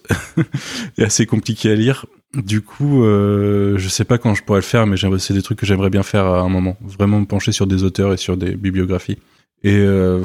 et 0.98 1.04
assez 1.04 1.24
compliquées 1.24 1.70
à 1.70 1.74
lire. 1.74 2.04
Du 2.34 2.60
coup, 2.60 3.02
euh, 3.04 3.78
je 3.78 3.88
sais 3.88 4.04
pas 4.04 4.18
quand 4.18 4.34
je 4.34 4.42
pourrais 4.42 4.58
le 4.58 4.64
faire, 4.64 4.86
mais 4.86 4.96
c'est 5.18 5.32
des 5.32 5.40
trucs 5.42 5.58
que 5.58 5.64
j'aimerais 5.64 5.88
bien 5.88 6.02
faire 6.02 6.26
à 6.26 6.40
un 6.40 6.48
moment. 6.50 6.76
Vraiment 6.82 7.20
me 7.20 7.24
pencher 7.24 7.52
sur 7.52 7.66
des 7.66 7.82
auteurs 7.82 8.12
et 8.12 8.18
sur 8.18 8.36
des 8.36 8.56
bibliographies. 8.56 9.16
Et 9.64 9.76
euh, 9.76 10.20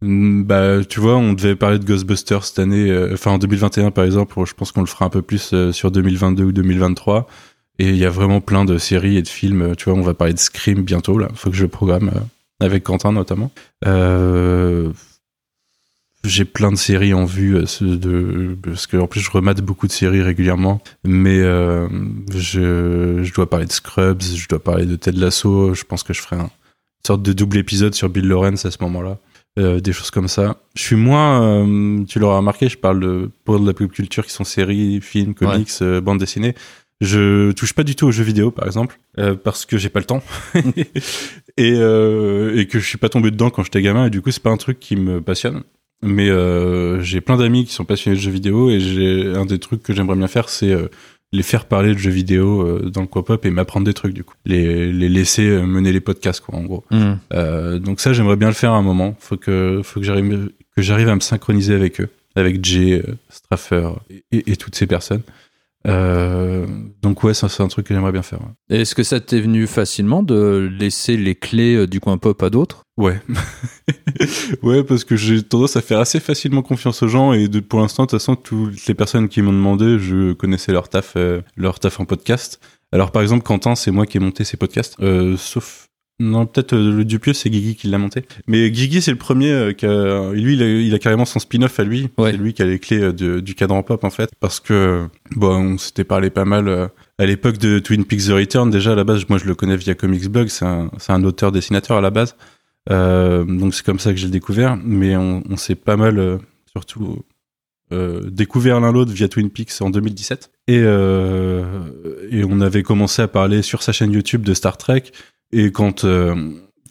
bah, 0.00 0.84
tu 0.84 1.00
vois, 1.00 1.16
on 1.16 1.32
devait 1.32 1.56
parler 1.56 1.78
de 1.78 1.84
Ghostbusters 1.84 2.44
cette 2.44 2.58
année, 2.60 2.90
euh, 2.90 3.14
enfin 3.14 3.32
en 3.32 3.38
2021 3.38 3.90
par 3.90 4.04
exemple. 4.04 4.34
Je 4.46 4.54
pense 4.54 4.70
qu'on 4.72 4.80
le 4.80 4.86
fera 4.86 5.06
un 5.06 5.10
peu 5.10 5.22
plus 5.22 5.50
euh, 5.52 5.72
sur 5.72 5.90
2022 5.90 6.44
ou 6.44 6.52
2023. 6.52 7.26
Et 7.80 7.90
il 7.90 7.96
y 7.96 8.04
a 8.04 8.10
vraiment 8.10 8.40
plein 8.40 8.64
de 8.64 8.78
séries 8.78 9.16
et 9.16 9.22
de 9.22 9.28
films. 9.28 9.62
euh, 9.62 9.74
Tu 9.74 9.88
vois, 9.90 9.98
on 9.98 10.02
va 10.02 10.14
parler 10.14 10.34
de 10.34 10.38
Scream 10.38 10.82
bientôt 10.82 11.18
là. 11.18 11.28
Faut 11.34 11.50
que 11.50 11.56
je 11.56 11.66
programme 11.66 12.10
avec 12.60 12.84
Quentin 12.84 13.12
notamment. 13.12 13.50
J'ai 16.24 16.44
plein 16.44 16.72
de 16.72 16.76
séries 16.76 17.14
en 17.14 17.24
vue 17.24 17.54
de 17.80 18.56
parce 18.60 18.88
que 18.88 18.96
en 18.96 19.06
plus 19.06 19.20
je 19.20 19.30
remate 19.30 19.60
beaucoup 19.62 19.86
de 19.86 19.92
séries 19.92 20.20
régulièrement 20.20 20.82
mais 21.04 21.38
je, 21.38 23.20
je 23.22 23.32
dois 23.34 23.48
parler 23.48 23.66
de 23.66 23.72
Scrubs 23.72 24.20
je 24.20 24.48
dois 24.48 24.58
parler 24.58 24.84
de 24.84 24.96
Ted 24.96 25.16
Lasso 25.16 25.74
je 25.74 25.84
pense 25.84 26.02
que 26.02 26.12
je 26.12 26.20
ferai 26.20 26.34
un, 26.34 26.40
une 26.40 27.06
sorte 27.06 27.22
de 27.22 27.32
double 27.32 27.56
épisode 27.58 27.94
sur 27.94 28.08
Bill 28.08 28.26
Lawrence 28.26 28.66
à 28.66 28.72
ce 28.72 28.78
moment-là 28.80 29.18
euh, 29.58 29.80
des 29.80 29.92
choses 29.92 30.10
comme 30.10 30.28
ça. 30.28 30.56
Je 30.74 30.82
suis 30.82 30.96
moins 30.96 31.42
euh, 31.42 32.04
tu 32.04 32.18
l'auras 32.18 32.38
remarqué 32.38 32.68
je 32.68 32.78
parle 32.78 33.00
de 33.00 33.30
pour 33.44 33.58
de 33.58 33.66
la 33.66 33.74
pop 33.74 33.90
culture 33.90 34.24
qui 34.24 34.32
sont 34.32 34.44
séries 34.44 35.00
films 35.00 35.34
comics 35.34 35.70
euh, 35.82 36.00
bandes 36.00 36.18
dessinées. 36.18 36.54
Je 37.00 37.52
touche 37.52 37.74
pas 37.74 37.84
du 37.84 37.94
tout 37.94 38.06
aux 38.06 38.10
jeux 38.10 38.24
vidéo 38.24 38.50
par 38.50 38.66
exemple 38.66 38.98
euh, 39.18 39.34
parce 39.34 39.66
que 39.66 39.76
j'ai 39.78 39.88
pas 39.88 40.00
le 40.00 40.06
temps. 40.06 40.22
Et, 41.60 41.70
et 41.72 42.66
que 42.68 42.78
je 42.78 42.84
suis 42.86 42.98
pas 42.98 43.08
tombé 43.08 43.32
dedans 43.32 43.50
quand 43.50 43.64
j'étais 43.64 43.82
gamin 43.82 44.06
et 44.06 44.10
du 44.10 44.22
coup 44.22 44.30
c'est 44.30 44.42
pas 44.42 44.50
un 44.50 44.56
truc 44.56 44.78
qui 44.78 44.94
me 44.94 45.20
passionne. 45.20 45.64
Mais 46.02 46.28
j'ai 47.02 47.20
plein 47.20 47.36
d'amis 47.36 47.64
qui 47.64 47.72
sont 47.72 47.84
passionnés 47.84 48.16
de 48.16 48.22
jeux 48.22 48.30
vidéo 48.30 48.70
et 48.70 48.78
j'ai 48.78 49.32
un 49.34 49.44
des 49.44 49.58
trucs 49.58 49.82
que 49.82 49.92
j'aimerais 49.92 50.14
bien 50.14 50.28
faire, 50.28 50.50
c'est 50.50 50.72
les 51.32 51.42
faire 51.42 51.66
parler 51.66 51.92
de 51.92 51.98
jeux 51.98 52.10
vidéo 52.10 52.62
euh, 52.62 52.90
dans 52.90 53.02
le 53.02 53.06
co-pop 53.06 53.44
et 53.44 53.50
m'apprendre 53.50 53.86
des 53.86 53.94
trucs 53.94 54.14
du 54.14 54.24
coup. 54.24 54.34
Les, 54.44 54.92
les 54.92 55.08
laisser 55.08 55.48
euh, 55.48 55.66
mener 55.66 55.92
les 55.92 56.00
podcasts 56.00 56.40
quoi 56.40 56.58
en 56.58 56.62
gros. 56.62 56.84
Hmm. 56.90 57.14
Euh, 57.32 57.78
donc 57.78 58.00
ça 58.00 58.12
j'aimerais 58.12 58.36
bien 58.36 58.48
le 58.48 58.54
faire 58.54 58.72
à 58.72 58.76
un 58.76 58.82
moment. 58.82 59.14
Faut 59.18 59.36
que 59.36 59.80
faut 59.84 60.00
que 60.00 60.06
j'arrive 60.06 60.50
que 60.74 60.82
j'arrive 60.82 61.08
à 61.08 61.14
me 61.14 61.20
synchroniser 61.20 61.74
avec 61.74 62.00
eux, 62.00 62.08
avec 62.34 62.64
Jay, 62.64 63.02
Straffer 63.28 63.90
et, 64.32 64.56
toutes 64.56 64.74
ces 64.74 64.86
personnes. 64.86 65.22
Euh, 65.86 66.66
donc 67.02 67.22
ouais 67.22 67.34
c'est 67.34 67.60
un 67.60 67.68
truc 67.68 67.86
que 67.86 67.94
j'aimerais 67.94 68.12
bien 68.12 68.22
faire. 68.22 68.40
ouais. 68.40 68.78
Est-ce 68.80 68.94
que 68.94 69.02
ça 69.02 69.20
t'est 69.20 69.40
venu 69.40 69.66
facilement 69.66 70.22
de 70.22 70.70
laisser 70.78 71.16
les 71.16 71.34
clés 71.34 71.86
du 71.86 72.00
coin 72.00 72.18
pop 72.18 72.42
à 72.42 72.50
d'autres? 72.50 72.84
Ouais. 72.98 73.18
ouais, 74.62 74.82
parce 74.82 75.04
que 75.04 75.16
j'ai 75.16 75.42
tendance 75.42 75.76
à 75.76 75.80
faire 75.80 76.00
assez 76.00 76.20
facilement 76.20 76.62
confiance 76.62 77.02
aux 77.02 77.08
gens 77.08 77.32
et 77.32 77.48
de, 77.48 77.60
pour 77.60 77.80
l'instant, 77.80 78.02
de 78.04 78.08
toute 78.10 78.18
façon, 78.18 78.34
toutes 78.36 78.86
les 78.86 78.94
personnes 78.94 79.28
qui 79.28 79.40
m'ont 79.40 79.52
demandé, 79.52 79.98
je 79.98 80.32
connaissais 80.32 80.72
leur 80.72 80.88
taf, 80.88 81.14
euh, 81.16 81.40
leur 81.56 81.78
taf 81.78 82.00
en 82.00 82.04
podcast. 82.04 82.60
Alors, 82.92 83.12
par 83.12 83.22
exemple, 83.22 83.44
Quentin, 83.44 83.74
c'est 83.76 83.90
moi 83.92 84.04
qui 84.04 84.16
ai 84.16 84.20
monté 84.20 84.44
ces 84.44 84.56
podcasts, 84.56 84.96
euh, 85.00 85.36
sauf 85.36 85.84
non, 86.20 86.46
peut-être 86.46 86.72
euh, 86.72 86.90
le 86.96 87.04
Dupieux, 87.04 87.32
c'est 87.32 87.48
Guigui 87.48 87.76
qui 87.76 87.86
l'a 87.86 87.98
monté. 87.98 88.24
Mais 88.48 88.72
Guigui, 88.72 89.00
c'est 89.00 89.12
le 89.12 89.18
premier 89.18 89.52
euh, 89.52 89.72
qui 89.72 89.86
a, 89.86 90.32
lui, 90.32 90.54
il 90.54 90.62
a, 90.64 90.66
il 90.66 90.92
a 90.92 90.98
carrément 90.98 91.24
son 91.24 91.38
spin-off 91.38 91.78
à 91.78 91.84
lui. 91.84 92.08
Ouais. 92.18 92.32
C'est 92.32 92.36
lui 92.38 92.54
qui 92.54 92.62
a 92.62 92.64
les 92.64 92.80
clés 92.80 93.00
euh, 93.00 93.12
de- 93.12 93.38
du 93.38 93.54
cadran 93.54 93.84
pop, 93.84 94.02
en 94.02 94.10
fait. 94.10 94.28
Parce 94.40 94.58
que, 94.58 95.06
bon, 95.36 95.74
on 95.74 95.78
s'était 95.78 96.02
parlé 96.02 96.30
pas 96.30 96.44
mal 96.44 96.90
à 97.20 97.24
l'époque 97.26 97.58
de 97.58 97.78
Twin 97.78 98.04
Peaks 98.04 98.22
The 98.26 98.30
Return. 98.30 98.68
Déjà, 98.68 98.92
à 98.92 98.94
la 98.96 99.04
base, 99.04 99.28
moi, 99.28 99.38
je 99.38 99.44
le 99.44 99.54
connais 99.54 99.76
via 99.76 99.94
Comics 99.94 100.26
Blog. 100.26 100.48
C'est 100.48 100.64
un, 100.64 100.90
c'est 100.98 101.12
un 101.12 101.22
auteur-dessinateur 101.22 101.96
à 101.96 102.00
la 102.00 102.10
base. 102.10 102.34
Euh, 102.90 103.44
donc, 103.44 103.74
c'est 103.74 103.84
comme 103.84 103.98
ça 103.98 104.12
que 104.12 104.18
j'ai 104.18 104.28
découvert. 104.28 104.76
Mais 104.76 105.16
on, 105.16 105.56
s'est 105.56 105.74
pas 105.74 105.96
mal, 105.96 106.18
euh, 106.18 106.38
surtout, 106.70 107.24
euh, 107.92 108.28
découvert 108.30 108.80
l'un 108.80 108.92
l'autre 108.92 109.12
via 109.12 109.28
Twin 109.28 109.50
Peaks 109.50 109.80
en 109.80 109.90
2017. 109.90 110.50
Et, 110.68 110.84
on 110.84 112.60
avait 112.60 112.82
commencé 112.82 113.22
à 113.22 113.28
parler 113.28 113.62
sur 113.62 113.82
sa 113.82 113.92
chaîne 113.92 114.12
YouTube 114.12 114.42
de 114.42 114.54
Star 114.54 114.76
Trek. 114.76 115.04
Et 115.52 115.72
quand 115.72 116.06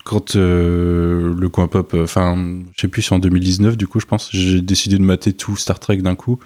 quand 0.04 0.36
le 0.36 1.48
coin 1.48 1.68
pop, 1.68 1.94
enfin, 2.00 2.62
je 2.76 2.82
sais 2.82 2.88
plus, 2.88 3.02
c'est 3.02 3.14
en 3.14 3.20
2019 3.20 3.76
du 3.76 3.88
coup, 3.88 4.00
je 4.00 4.06
pense, 4.06 4.30
j'ai 4.32 4.62
décidé 4.62 4.98
de 4.98 5.04
mater 5.04 5.34
tout 5.34 5.58
Star 5.58 5.80
Trek 5.80 5.98
d'un 5.98 6.16
coup. 6.16 6.40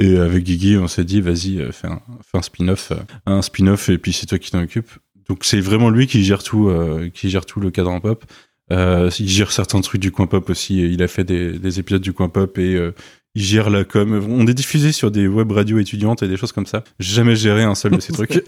Et 0.00 0.16
avec 0.16 0.42
Guigui, 0.42 0.76
on 0.76 0.88
s'est 0.88 1.04
dit, 1.04 1.20
vas-y, 1.20 1.64
fais 1.70 1.86
un, 1.86 2.42
spin-off, 2.42 2.92
un 3.26 3.40
spin-off, 3.40 3.88
et 3.88 3.98
puis 3.98 4.12
c'est 4.12 4.26
toi 4.26 4.40
qui 4.40 4.50
t'en 4.50 4.60
occupes. 4.60 4.90
Donc 5.28 5.44
c'est 5.44 5.60
vraiment 5.60 5.90
lui 5.90 6.08
qui 6.08 6.24
gère 6.24 6.42
tout, 6.42 6.72
qui 7.14 7.30
gère 7.30 7.46
tout 7.46 7.60
le 7.60 7.70
cadran 7.70 8.00
pop. 8.00 8.24
Euh, 8.72 9.10
il 9.18 9.28
gère 9.28 9.52
certains 9.52 9.80
trucs 9.80 10.00
du 10.00 10.10
coin 10.10 10.26
pop 10.26 10.48
aussi. 10.50 10.76
Il 10.92 11.02
a 11.02 11.08
fait 11.08 11.24
des, 11.24 11.58
des 11.58 11.78
épisodes 11.80 12.00
du 12.02 12.12
coin 12.12 12.28
pop 12.28 12.56
et 12.58 12.74
euh, 12.74 12.92
il 13.34 13.42
gère 13.42 13.68
la 13.70 13.84
com. 13.84 14.24
On 14.28 14.46
est 14.46 14.54
diffusé 14.54 14.92
sur 14.92 15.10
des 15.10 15.26
web 15.28 15.50
radios 15.52 15.78
étudiantes 15.78 16.22
et 16.22 16.28
des 16.28 16.36
choses 16.36 16.52
comme 16.52 16.66
ça. 16.66 16.82
J'ai 16.98 17.14
jamais 17.16 17.36
géré 17.36 17.62
un 17.62 17.74
seul 17.74 17.92
de 17.92 18.00
ces 18.00 18.12
trucs. 18.14 18.42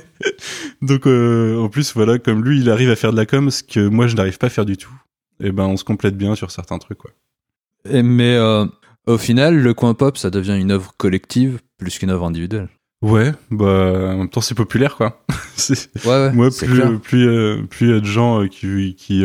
Donc 0.82 1.06
euh, 1.06 1.58
en 1.58 1.68
plus 1.68 1.94
voilà, 1.94 2.18
comme 2.18 2.44
lui, 2.44 2.60
il 2.60 2.70
arrive 2.70 2.90
à 2.90 2.96
faire 2.96 3.12
de 3.12 3.16
la 3.16 3.26
com, 3.26 3.50
ce 3.50 3.62
que 3.62 3.80
moi 3.88 4.06
je 4.06 4.16
n'arrive 4.16 4.38
pas 4.38 4.46
à 4.48 4.50
faire 4.50 4.66
du 4.66 4.76
tout. 4.76 4.92
Et 5.42 5.52
ben 5.52 5.64
on 5.64 5.76
se 5.76 5.84
complète 5.84 6.16
bien 6.16 6.34
sur 6.34 6.50
certains 6.50 6.78
trucs 6.78 6.98
quoi. 6.98 7.10
Et- 7.88 8.02
mais 8.02 8.34
euh, 8.34 8.66
au 9.06 9.18
final, 9.18 9.56
le 9.60 9.74
coin 9.74 9.94
pop, 9.94 10.16
ça 10.18 10.30
devient 10.30 10.56
une 10.58 10.70
œuvre 10.72 10.92
collective 10.96 11.60
plus 11.78 11.98
qu'une 11.98 12.10
œuvre 12.10 12.26
individuelle. 12.26 12.68
Ouais, 13.08 13.32
bah 13.50 13.64
en 14.14 14.18
même 14.18 14.28
temps 14.28 14.40
c'est 14.40 14.54
populaire 14.54 14.96
quoi. 14.96 15.22
Ouais, 16.04 16.10
ouais. 16.10 16.32
Moi, 16.32 16.50
c'est 16.50 16.66
plus, 16.66 16.98
plus, 16.98 17.28
euh, 17.28 17.62
plus 17.62 17.86
il 17.86 17.92
y 17.92 17.96
a 17.96 18.00
de 18.00 18.04
gens 18.04 18.42
euh, 18.42 18.46
qui, 18.46 18.94
qui, 18.94 19.24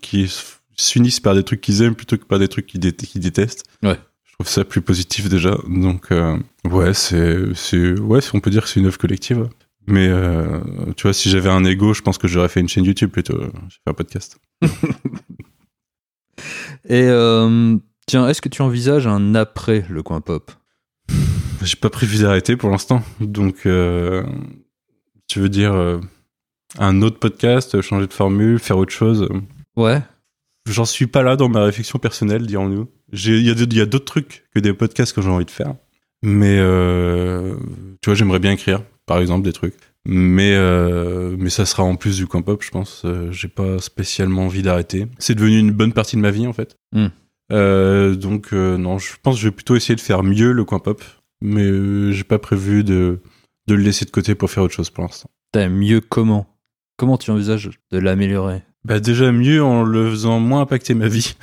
qui 0.00 0.32
s'unissent 0.76 1.20
par 1.20 1.34
des 1.34 1.42
trucs 1.42 1.60
qu'ils 1.60 1.82
aiment 1.82 1.94
plutôt 1.94 2.16
que 2.16 2.24
par 2.24 2.38
des 2.38 2.48
trucs 2.48 2.66
qu'ils 2.66 2.80
dé- 2.80 2.92
qu'ils 2.94 3.20
détestent. 3.20 3.64
Ouais. 3.82 3.98
Je 4.24 4.32
trouve 4.32 4.48
ça 4.48 4.64
plus 4.64 4.80
positif 4.80 5.28
déjà. 5.28 5.54
Donc, 5.68 6.12
euh, 6.12 6.38
ouais, 6.64 6.94
c'est, 6.94 7.36
c'est, 7.54 7.98
ouais, 8.00 8.20
on 8.32 8.40
peut 8.40 8.48
dire 8.50 8.62
que 8.62 8.70
c'est 8.70 8.80
une 8.80 8.86
œuvre 8.86 8.96
collective. 8.96 9.48
Mais, 9.86 10.08
euh, 10.08 10.60
tu 10.96 11.02
vois, 11.02 11.12
si 11.12 11.28
j'avais 11.28 11.50
un 11.50 11.64
ego, 11.64 11.92
je 11.92 12.00
pense 12.00 12.16
que 12.16 12.26
j'aurais 12.26 12.48
fait 12.48 12.60
une 12.60 12.68
chaîne 12.68 12.84
YouTube 12.84 13.10
plutôt. 13.10 13.38
J'ai 13.38 13.76
fait 13.84 13.90
un 13.90 13.94
podcast. 13.94 14.38
Et 16.88 17.06
tiens, 18.06 18.28
est-ce 18.28 18.40
que 18.40 18.48
tu 18.48 18.62
envisages 18.62 19.06
un 19.06 19.34
après 19.34 19.84
le 19.90 20.02
coin 20.02 20.20
pop? 20.22 20.50
J'ai 21.62 21.76
pas 21.76 21.90
prévu 21.90 22.22
d'arrêter 22.22 22.56
pour 22.56 22.70
l'instant. 22.70 23.02
Donc, 23.20 23.66
euh, 23.66 24.24
tu 25.28 25.40
veux 25.40 25.48
dire 25.48 25.74
euh, 25.74 25.98
un 26.78 27.02
autre 27.02 27.18
podcast, 27.18 27.80
changer 27.82 28.06
de 28.06 28.12
formule, 28.12 28.58
faire 28.58 28.78
autre 28.78 28.92
chose? 28.92 29.28
Ouais. 29.76 30.00
J'en 30.68 30.84
suis 30.84 31.06
pas 31.06 31.22
là 31.22 31.36
dans 31.36 31.48
ma 31.48 31.64
réflexion 31.64 31.98
personnelle, 31.98 32.46
dirons-nous. 32.46 32.88
Il 33.12 33.42
y 33.42 33.80
a 33.80 33.86
d'autres 33.86 34.04
trucs 34.04 34.44
que 34.54 34.60
des 34.60 34.72
podcasts 34.72 35.14
que 35.14 35.22
j'ai 35.22 35.28
envie 35.28 35.44
de 35.44 35.50
faire. 35.50 35.74
Mais, 36.22 36.58
euh, 36.58 37.56
tu 38.02 38.10
vois, 38.10 38.14
j'aimerais 38.14 38.38
bien 38.38 38.52
écrire, 38.52 38.82
par 39.06 39.18
exemple, 39.18 39.42
des 39.42 39.52
trucs. 39.52 39.74
Mais, 40.06 40.54
euh, 40.54 41.34
mais 41.38 41.50
ça 41.50 41.66
sera 41.66 41.82
en 41.82 41.96
plus 41.96 42.16
du 42.16 42.26
camp 42.26 42.42
pop, 42.42 42.62
je 42.62 42.70
pense. 42.70 43.02
Euh, 43.04 43.32
j'ai 43.32 43.48
pas 43.48 43.78
spécialement 43.78 44.46
envie 44.46 44.62
d'arrêter. 44.62 45.06
C'est 45.18 45.34
devenu 45.34 45.58
une 45.58 45.72
bonne 45.72 45.92
partie 45.92 46.16
de 46.16 46.20
ma 46.20 46.30
vie, 46.30 46.46
en 46.46 46.52
fait. 46.52 46.76
Hmm. 46.92 47.08
Donc, 47.50 48.52
non, 48.52 48.98
je 48.98 49.12
pense 49.22 49.34
que 49.34 49.40
je 49.40 49.48
vais 49.48 49.54
plutôt 49.54 49.76
essayer 49.76 49.96
de 49.96 50.00
faire 50.00 50.22
mieux 50.22 50.52
le 50.52 50.64
coin 50.64 50.78
pop. 50.78 51.02
Mais 51.40 51.64
euh, 51.64 52.12
j'ai 52.12 52.24
pas 52.24 52.38
prévu 52.38 52.84
de, 52.84 53.20
de 53.66 53.74
le 53.74 53.82
laisser 53.82 54.04
de 54.04 54.10
côté 54.10 54.34
pour 54.34 54.50
faire 54.50 54.62
autre 54.62 54.74
chose 54.74 54.90
pour 54.90 55.04
l'instant. 55.04 55.30
T'as 55.52 55.68
mieux 55.68 56.00
comment? 56.00 56.46
Comment 56.96 57.16
tu 57.16 57.30
envisages 57.30 57.70
de 57.90 57.98
l'améliorer? 57.98 58.62
Bah 58.84 58.98
déjà 59.00 59.30
mieux 59.30 59.62
en 59.62 59.82
le 59.82 60.10
faisant 60.10 60.40
moins 60.40 60.62
impacter 60.62 60.94
ma 60.94 61.08
vie. 61.08 61.34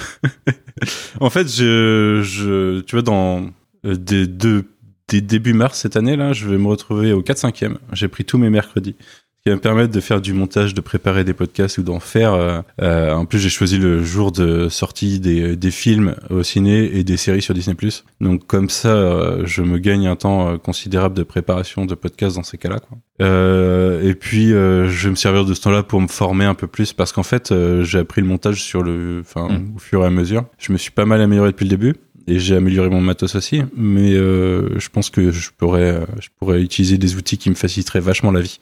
en 1.20 1.30
fait, 1.30 1.48
je, 1.48 2.22
je, 2.24 2.82
tu 2.82 2.96
vois, 2.96 3.04
dans 3.04 3.52
euh, 3.86 3.96
des, 3.96 4.28
deux, 4.28 4.66
des 5.08 5.22
début 5.22 5.54
mars 5.54 5.80
cette 5.80 5.98
année 5.98 6.16
là, 6.16 6.34
je 6.34 6.48
vais 6.48 6.58
me 6.58 6.68
retrouver 6.68 7.14
au 7.14 7.22
4-5e. 7.22 7.78
J'ai 7.94 8.08
pris 8.08 8.26
tous 8.26 8.38
mes 8.38 8.50
mercredis. 8.50 8.96
Ce 9.40 9.44
qui 9.44 9.50
va 9.52 9.56
me 9.56 9.62
permettre 9.62 9.94
de 9.94 10.00
faire 10.02 10.20
du 10.20 10.34
montage, 10.34 10.74
de 10.74 10.82
préparer 10.82 11.24
des 11.24 11.34
podcasts 11.34 11.78
ou 11.78 11.84
d'en 11.84 12.02
faire. 12.02 12.34
euh, 12.34 12.60
euh, 12.82 13.14
en 13.14 13.26
plus, 13.26 13.40
j'ai 13.40 13.48
choisi 13.50 13.78
le 13.78 14.04
jour 14.04 14.34
de 14.34 14.68
sortie 14.68 15.22
des, 15.22 15.56
des 15.56 15.72
films 15.72 16.16
au 16.30 16.44
ciné 16.44 16.98
et 16.98 17.06
des 17.06 17.16
séries 17.16 17.42
sur 17.42 17.54
Disney+. 17.54 17.76
Donc 18.20 18.46
comme 18.46 18.70
ça, 18.70 18.90
euh, 18.90 19.44
je 19.46 19.62
me 19.62 19.78
gagne 19.78 20.06
un 20.08 20.18
temps 20.18 20.50
euh, 20.50 20.58
considérable 20.58 21.16
de 21.16 21.24
préparation 21.24 21.86
de 21.86 21.96
podcasts 21.96 22.36
dans 22.36 22.44
ces 22.44 22.58
cas-là. 22.58 22.80
quoi. 22.80 22.98
Euh, 23.22 24.02
et 24.10 24.16
puis, 24.16 24.52
euh, 24.52 24.90
je 24.90 25.06
vais 25.06 25.12
me 25.12 25.16
servir 25.16 25.46
de 25.46 25.54
ce 25.54 25.62
temps-là 25.62 25.84
pour 25.84 26.02
me 26.02 26.08
former 26.08 26.44
un 26.46 26.54
peu 26.56 26.68
plus 26.68 26.92
parce 26.92 27.14
qu'en 27.14 27.24
fait, 27.24 27.52
euh, 27.54 27.84
j'ai 27.86 28.00
appris 28.00 28.20
le 28.22 28.28
montage 28.28 28.62
sur 28.62 28.84
le, 28.84 29.22
enfin, 29.22 29.48
Mm. 29.48 29.76
au 29.76 29.80
fur 29.80 30.04
et 30.04 30.08
à 30.08 30.10
mesure. 30.10 30.44
Je 30.58 30.74
me 30.74 30.78
suis 30.78 30.92
pas 30.92 31.06
mal 31.06 31.22
amélioré 31.22 31.52
depuis 31.52 31.64
le 31.64 31.70
début 31.70 31.96
et 32.28 32.38
j'ai 32.40 32.56
amélioré 32.58 32.90
mon 32.90 33.00
matos 33.00 33.36
aussi. 33.36 33.62
Mais 33.78 34.14
euh, 34.14 34.78
je 34.78 34.90
pense 34.90 35.10
que 35.10 35.32
je 35.32 35.52
pourrais, 35.58 36.02
je 36.20 36.28
pourrais 36.38 36.62
utiliser 36.62 36.98
des 36.98 37.16
outils 37.16 37.38
qui 37.38 37.50
me 37.50 37.56
faciliteraient 37.56 38.02
vachement 38.02 38.32
la 38.32 38.42
vie. 38.42 38.60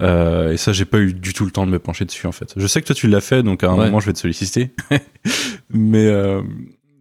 Euh, 0.00 0.52
et 0.52 0.56
ça, 0.56 0.72
j'ai 0.72 0.84
pas 0.84 0.98
eu 0.98 1.12
du 1.12 1.32
tout 1.32 1.44
le 1.44 1.50
temps 1.50 1.66
de 1.66 1.70
me 1.70 1.78
pencher 1.78 2.04
dessus 2.04 2.26
en 2.26 2.32
fait. 2.32 2.52
Je 2.56 2.66
sais 2.66 2.80
que 2.80 2.86
toi 2.86 2.94
tu 2.94 3.06
l'as 3.08 3.20
fait, 3.20 3.42
donc 3.42 3.62
à 3.64 3.70
un 3.70 3.76
Ouais. 3.78 3.84
moment 3.86 4.00
je 4.00 4.06
vais 4.06 4.12
te 4.12 4.18
solliciter. 4.18 4.70
mais 5.70 6.06
euh, 6.06 6.42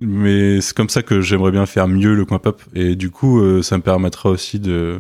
mais 0.01 0.62
c'est 0.62 0.75
comme 0.75 0.89
ça 0.89 1.01
que 1.03 1.21
j'aimerais 1.21 1.51
bien 1.51 1.65
faire 1.65 1.88
mieux 1.88 2.13
le 2.15 2.25
coin 2.25 2.39
pop. 2.39 2.62
Et 2.73 2.95
du 2.95 3.09
coup, 3.09 3.39
euh, 3.41 3.62
ça 3.62 3.77
me 3.77 3.83
permettra 3.83 4.29
aussi 4.29 4.59
de 4.59 4.99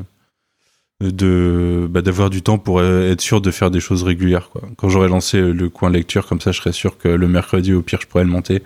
de 1.01 1.87
bah, 1.89 2.01
d'avoir 2.01 2.29
du 2.29 2.41
temps 2.41 2.57
pour 2.57 2.83
être 2.83 3.21
sûr 3.21 3.39
de 3.39 3.51
faire 3.51 3.71
des 3.71 3.79
choses 3.79 4.03
régulières 4.03 4.49
quoi. 4.49 4.61
Quand 4.77 4.89
j'aurai 4.89 5.07
lancé 5.07 5.39
le 5.41 5.69
coin 5.69 5.89
lecture 5.89 6.27
comme 6.27 6.41
ça, 6.41 6.51
je 6.51 6.59
serai 6.59 6.73
sûr 6.73 6.97
que 6.97 7.07
le 7.07 7.27
mercredi 7.27 7.73
au 7.73 7.81
pire 7.81 7.99
je 8.01 8.07
pourrais 8.07 8.25
le 8.25 8.29
monter 8.29 8.61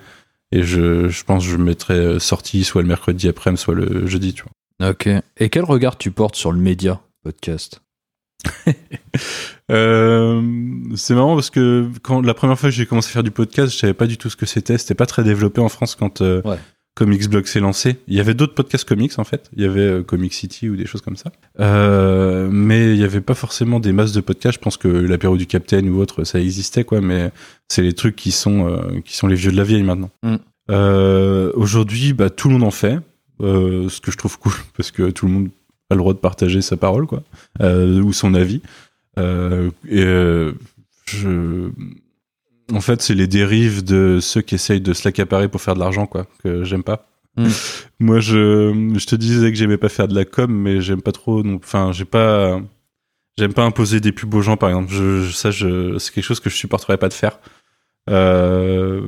et 0.50 0.62
je, 0.64 1.08
je 1.08 1.24
pense 1.24 1.44
que 1.44 1.50
je 1.52 1.56
mettrai 1.56 2.18
sortie 2.18 2.64
soit 2.64 2.82
le 2.82 2.88
mercredi 2.88 3.28
après 3.28 3.54
soit 3.56 3.74
le 3.74 4.06
jeudi, 4.06 4.34
tu 4.34 4.42
vois. 4.42 4.90
Ok. 4.90 5.08
Et 5.38 5.48
quel 5.48 5.62
regard 5.64 5.96
tu 5.96 6.10
portes 6.10 6.34
sur 6.34 6.50
le 6.50 6.58
média 6.58 7.00
podcast? 7.22 7.80
Euh, 9.70 10.42
c'est 10.94 11.14
marrant 11.14 11.34
parce 11.34 11.50
que 11.50 11.88
quand 12.02 12.20
la 12.20 12.34
première 12.34 12.58
fois 12.58 12.68
que 12.68 12.74
j'ai 12.74 12.86
commencé 12.86 13.08
à 13.08 13.12
faire 13.12 13.22
du 13.22 13.30
podcast, 13.30 13.72
je 13.72 13.78
savais 13.78 13.94
pas 13.94 14.06
du 14.06 14.18
tout 14.18 14.28
ce 14.28 14.36
que 14.36 14.46
c'était. 14.46 14.76
C'était 14.78 14.94
pas 14.94 15.06
très 15.06 15.24
développé 15.24 15.60
en 15.60 15.68
France 15.68 15.94
quand 15.94 16.20
euh, 16.20 16.42
Ouais. 16.44 16.58
Comics 16.94 17.28
Blog 17.28 17.46
s'est 17.46 17.60
lancé. 17.60 17.96
Il 18.06 18.14
y 18.14 18.20
avait 18.20 18.34
d'autres 18.34 18.54
podcasts 18.54 18.86
comics 18.86 19.18
en 19.18 19.24
fait. 19.24 19.50
Il 19.56 19.62
y 19.62 19.66
avait 19.66 19.80
euh, 19.80 20.02
Comic 20.02 20.32
City 20.32 20.68
ou 20.68 20.76
des 20.76 20.86
choses 20.86 21.00
comme 21.00 21.16
ça. 21.16 21.32
Euh, 21.58 22.48
mais 22.52 22.92
il 22.92 23.00
y 23.00 23.04
avait 23.04 23.20
pas 23.20 23.34
forcément 23.34 23.80
des 23.80 23.92
masses 23.92 24.12
de 24.12 24.20
podcasts. 24.20 24.58
Je 24.58 24.62
pense 24.62 24.76
que 24.76 24.86
l'apéro 24.88 25.36
du 25.36 25.46
Capitaine 25.46 25.88
ou 25.88 25.98
autre, 25.98 26.24
ça 26.24 26.38
existait 26.38 26.84
quoi. 26.84 27.00
Mais 27.00 27.32
c'est 27.68 27.82
les 27.82 27.94
trucs 27.94 28.16
qui 28.16 28.30
sont 28.30 29.00
qui 29.04 29.16
sont 29.16 29.26
les 29.26 29.34
vieux 29.34 29.50
de 29.50 29.56
la 29.56 29.64
vieille 29.64 29.82
maintenant. 29.82 30.10
Mm. 30.22 30.36
Aujourd'hui, 31.54 32.12
bah, 32.12 32.30
tout 32.30 32.48
le 32.48 32.54
monde 32.54 32.64
en 32.64 32.70
fait. 32.70 32.98
Ce 33.40 34.00
que 34.00 34.12
je 34.12 34.16
trouve 34.16 34.38
cool 34.38 34.52
parce 34.76 34.90
que 34.90 35.10
tout 35.10 35.26
le 35.26 35.32
monde 35.32 35.48
a 35.90 35.94
le 35.94 35.98
droit 35.98 36.14
de 36.14 36.18
partager 36.18 36.62
sa 36.62 36.76
parole 36.76 37.06
quoi 37.06 37.22
euh, 37.60 38.00
ou 38.02 38.12
son 38.12 38.34
avis. 38.34 38.60
Euh, 39.18 39.70
et 39.88 40.02
euh, 40.02 40.52
je... 41.06 41.70
En 42.72 42.80
fait, 42.80 43.02
c'est 43.02 43.14
les 43.14 43.26
dérives 43.26 43.84
de 43.84 44.18
ceux 44.22 44.40
qui 44.40 44.54
essayent 44.54 44.80
de 44.80 44.94
se 44.94 45.06
l'accaparer 45.06 45.48
pour 45.48 45.60
faire 45.60 45.74
de 45.74 45.80
l'argent, 45.80 46.06
quoi, 46.06 46.26
que 46.42 46.64
j'aime 46.64 46.82
pas. 46.82 47.06
Mm. 47.36 47.48
Moi, 48.00 48.20
je, 48.20 48.94
je 48.98 49.06
te 49.06 49.14
disais 49.16 49.50
que 49.52 49.58
j'aimais 49.58 49.76
pas 49.76 49.90
faire 49.90 50.08
de 50.08 50.14
la 50.14 50.24
com, 50.24 50.50
mais 50.50 50.80
j'aime 50.80 51.02
pas 51.02 51.12
trop. 51.12 51.44
Enfin, 51.46 51.92
j'ai 51.92 52.06
pas. 52.06 52.60
J'aime 53.36 53.52
pas 53.52 53.64
imposer 53.64 54.00
des 54.00 54.12
pubs 54.12 54.32
aux 54.34 54.40
gens, 54.42 54.56
par 54.56 54.70
exemple. 54.70 54.90
Je, 54.92 55.24
je- 55.24 55.32
ça, 55.32 55.50
je, 55.50 55.98
c'est 55.98 56.12
quelque 56.14 56.24
chose 56.24 56.40
que 56.40 56.48
je 56.48 56.56
supporterais 56.56 56.96
pas 56.96 57.08
de 57.08 57.12
faire. 57.14 57.38
Euh, 58.10 59.00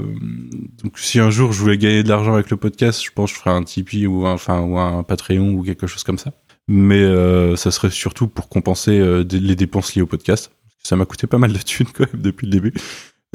donc, 0.82 0.98
si 0.98 1.18
un 1.20 1.30
jour 1.30 1.52
je 1.52 1.60
voulais 1.60 1.78
gagner 1.78 2.02
de 2.02 2.08
l'argent 2.08 2.34
avec 2.34 2.50
le 2.50 2.56
podcast, 2.56 3.02
je 3.04 3.10
pense 3.10 3.30
que 3.30 3.36
je 3.36 3.40
ferais 3.42 3.54
un 3.54 3.62
Tipeee 3.62 4.06
ou 4.06 4.26
un, 4.26 4.32
enfin, 4.32 4.60
ou 4.60 4.78
un 4.78 5.02
Patreon 5.02 5.52
ou 5.54 5.62
quelque 5.62 5.86
chose 5.86 6.02
comme 6.02 6.18
ça 6.18 6.32
mais 6.68 7.02
euh, 7.02 7.57
ça 7.57 7.70
serait 7.70 7.90
surtout 7.90 8.29
pour 8.29 8.48
compenser 8.48 8.98
euh, 8.98 9.24
les 9.31 9.57
dépenses 9.57 9.94
liées 9.94 10.02
au 10.02 10.07
podcast. 10.07 10.50
Ça 10.83 10.96
m'a 10.96 11.05
coûté 11.05 11.26
pas 11.26 11.38
mal 11.38 11.52
de 11.52 11.59
thunes 11.59 11.88
quand 11.92 12.12
même 12.12 12.22
depuis 12.22 12.46
le 12.46 12.52
début. 12.52 12.74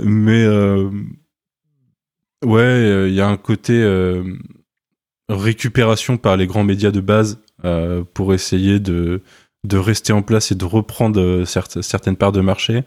Mais 0.01 0.43
euh, 0.43 0.89
ouais, 2.45 3.09
il 3.09 3.13
y 3.13 3.21
a 3.21 3.27
un 3.27 3.37
côté 3.37 3.73
récupération 5.29 6.17
par 6.17 6.37
les 6.37 6.47
grands 6.47 6.63
médias 6.63 6.91
de 6.91 7.01
base 7.01 7.39
pour 8.13 8.33
essayer 8.33 8.79
de, 8.79 9.21
de 9.65 9.77
rester 9.77 10.13
en 10.13 10.21
place 10.21 10.51
et 10.51 10.55
de 10.55 10.65
reprendre 10.65 11.43
certes- 11.45 11.81
certaines 11.81 12.15
parts 12.15 12.31
de 12.31 12.41
marché 12.41 12.83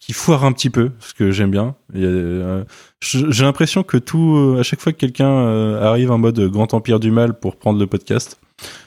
qui 0.00 0.12
foire 0.12 0.44
un 0.44 0.52
petit 0.52 0.70
peu, 0.70 0.92
ce 1.00 1.12
que 1.12 1.32
j'aime 1.32 1.50
bien. 1.50 1.74
J'ai 1.92 3.44
l'impression 3.44 3.82
que 3.82 3.96
tout, 3.96 4.56
à 4.58 4.62
chaque 4.62 4.80
fois 4.80 4.92
que 4.92 4.98
quelqu'un 4.98 5.74
arrive 5.76 6.12
en 6.12 6.18
mode 6.18 6.38
grand 6.48 6.72
empire 6.72 7.00
du 7.00 7.10
mal 7.10 7.38
pour 7.38 7.56
prendre 7.56 7.80
le 7.80 7.86
podcast, 7.88 8.40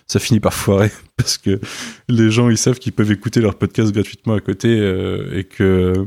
ça 0.08 0.20
finit 0.20 0.40
par 0.40 0.54
foirer 0.54 0.92
parce 1.18 1.38
que 1.38 1.60
les 2.10 2.32
gens 2.32 2.50
ils 2.50 2.58
savent 2.58 2.80
qu'ils 2.80 2.94
peuvent 2.94 3.12
écouter 3.12 3.42
leur 3.42 3.56
podcast 3.56 3.92
gratuitement 3.92 4.34
à 4.34 4.40
côté 4.40 4.70
et 5.34 5.44
que 5.44 6.06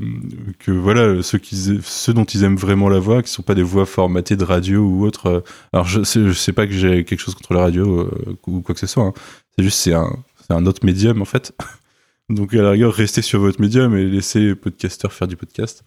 que 0.59 0.71
voilà 0.71 1.23
ceux 1.23 1.39
qui 1.39 1.81
ceux 1.83 2.13
dont 2.13 2.25
ils 2.25 2.45
aiment 2.45 2.57
vraiment 2.57 2.89
la 2.89 2.99
voix, 2.99 3.23
qui 3.23 3.31
sont 3.31 3.43
pas 3.43 3.55
des 3.55 3.63
voix 3.63 3.87
formatées 3.87 4.37
de 4.37 4.45
radio 4.45 4.81
ou 4.83 5.05
autre. 5.07 5.43
alors 5.73 5.87
je 5.87 6.03
sais, 6.03 6.53
pas 6.53 6.67
que 6.67 6.73
j'ai 6.73 7.05
quelque 7.05 7.21
chose 7.21 7.35
contre 7.35 7.55
la 7.55 7.61
radio 7.61 8.11
ou 8.47 8.61
quoi 8.61 8.75
que 8.75 8.81
ce 8.81 8.87
soit. 8.87 9.05
Hein. 9.05 9.13
C'est 9.57 9.65
juste 9.65 9.79
c'est 9.79 9.95
un 9.95 10.11
c'est 10.47 10.55
un 10.55 10.67
autre 10.67 10.85
médium 10.85 11.23
en 11.23 11.27
fait. 11.27 11.53
Donc 12.29 12.55
à 12.55 12.63
la 12.63 12.71
rigueur, 12.71 12.93
restez 12.93 13.23
sur 13.23 13.41
votre 13.41 13.61
médium 13.61 13.97
et 13.97 14.05
laissez 14.05 14.55
podcasteurs 14.55 15.13
faire 15.13 15.29
du 15.29 15.37
podcast. 15.37 15.85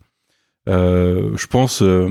Euh, 0.68 1.32
je 1.36 1.48
pense, 1.48 1.82
euh, 1.82 2.10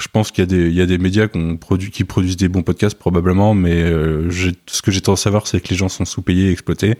je 0.00 0.08
pense 0.08 0.30
qu'il 0.30 0.44
y 0.72 0.80
a 0.80 0.86
des, 0.86 0.98
médias 0.98 1.28
qui 1.28 2.04
produisent 2.04 2.36
des 2.36 2.48
bons 2.48 2.62
podcasts 2.62 2.98
probablement, 2.98 3.54
mais 3.54 3.82
euh, 3.82 4.30
ce 4.66 4.82
que 4.82 4.90
j'ai 4.90 5.00
tendance 5.00 5.22
à 5.22 5.24
savoir, 5.24 5.46
c'est 5.46 5.60
que 5.60 5.68
les 5.68 5.76
gens 5.76 5.88
sont 5.88 6.04
sous-payés, 6.04 6.50
exploités. 6.50 6.94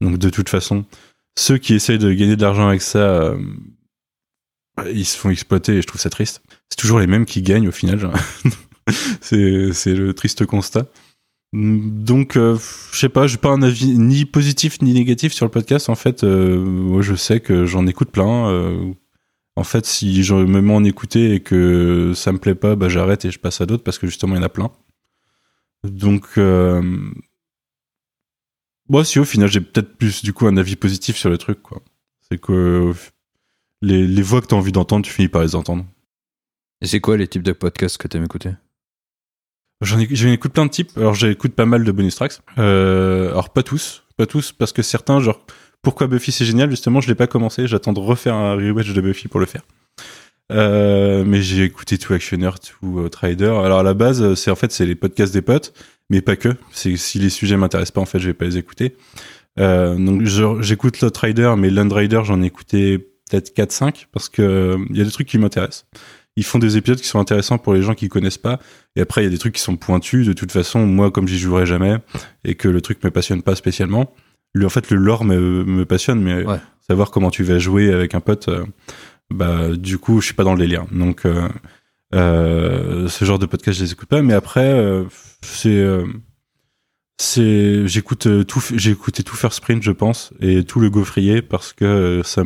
Donc 0.00 0.18
de 0.18 0.30
toute 0.30 0.48
façon, 0.48 0.84
ceux 1.38 1.58
qui 1.58 1.74
essayent 1.74 1.98
de 1.98 2.12
gagner 2.12 2.36
de 2.36 2.42
l'argent 2.42 2.68
avec 2.68 2.82
ça, 2.82 3.34
ils 4.92 5.04
se 5.04 5.16
font 5.16 5.30
exploiter 5.30 5.76
et 5.76 5.82
je 5.82 5.86
trouve 5.86 6.00
ça 6.00 6.10
triste. 6.10 6.42
C'est 6.68 6.76
toujours 6.76 6.98
les 6.98 7.06
mêmes 7.06 7.26
qui 7.26 7.42
gagnent 7.42 7.68
au 7.68 7.72
final. 7.72 8.10
c'est, 9.20 9.94
le 9.94 10.12
triste 10.12 10.46
constat. 10.46 10.86
Donc, 11.52 12.36
euh, 12.36 12.56
je 12.92 12.98
sais 12.98 13.10
pas, 13.10 13.26
j'ai 13.26 13.36
pas 13.36 13.50
un 13.50 13.62
avis 13.62 13.98
ni 13.98 14.24
positif 14.24 14.80
ni 14.80 14.94
négatif 14.94 15.32
sur 15.32 15.44
le 15.44 15.50
podcast. 15.50 15.90
En 15.90 15.94
fait, 15.94 16.24
euh, 16.24 17.02
je 17.02 17.14
sais 17.14 17.40
que 17.40 17.66
j'en 17.66 17.86
écoute 17.86 18.10
plein. 18.10 18.48
Euh, 18.48 18.92
en 19.56 19.64
fait, 19.64 19.86
si 19.86 20.22
je 20.22 20.34
me 20.34 20.60
mets 20.60 20.74
en 20.74 20.84
écouter 20.84 21.34
et 21.34 21.40
que 21.40 22.12
ça 22.14 22.32
me 22.32 22.38
plaît 22.38 22.54
pas, 22.54 22.76
bah, 22.76 22.88
j'arrête 22.88 23.24
et 23.24 23.30
je 23.30 23.38
passe 23.38 23.60
à 23.60 23.66
d'autres 23.66 23.84
parce 23.84 23.98
que 23.98 24.06
justement, 24.06 24.34
il 24.34 24.38
y 24.38 24.40
en 24.40 24.44
a 24.44 24.48
plein. 24.48 24.70
Donc, 25.84 26.38
moi, 28.88 29.04
si 29.04 29.18
au 29.18 29.24
final, 29.24 29.48
j'ai 29.48 29.60
peut-être 29.60 29.96
plus 29.96 30.22
du 30.22 30.32
coup 30.32 30.46
un 30.46 30.56
avis 30.56 30.76
positif 30.76 31.16
sur 31.16 31.30
le 31.30 31.38
truc, 31.38 31.62
quoi. 31.62 31.82
C'est 32.28 32.38
que 32.38 32.92
les, 33.80 34.06
les 34.06 34.22
voix 34.22 34.40
que 34.40 34.46
tu 34.46 34.54
as 34.54 34.58
envie 34.58 34.72
d'entendre, 34.72 35.04
tu 35.04 35.12
finis 35.12 35.28
par 35.28 35.42
les 35.42 35.54
entendre. 35.54 35.84
Et 36.80 36.86
c'est 36.86 37.00
quoi 37.00 37.16
les 37.16 37.28
types 37.28 37.42
de 37.42 37.52
podcasts 37.52 37.96
que 37.96 38.08
tu 38.08 38.16
aimes 38.16 38.24
écouter 38.24 38.50
J'en 39.80 39.98
écoute 39.98 40.52
plein 40.52 40.66
de 40.66 40.70
types. 40.70 40.90
Alors 40.96 41.14
j'écoute 41.14 41.54
pas 41.54 41.66
mal 41.66 41.84
de 41.84 41.92
bonus 41.92 42.14
tracks. 42.14 42.40
Euh, 42.58 43.30
alors 43.30 43.50
pas 43.50 43.62
tous, 43.62 44.04
pas 44.16 44.26
tous, 44.26 44.52
parce 44.52 44.72
que 44.72 44.82
certains, 44.82 45.20
genre 45.20 45.44
pourquoi 45.82 46.06
Buffy 46.06 46.32
c'est 46.32 46.44
génial, 46.44 46.70
justement, 46.70 47.00
je 47.00 47.08
l'ai 47.08 47.14
pas 47.14 47.26
commencé. 47.26 47.66
J'attends 47.66 47.92
de 47.92 48.00
refaire 48.00 48.34
un 48.34 48.54
rewatch 48.54 48.92
de 48.92 49.00
Buffy 49.00 49.28
pour 49.28 49.40
le 49.40 49.46
faire. 49.46 49.62
Euh, 50.50 51.24
mais 51.26 51.42
j'ai 51.42 51.64
écouté 51.64 51.98
tout 51.98 52.12
Actioner, 52.12 52.50
tout 52.80 53.00
euh, 53.00 53.08
Trader. 53.08 53.54
Alors 53.64 53.80
à 53.80 53.82
la 53.82 53.94
base, 53.94 54.34
c'est 54.34 54.50
en 54.50 54.56
fait 54.56 54.70
c'est 54.70 54.86
les 54.86 54.94
podcasts 54.94 55.32
des 55.32 55.42
potes, 55.42 55.72
mais 56.10 56.20
pas 56.20 56.36
que. 56.36 56.50
C'est 56.72 56.96
si 56.96 57.18
les 57.18 57.30
sujets 57.30 57.56
m'intéressent 57.56 57.92
pas, 57.92 58.00
en 58.00 58.06
fait, 58.06 58.18
je 58.18 58.26
vais 58.26 58.34
pas 58.34 58.44
les 58.44 58.58
écouter. 58.58 58.96
Euh, 59.58 59.96
donc 59.96 60.22
j'écoute 60.62 61.00
le 61.00 61.10
Trader, 61.10 61.54
mais 61.58 61.70
Land 61.70 61.88
j'en 62.24 62.42
ai 62.42 62.46
écouté 62.46 62.98
peut-être 62.98 63.54
4-5 63.54 64.06
parce 64.12 64.28
que 64.28 64.76
il 64.90 64.96
y 64.96 65.00
a 65.00 65.04
des 65.04 65.10
trucs 65.10 65.28
qui 65.28 65.38
m'intéressent 65.38 65.86
ils 66.36 66.44
font 66.44 66.58
des 66.58 66.76
épisodes 66.76 67.00
qui 67.00 67.06
sont 67.06 67.18
intéressants 67.18 67.58
pour 67.58 67.74
les 67.74 67.82
gens 67.82 67.94
qui 67.94 68.08
connaissent 68.08 68.38
pas. 68.38 68.58
Et 68.96 69.00
après, 69.00 69.22
il 69.22 69.24
y 69.24 69.26
a 69.26 69.30
des 69.30 69.38
trucs 69.38 69.54
qui 69.54 69.60
sont 69.60 69.76
pointus. 69.76 70.26
De 70.26 70.32
toute 70.32 70.52
façon, 70.52 70.86
moi, 70.86 71.10
comme 71.10 71.28
j'y 71.28 71.38
jouerai 71.38 71.66
jamais 71.66 71.96
et 72.44 72.54
que 72.54 72.68
le 72.68 72.80
truc 72.80 73.02
me 73.04 73.10
passionne 73.10 73.42
pas 73.42 73.54
spécialement, 73.54 74.14
le, 74.52 74.66
en 74.66 74.68
fait, 74.68 74.90
le 74.90 74.96
lore 74.96 75.24
me, 75.24 75.64
me 75.64 75.84
passionne, 75.84 76.20
mais 76.22 76.44
savoir 76.86 77.10
comment 77.10 77.30
tu 77.30 77.42
vas 77.42 77.58
jouer 77.58 77.92
avec 77.92 78.14
un 78.14 78.20
pote, 78.20 78.48
euh, 78.48 78.64
bah, 79.30 79.68
du 79.70 79.98
coup, 79.98 80.20
je 80.20 80.26
suis 80.26 80.34
pas 80.34 80.44
dans 80.44 80.54
le 80.54 80.58
délire. 80.58 80.84
Donc, 80.90 81.24
euh, 81.24 81.48
euh, 82.14 83.08
ce 83.08 83.24
genre 83.24 83.38
de 83.38 83.46
podcast, 83.46 83.78
je 83.78 83.84
les 83.84 83.92
écoute 83.92 84.08
pas. 84.08 84.22
Mais 84.22 84.34
après, 84.34 85.04
c'est, 85.42 85.84
c'est, 87.18 87.86
j'écoute 87.86 88.28
tout, 88.46 88.62
j'ai 88.74 88.90
écouté 88.90 89.22
tout 89.22 89.36
First 89.36 89.62
je 89.80 89.92
pense, 89.92 90.32
et 90.40 90.64
tout 90.64 90.80
le 90.80 90.90
Gaufrier 90.90 91.40
parce 91.40 91.72
que 91.72 92.20
ça 92.24 92.42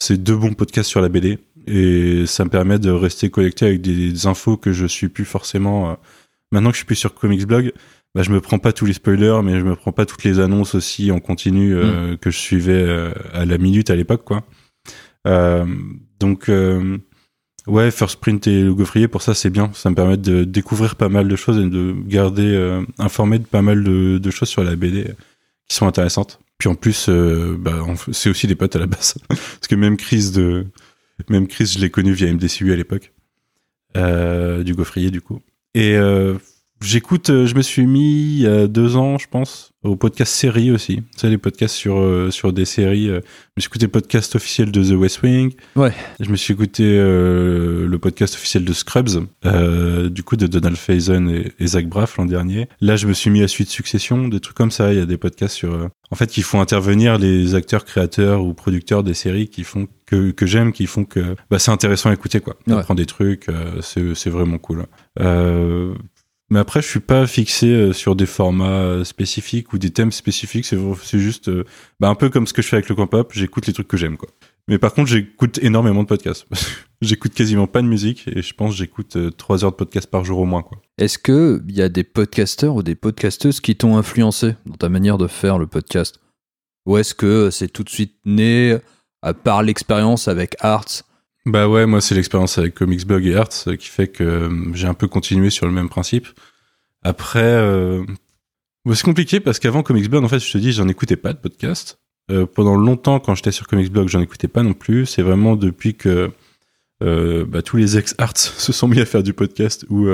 c'est 0.00 0.16
deux 0.16 0.34
bons 0.34 0.54
podcasts 0.54 0.88
sur 0.88 1.00
la 1.00 1.08
BD 1.08 1.38
et 1.66 2.24
ça 2.26 2.44
me 2.44 2.50
permet 2.50 2.78
de 2.78 2.90
rester 2.90 3.30
connecté 3.30 3.66
avec 3.66 3.82
des, 3.82 4.26
infos 4.26 4.56
que 4.56 4.72
je 4.72 4.86
suis 4.86 5.08
plus 5.08 5.24
forcément. 5.24 5.90
Euh, 5.90 5.94
maintenant 6.50 6.70
que 6.70 6.74
je 6.74 6.78
suis 6.78 6.86
plus 6.86 6.96
sur 6.96 7.14
Comics 7.14 7.46
Blog, 7.46 7.72
bah, 8.14 8.22
je 8.22 8.30
me 8.30 8.40
prends 8.40 8.58
pas 8.58 8.72
tous 8.72 8.86
les 8.86 8.92
spoilers, 8.92 9.40
mais 9.42 9.58
je 9.58 9.64
me 9.64 9.76
prends 9.76 9.92
pas 9.92 10.06
toutes 10.06 10.24
les 10.24 10.40
annonces 10.40 10.74
aussi 10.74 11.10
en 11.10 11.20
continu 11.20 11.74
euh, 11.74 12.12
mm. 12.12 12.18
que 12.18 12.30
je 12.30 12.38
suivais 12.38 12.72
euh, 12.72 13.12
à 13.32 13.44
la 13.44 13.58
minute 13.58 13.90
à 13.90 13.96
l'époque, 13.96 14.24
quoi. 14.24 14.42
donc 16.18 16.50
ouais, 17.66 17.90
First 17.90 18.20
Print 18.20 18.46
et 18.46 18.62
le 18.62 18.74
Gaufrier, 18.74 19.08
pour 19.08 19.22
ça 19.22 19.34
c'est 19.34 19.50
bien. 19.50 19.70
Ça 19.74 19.90
me 19.90 19.94
permet 19.94 20.16
de 20.16 20.44
découvrir 20.44 20.96
pas 20.96 21.08
mal 21.08 21.28
de 21.28 21.36
choses 21.36 21.58
et 21.58 21.68
de 21.68 21.94
garder 22.06 22.80
informé 22.98 23.38
de 23.38 23.44
pas 23.44 23.62
mal 23.62 23.84
de, 23.84 24.18
de, 24.18 24.30
choses 24.30 24.48
sur 24.48 24.64
la 24.64 24.76
BD 24.76 25.04
qui 25.68 25.76
sont 25.76 25.86
intéressantes. 25.86 26.40
Puis 26.58 26.68
en 26.68 26.74
plus, 26.74 27.08
bah, 27.08 27.84
c'est 28.12 28.28
aussi 28.28 28.46
des 28.46 28.54
potes 28.54 28.76
à 28.76 28.78
la 28.78 28.86
base, 28.86 29.14
parce 29.28 29.68
que 29.68 29.74
même 29.74 29.96
crise 29.96 30.32
de 30.32 30.66
même 31.28 31.46
Chris, 31.46 31.66
je 31.66 31.78
l'ai 31.80 31.90
connu 31.90 32.12
via 32.12 32.32
MDCU 32.32 32.72
à 32.72 32.76
l'époque, 32.76 33.12
euh, 33.96 34.62
du 34.62 34.74
gaufrier 34.74 35.10
du 35.10 35.20
coup. 35.20 35.40
Et 35.74 35.96
euh, 35.96 36.34
J'écoute, 36.82 37.28
euh, 37.28 37.46
je 37.46 37.54
me 37.56 37.60
suis 37.60 37.86
mis 37.86 38.36
il 38.36 38.40
y 38.40 38.46
a 38.46 38.66
deux 38.66 38.96
ans, 38.96 39.18
je 39.18 39.26
pense, 39.28 39.72
au 39.82 39.96
podcast 39.96 40.32
série 40.32 40.70
aussi. 40.70 40.96
Tu 40.96 41.18
sais, 41.18 41.28
les 41.28 41.36
podcasts 41.36 41.74
sur, 41.74 41.98
euh, 41.98 42.30
sur 42.30 42.54
des 42.54 42.64
séries. 42.64 43.08
je 43.08 43.12
me 43.16 43.60
suis 43.60 43.68
écouté 43.68 43.84
le 43.84 43.90
podcast 43.90 44.34
officiel 44.34 44.72
de 44.72 44.82
The 44.82 44.96
West 44.96 45.20
Wing. 45.22 45.52
Ouais. 45.76 45.92
Je 46.20 46.30
me 46.30 46.36
suis 46.36 46.54
écouté 46.54 46.84
le 46.84 47.98
podcast 48.00 48.34
officiel 48.34 48.64
de 48.64 48.72
Scrubs, 48.72 49.26
du 50.10 50.22
coup, 50.22 50.36
de 50.36 50.46
Donald 50.46 50.76
Faison 50.76 51.28
et, 51.28 51.66
Zach 51.66 51.86
Braff 51.86 52.16
l'an 52.16 52.24
dernier. 52.24 52.66
Là, 52.80 52.96
je 52.96 53.06
me 53.06 53.12
suis 53.12 53.28
mis 53.28 53.42
à 53.42 53.48
suite 53.48 53.68
Succession, 53.68 54.28
des 54.28 54.40
trucs 54.40 54.56
comme 54.56 54.70
ça. 54.70 54.94
Il 54.94 54.98
y 54.98 55.02
a 55.02 55.06
des 55.06 55.18
podcasts 55.18 55.56
sur, 55.56 55.90
en 56.10 56.16
fait, 56.16 56.28
qui 56.28 56.40
font 56.40 56.62
intervenir 56.62 57.18
les 57.18 57.54
acteurs, 57.54 57.84
créateurs 57.84 58.42
ou 58.42 58.54
producteurs 58.54 59.02
des 59.02 59.14
séries 59.14 59.48
qui 59.48 59.64
font 59.64 59.86
que, 60.06 60.30
que 60.30 60.46
j'aime, 60.46 60.72
qui 60.72 60.86
font 60.86 61.04
que 61.04 61.36
bah, 61.50 61.58
c'est 61.58 61.70
intéressant 61.70 62.08
à 62.08 62.14
écouter, 62.14 62.40
quoi. 62.40 62.56
On 62.66 62.78
apprend 62.78 62.94
des 62.94 63.06
trucs, 63.06 63.48
c'est 63.82 64.30
vraiment 64.30 64.56
cool. 64.56 64.86
Euh, 65.18 65.94
mais 66.50 66.58
après, 66.58 66.82
je 66.82 66.88
suis 66.88 67.00
pas 67.00 67.28
fixé 67.28 67.68
euh, 67.68 67.92
sur 67.92 68.16
des 68.16 68.26
formats 68.26 68.82
euh, 68.82 69.04
spécifiques 69.04 69.72
ou 69.72 69.78
des 69.78 69.90
thèmes 69.90 70.10
spécifiques. 70.10 70.66
C'est 70.66 71.18
juste 71.18 71.48
euh, 71.48 71.64
bah, 72.00 72.08
un 72.08 72.16
peu 72.16 72.28
comme 72.28 72.48
ce 72.48 72.52
que 72.52 72.60
je 72.60 72.66
fais 72.66 72.76
avec 72.76 72.88
le 72.88 72.96
camp 72.96 73.06
pop. 73.06 73.30
J'écoute 73.32 73.68
les 73.68 73.72
trucs 73.72 73.86
que 73.86 73.96
j'aime, 73.96 74.16
quoi. 74.16 74.28
Mais 74.66 74.78
par 74.78 74.92
contre, 74.92 75.08
j'écoute 75.08 75.60
énormément 75.62 76.02
de 76.02 76.08
podcasts. 76.08 76.46
j'écoute 77.00 77.34
quasiment 77.34 77.68
pas 77.68 77.82
de 77.82 77.86
musique 77.86 78.26
et 78.26 78.42
je 78.42 78.52
pense 78.52 78.74
j'écoute 78.76 79.16
trois 79.36 79.64
heures 79.64 79.70
de 79.70 79.76
podcast 79.76 80.10
par 80.10 80.24
jour 80.24 80.40
au 80.40 80.44
moins, 80.44 80.62
quoi. 80.62 80.82
Est-ce 80.98 81.18
que 81.18 81.62
il 81.68 81.76
y 81.76 81.82
a 81.82 81.88
des 81.88 82.04
podcasteurs 82.04 82.74
ou 82.74 82.82
des 82.82 82.96
podcasteuses 82.96 83.60
qui 83.60 83.76
t'ont 83.76 83.96
influencé 83.96 84.54
dans 84.66 84.74
ta 84.74 84.88
manière 84.88 85.18
de 85.18 85.28
faire 85.28 85.58
le 85.58 85.66
podcast? 85.66 86.20
Ou 86.86 86.98
est-ce 86.98 87.14
que 87.14 87.50
c'est 87.50 87.68
tout 87.68 87.84
de 87.84 87.90
suite 87.90 88.16
né 88.24 88.76
à 89.22 89.62
l'expérience 89.62 90.28
avec 90.28 90.56
Arts 90.60 91.04
bah 91.50 91.68
ouais, 91.68 91.86
moi 91.86 92.00
c'est 92.00 92.14
l'expérience 92.14 92.58
avec 92.58 92.74
Comicsblog 92.74 93.26
et 93.26 93.34
Arts 93.34 93.76
qui 93.78 93.88
fait 93.88 94.08
que 94.08 94.24
euh, 94.24 94.74
j'ai 94.74 94.86
un 94.86 94.94
peu 94.94 95.08
continué 95.08 95.50
sur 95.50 95.66
le 95.66 95.72
même 95.72 95.88
principe. 95.88 96.26
Après, 97.02 97.42
euh, 97.42 98.04
c'est 98.92 99.02
compliqué 99.02 99.40
parce 99.40 99.58
qu'avant 99.58 99.82
Comicsblog, 99.82 100.24
en 100.24 100.28
fait, 100.28 100.38
je 100.38 100.50
te 100.50 100.58
dis, 100.58 100.72
j'en 100.72 100.88
écoutais 100.88 101.16
pas 101.16 101.32
de 101.32 101.38
podcast. 101.38 101.98
Euh, 102.30 102.46
pendant 102.46 102.76
longtemps, 102.76 103.20
quand 103.20 103.34
j'étais 103.34 103.52
sur 103.52 103.66
Comicsblog, 103.66 104.08
j'en 104.08 104.20
écoutais 104.20 104.48
pas 104.48 104.62
non 104.62 104.74
plus. 104.74 105.06
C'est 105.06 105.22
vraiment 105.22 105.56
depuis 105.56 105.94
que 105.94 106.30
bah, 107.00 107.62
tous 107.62 107.76
les 107.76 107.98
ex-arts 107.98 108.36
se 108.36 108.72
sont 108.72 108.88
mis 108.88 109.00
à 109.00 109.06
faire 109.06 109.22
du 109.22 109.32
podcast 109.32 109.86
ou 109.88 110.08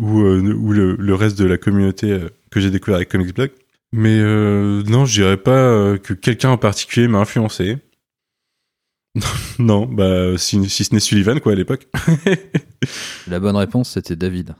ou, 0.00 0.20
ou 0.20 0.72
le, 0.72 1.14
reste 1.14 1.36
de 1.38 1.44
la 1.44 1.58
communauté 1.58 2.20
que 2.50 2.60
j'ai 2.60 2.70
découvert 2.70 2.96
avec 2.96 3.08
Comicsblog. 3.08 3.50
Mais 3.92 4.22
non, 4.22 5.04
je 5.04 5.20
dirais 5.20 5.36
pas 5.36 5.98
que 5.98 6.14
quelqu'un 6.14 6.50
en 6.50 6.58
particulier 6.58 7.08
m'a 7.08 7.18
influencé. 7.18 7.78
non, 9.58 9.86
bah 9.86 10.36
si, 10.36 10.68
ce 10.68 10.94
n'est 10.94 11.00
Sullivan 11.00 11.40
quoi 11.40 11.52
à 11.52 11.54
l'époque. 11.54 11.88
la 13.28 13.40
bonne 13.40 13.56
réponse 13.56 13.90
c'était 13.90 14.16
David. 14.16 14.54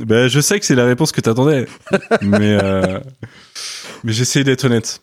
Bah 0.00 0.28
je 0.28 0.40
sais 0.40 0.58
que 0.58 0.66
c'est 0.66 0.74
la 0.74 0.86
réponse 0.86 1.12
que 1.12 1.20
t'attendais, 1.20 1.66
mais 2.22 2.58
euh, 2.62 3.00
mais 4.04 4.12
j'essaie 4.12 4.44
d'être 4.44 4.64
honnête. 4.64 5.02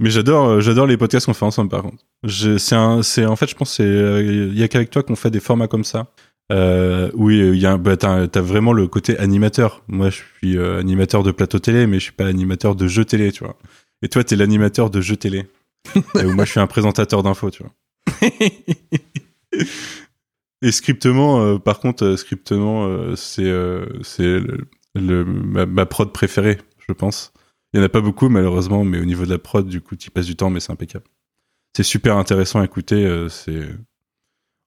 Mais 0.00 0.10
j'adore 0.10 0.46
euh, 0.48 0.60
j'adore 0.60 0.86
les 0.86 0.96
podcasts 0.96 1.26
qu'on 1.26 1.34
fait 1.34 1.44
ensemble 1.44 1.70
par 1.70 1.82
contre. 1.82 2.04
C'est 2.26 2.76
un 2.76 3.02
c'est 3.02 3.26
en 3.26 3.36
fait 3.36 3.48
je 3.48 3.54
pense 3.54 3.74
c'est 3.74 3.84
il 3.84 4.58
y 4.58 4.62
a 4.62 4.68
qu'avec 4.68 4.90
toi 4.90 5.02
qu'on 5.02 5.16
fait 5.16 5.30
des 5.30 5.40
formats 5.40 5.68
comme 5.68 5.84
ça. 5.84 6.06
Euh, 6.50 7.10
oui, 7.14 7.38
il 7.38 7.58
y 7.58 7.66
a 7.66 7.76
bah, 7.76 7.96
t'as 7.96 8.22
as 8.22 8.40
vraiment 8.40 8.72
le 8.72 8.86
côté 8.86 9.18
animateur. 9.18 9.82
Moi, 9.88 10.10
je 10.10 10.22
suis 10.38 10.56
euh, 10.56 10.78
animateur 10.78 11.22
de 11.22 11.30
plateau 11.30 11.58
télé, 11.58 11.86
mais 11.86 11.98
je 11.98 12.04
suis 12.04 12.12
pas 12.12 12.26
animateur 12.26 12.74
de 12.74 12.86
jeux 12.86 13.04
télé, 13.04 13.32
tu 13.32 13.44
vois. 13.44 13.56
Et 14.02 14.08
toi, 14.08 14.24
t'es 14.24 14.36
l'animateur 14.36 14.90
de 14.90 15.00
jeux 15.00 15.16
télé. 15.16 15.46
Et 16.18 16.24
moi, 16.24 16.44
je 16.44 16.50
suis 16.50 16.60
un 16.60 16.66
présentateur 16.66 17.22
d'infos, 17.22 17.50
tu 17.50 17.62
vois. 17.62 17.72
Et 20.62 20.72
scriptement, 20.72 21.40
euh, 21.40 21.58
par 21.58 21.78
contre, 21.78 22.04
euh, 22.04 22.16
scriptement, 22.16 22.86
euh, 22.86 23.14
c'est 23.14 24.40
ma, 24.94 25.86
prod 25.86 26.12
préférée, 26.12 26.58
je 26.86 26.92
pense. 26.92 27.32
Il 27.72 27.78
y 27.78 27.82
en 27.82 27.86
a 27.86 27.88
pas 27.88 28.00
beaucoup 28.00 28.28
malheureusement, 28.28 28.84
mais 28.84 29.00
au 29.00 29.04
niveau 29.04 29.24
de 29.24 29.30
la 29.30 29.38
prod, 29.38 29.66
du 29.66 29.80
coup, 29.80 29.94
tu 29.94 30.10
passes 30.10 30.26
du 30.26 30.36
temps, 30.36 30.50
mais 30.50 30.60
c'est 30.60 30.72
impeccable. 30.72 31.04
c'est 31.76 31.82
super 31.84 32.16
intéressant 32.16 32.60
à 32.60 32.64
écouter. 32.64 33.26
c'est 33.30 33.68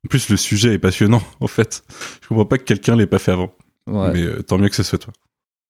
en 0.03 0.07
plus 0.09 0.29
le 0.29 0.37
sujet 0.37 0.73
est 0.73 0.79
passionnant 0.79 1.21
en 1.41 1.47
fait. 1.47 1.83
Je 2.21 2.27
comprends 2.27 2.45
pas 2.45 2.57
que 2.57 2.63
quelqu'un 2.63 2.95
l'ait 2.95 3.07
pas 3.07 3.19
fait 3.19 3.31
avant, 3.31 3.53
Ouais. 3.87 4.13
mais 4.13 4.43
tant 4.43 4.57
mieux 4.57 4.69
que 4.69 4.75
ce 4.75 4.83
soit 4.83 4.99
toi. 4.99 5.13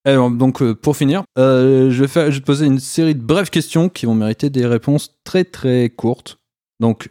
Alors, 0.04 0.32
donc, 0.32 0.62
euh, 0.62 0.74
pour 0.74 0.98
finir, 0.98 1.24
je, 1.38 1.90
vais 1.90 2.08
faire, 2.08 2.32
je 2.32 2.36
vais 2.36 2.42
te 2.42 2.46
poser 2.46 2.66
une 2.66 2.80
série 2.80 3.16
de 3.16 3.22
brèves 3.22 3.50
questions 3.50 3.88
qui 3.88 4.06
vont 4.06 4.16
mériter 4.16 4.50
des 4.50 4.66
réponses 4.66 5.20
très 5.24 5.44
très 5.44 5.90
courtes. 5.90 6.40
Donc, 6.80 7.10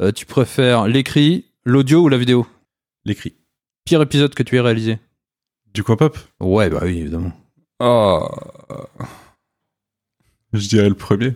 euh, 0.00 0.12
tu 0.12 0.26
préfères 0.26 0.86
l'écrit, 0.88 1.46
l'audio 1.64 2.02
ou 2.02 2.08
la 2.08 2.18
vidéo? 2.18 2.46
L'écrit. 3.04 3.34
Pire 3.84 4.02
épisode 4.02 4.34
que 4.34 4.42
tu 4.42 4.56
aies 4.56 4.60
réalisé 4.60 4.98
Du 5.74 5.82
coin 5.82 5.96
pop? 5.96 6.18
Ouais, 6.40 6.68
bah 6.70 6.80
oui, 6.82 6.98
évidemment. 6.98 7.32
Ah. 7.80 8.20
Je 10.52 10.68
dirais 10.68 10.88
le 10.88 10.94
premier. 10.94 11.34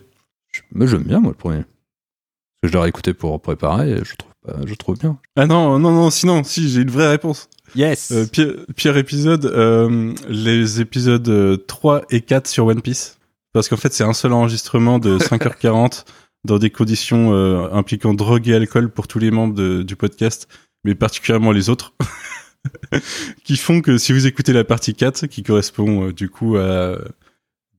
Je- 0.53 0.61
Mais 0.73 0.87
j'aime 0.87 1.05
bien, 1.05 1.21
moi, 1.21 1.31
le 1.33 1.37
premier. 1.37 1.63
Parce 1.63 2.63
que 2.63 2.69
je 2.69 2.73
l'ai 2.73 2.79
réécouté 2.81 3.15
pour 3.15 3.41
préparer 3.41 3.91
et 3.93 4.05
je 4.05 4.15
trouve, 4.17 4.33
je 4.67 4.75
trouve 4.75 4.99
bien. 4.99 5.19
Ah 5.37 5.47
non, 5.47 5.79
non, 5.79 5.93
non, 5.93 6.11
sinon, 6.11 6.45
si, 6.45 6.69
j'ai 6.69 6.83
une 6.83 6.91
vraie 6.91 7.09
réponse. 7.09 7.49
Yes 7.75 8.11
Euh, 8.13 8.27
pire, 8.27 8.55
pire 8.77 8.97
épisode, 8.97 9.47
euh, 9.47 10.15
les 10.29 10.81
épisodes 10.81 11.29
euh, 11.29 11.57
3 11.57 12.03
et 12.11 12.21
4 12.21 12.47
sur 12.47 12.67
One 12.67 12.83
Piece. 12.83 13.19
Parce 13.53 13.69
qu'en 13.69 13.77
fait, 13.77 13.93
c'est 13.93 14.05
un 14.05 14.13
seul 14.13 14.33
enregistrement 14.33 14.99
de 14.99 15.19
5h40 15.19 16.05
dans 16.45 16.59
des 16.59 16.71
conditions 16.71 17.33
euh, 17.35 17.69
impliquant 17.73 18.15
drogue 18.15 18.49
et 18.49 18.55
alcool 18.55 18.91
pour 18.91 19.09
tous 19.09 19.19
les 19.19 19.31
membres 19.31 19.55
de- 19.55 19.83
du 19.83 19.97
podcast, 19.97 20.49
mais 20.85 20.95
particulièrement 20.95 21.53
les 21.53 21.71
autres. 21.71 21.95
qui 23.45 23.57
font 23.57 23.81
que 23.81 23.99
si 23.99 24.13
vous 24.13 24.27
écoutez 24.27 24.53
la 24.53 24.65
partie 24.65 24.95
4, 24.95 25.27
qui 25.27 25.43
correspond 25.43 26.09
euh, 26.09 26.13
du 26.13 26.29
coup 26.29 26.57
à 26.57 26.97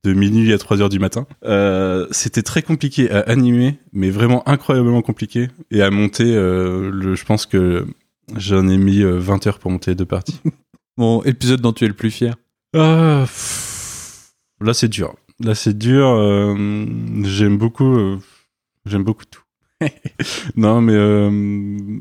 de 0.03 0.13
minuit 0.13 0.53
à 0.53 0.59
3 0.59 0.81
heures 0.83 0.89
du 0.89 0.99
matin, 0.99 1.25
euh, 1.45 2.05
c'était 2.11 2.43
très 2.43 2.61
compliqué 2.61 3.09
à 3.09 3.21
animer, 3.21 3.79
mais 3.91 4.11
vraiment 4.11 4.47
incroyablement 4.47 5.01
compliqué, 5.01 5.47
et 5.71 5.81
à 5.81 5.89
monter, 5.89 6.35
euh, 6.35 6.91
le, 6.91 7.15
je 7.15 7.25
pense 7.25 7.45
que 7.45 7.85
J'en 8.35 8.67
ai 8.67 8.77
mis 8.77 9.01
euh, 9.03 9.19
20 9.19 9.45
heures 9.45 9.59
pour 9.59 9.69
monter 9.69 9.91
les 9.91 9.95
deux 9.95 10.05
parties. 10.07 10.39
Mon 10.97 11.21
épisode 11.25 11.61
dont 11.61 11.73
tu 11.73 11.85
es 11.85 11.87
le 11.87 11.93
plus 11.93 12.09
fier 12.09 12.33
Ah, 12.75 13.21
pff, 13.25 14.31
là 14.61 14.73
c'est 14.73 14.87
dur. 14.87 15.13
Là 15.43 15.53
c'est 15.53 15.77
dur. 15.77 16.07
euh, 16.07 16.55
j'aime 17.23 17.59
beaucoup. 17.59 18.17
J'aime 18.85 19.03
beaucoup 19.03 19.23
tout. 19.29 19.41
non 20.55 20.81
mais 20.81 20.93
euh, 20.95 21.99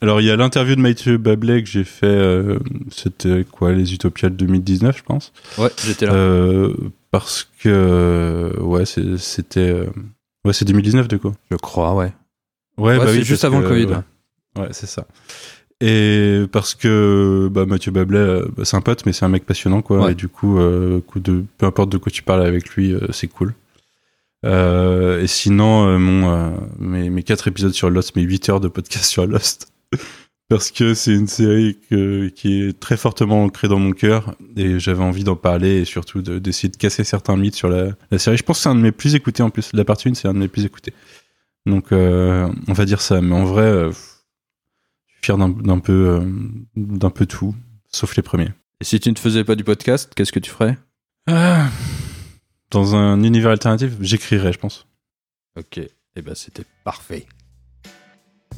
alors 0.00 0.20
il 0.20 0.26
y 0.26 0.30
a 0.30 0.36
l'interview 0.36 0.76
de 0.76 0.80
Mathieu 0.80 1.18
Bablet 1.18 1.62
que 1.62 1.68
j'ai 1.68 1.84
fait. 1.84 2.06
euh, 2.06 2.58
C'était 2.90 3.44
quoi 3.50 3.72
les 3.72 3.92
Utopias 3.94 4.30
de 4.30 4.34
2019 4.36 4.96
je 4.98 5.02
pense. 5.02 5.32
Ouais, 5.58 5.70
j'étais 5.84 6.06
là. 6.06 6.14
Euh, 6.14 6.74
parce 7.10 7.48
que 7.62 8.54
ouais 8.60 8.86
c'est- 8.86 9.16
c'était 9.18 9.68
euh, 9.70 9.86
ouais 10.44 10.52
c'est 10.52 10.64
2019 10.64 11.08
de 11.08 11.16
quoi. 11.16 11.32
je 11.50 11.56
crois, 11.56 11.94
ouais. 11.94 12.12
Ouais, 12.78 12.92
Ouais, 12.92 12.98
bah 12.98 13.04
c'est 13.08 13.18
oui, 13.18 13.24
juste 13.24 13.42
parce 13.42 13.44
avant 13.52 13.58
que, 13.58 13.74
le 13.74 13.84
Covid. 13.86 14.00
ouais. 14.58 14.68
c'est 14.70 14.86
ça. 14.86 15.06
Et 15.82 16.44
parce 16.52 16.74
que 16.74 17.48
bah, 17.50 17.64
Mathieu 17.66 17.90
Bablet, 17.90 18.42
bah, 18.56 18.64
c'est 18.64 18.76
un 18.76 18.80
pote, 18.82 19.04
mais 19.06 19.12
c'est 19.12 19.24
un 19.24 19.28
mec 19.30 19.44
passionnant, 19.46 19.80
quoi. 19.82 20.04
Ouais. 20.04 20.12
Et 20.12 20.14
du 20.14 20.28
coup, 20.28 20.58
euh, 20.58 21.00
coup 21.00 21.20
de, 21.20 21.44
peu 21.58 21.66
importe 21.66 21.90
de 21.90 21.96
quoi 21.98 22.12
tu 22.12 22.22
parles 22.22 22.42
avec 22.42 22.68
lui, 22.70 22.92
euh, 22.94 23.06
c'est 23.12 23.28
cool. 23.28 23.54
Euh, 24.46 25.20
et 25.22 25.26
sinon, 25.26 25.86
euh, 25.86 25.98
mon, 25.98 26.30
euh, 26.30 26.50
mes, 26.78 27.10
mes 27.10 27.22
quatre 27.22 27.48
épisodes 27.48 27.72
sur 27.72 27.90
Lost, 27.90 28.16
mes 28.16 28.22
8 28.22 28.48
heures 28.48 28.60
de 28.60 28.68
podcast 28.68 29.04
sur 29.04 29.26
Lost. 29.26 29.72
parce 30.48 30.70
que 30.70 30.94
c'est 30.94 31.14
une 31.14 31.28
série 31.28 31.78
que- 31.90 32.28
qui 32.28 32.62
est 32.62 32.80
très 32.80 32.96
fortement 32.96 33.44
ancrée 33.44 33.68
dans 33.68 33.78
mon 33.78 33.92
cœur. 33.92 34.34
Et 34.56 34.80
j'avais 34.80 35.02
envie 35.04 35.24
d'en 35.24 35.36
parler 35.36 35.80
et 35.80 35.84
surtout 35.84 36.22
de- 36.22 36.38
d'essayer 36.38 36.68
de, 36.68 36.76
casser 36.76 37.04
certains 37.04 37.36
mythes 37.36 37.54
sur 37.54 37.68
la, 37.68 37.90
la 38.10 38.18
série. 38.18 38.36
Je 38.36 38.42
pense 38.42 38.58
que 38.58 38.62
c'est 38.64 38.68
un 38.68 38.74
de 38.74 38.80
mes 38.80 38.92
plus 38.92 39.14
écoutés 39.14 39.42
en 39.42 39.50
plus. 39.50 39.70
La 39.74 39.84
partie 39.84 40.08
1, 40.08 40.14
c'est 40.14 40.26
un 40.28 40.34
de 40.34 40.38
mes 40.38 40.48
plus 40.48 40.64
écoutés. 40.64 40.92
Donc, 41.66 41.92
euh, 41.92 42.48
on 42.66 42.72
va 42.72 42.84
dire 42.86 43.00
ça. 43.00 43.20
Mais 43.20 43.34
en 43.34 43.44
vrai, 43.44 43.62
euh, 43.62 43.90
je 43.92 43.96
suis 43.96 45.20
fier 45.22 45.36
d'un 45.38 45.50
d'un 45.50 45.78
peu, 45.78 45.92
euh, 45.92 46.20
d'un 46.76 47.10
peu 47.10 47.26
tout, 47.26 47.54
sauf 47.92 48.16
les 48.16 48.22
premiers. 48.22 48.48
Et 48.80 48.84
si 48.84 48.98
tu 48.98 49.10
ne 49.10 49.16
faisais 49.18 49.44
pas 49.44 49.54
du 49.54 49.62
podcast, 49.64 50.10
qu'est-ce 50.16 50.32
que 50.32 50.38
tu 50.40 50.50
ferais? 50.50 50.78
Ah, 51.28 51.68
dans 52.70 52.94
un 52.94 53.22
univers 53.22 53.50
alternatif, 53.50 53.92
j'écrirais, 54.00 54.52
je 54.52 54.58
pense. 54.58 54.86
Ok, 55.58 55.78
et 55.78 56.22
ben 56.22 56.34
c'était 56.34 56.64
parfait. 56.84 57.26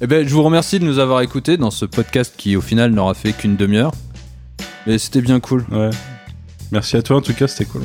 Eh 0.00 0.06
ben, 0.06 0.26
je 0.26 0.34
vous 0.34 0.42
remercie 0.42 0.80
de 0.80 0.84
nous 0.84 0.98
avoir 0.98 1.20
écoutés 1.20 1.56
dans 1.56 1.70
ce 1.70 1.84
podcast 1.84 2.34
qui, 2.36 2.56
au 2.56 2.60
final, 2.60 2.90
n'aura 2.90 3.14
fait 3.14 3.32
qu'une 3.32 3.56
demi-heure. 3.56 3.92
Mais 4.86 4.98
c'était 4.98 5.20
bien 5.20 5.38
cool. 5.38 5.64
Ouais. 5.70 5.90
Merci 6.72 6.96
à 6.96 7.02
toi, 7.02 7.18
en 7.18 7.20
tout 7.20 7.34
cas, 7.34 7.46
c'était 7.46 7.70
cool. 7.70 7.82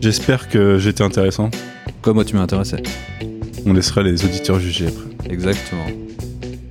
J'espère 0.00 0.48
que 0.48 0.78
j'étais 0.78 1.04
intéressant. 1.04 1.50
Comme 2.00 2.14
moi, 2.14 2.24
tu 2.24 2.34
m'as 2.34 2.42
intéressé. 2.42 2.82
On 3.64 3.72
laissera 3.72 4.02
les 4.02 4.24
auditeurs 4.24 4.58
juger 4.58 4.88
après. 4.88 5.32
Exactement. 5.32 5.86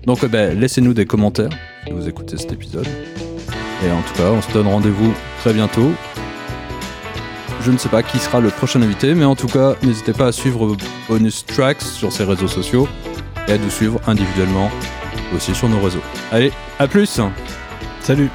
Donc, 0.05 0.19
eh 0.23 0.27
ben, 0.27 0.59
laissez-nous 0.59 0.93
des 0.93 1.05
commentaires 1.05 1.51
si 1.85 1.93
vous 1.93 2.09
écoutez 2.09 2.37
cet 2.37 2.51
épisode. 2.51 2.87
Et 3.85 3.91
en 3.91 4.01
tout 4.01 4.13
cas, 4.15 4.29
on 4.31 4.41
se 4.41 4.51
donne 4.51 4.67
rendez-vous 4.67 5.13
très 5.39 5.53
bientôt. 5.53 5.91
Je 7.63 7.71
ne 7.71 7.77
sais 7.77 7.89
pas 7.89 8.01
qui 8.01 8.17
sera 8.17 8.39
le 8.39 8.49
prochain 8.49 8.81
invité, 8.81 9.13
mais 9.13 9.25
en 9.25 9.35
tout 9.35 9.47
cas, 9.47 9.75
n'hésitez 9.83 10.13
pas 10.13 10.27
à 10.27 10.31
suivre 10.31 10.75
Bonus 11.07 11.45
Tracks 11.45 11.81
sur 11.81 12.11
ses 12.11 12.23
réseaux 12.23 12.47
sociaux 12.47 12.87
et 13.47 13.51
à 13.51 13.57
nous 13.57 13.69
suivre 13.69 14.01
individuellement 14.07 14.71
aussi 15.35 15.53
sur 15.53 15.69
nos 15.69 15.79
réseaux. 15.79 16.01
Allez, 16.31 16.51
à 16.79 16.87
plus 16.87 17.21
Salut 18.01 18.29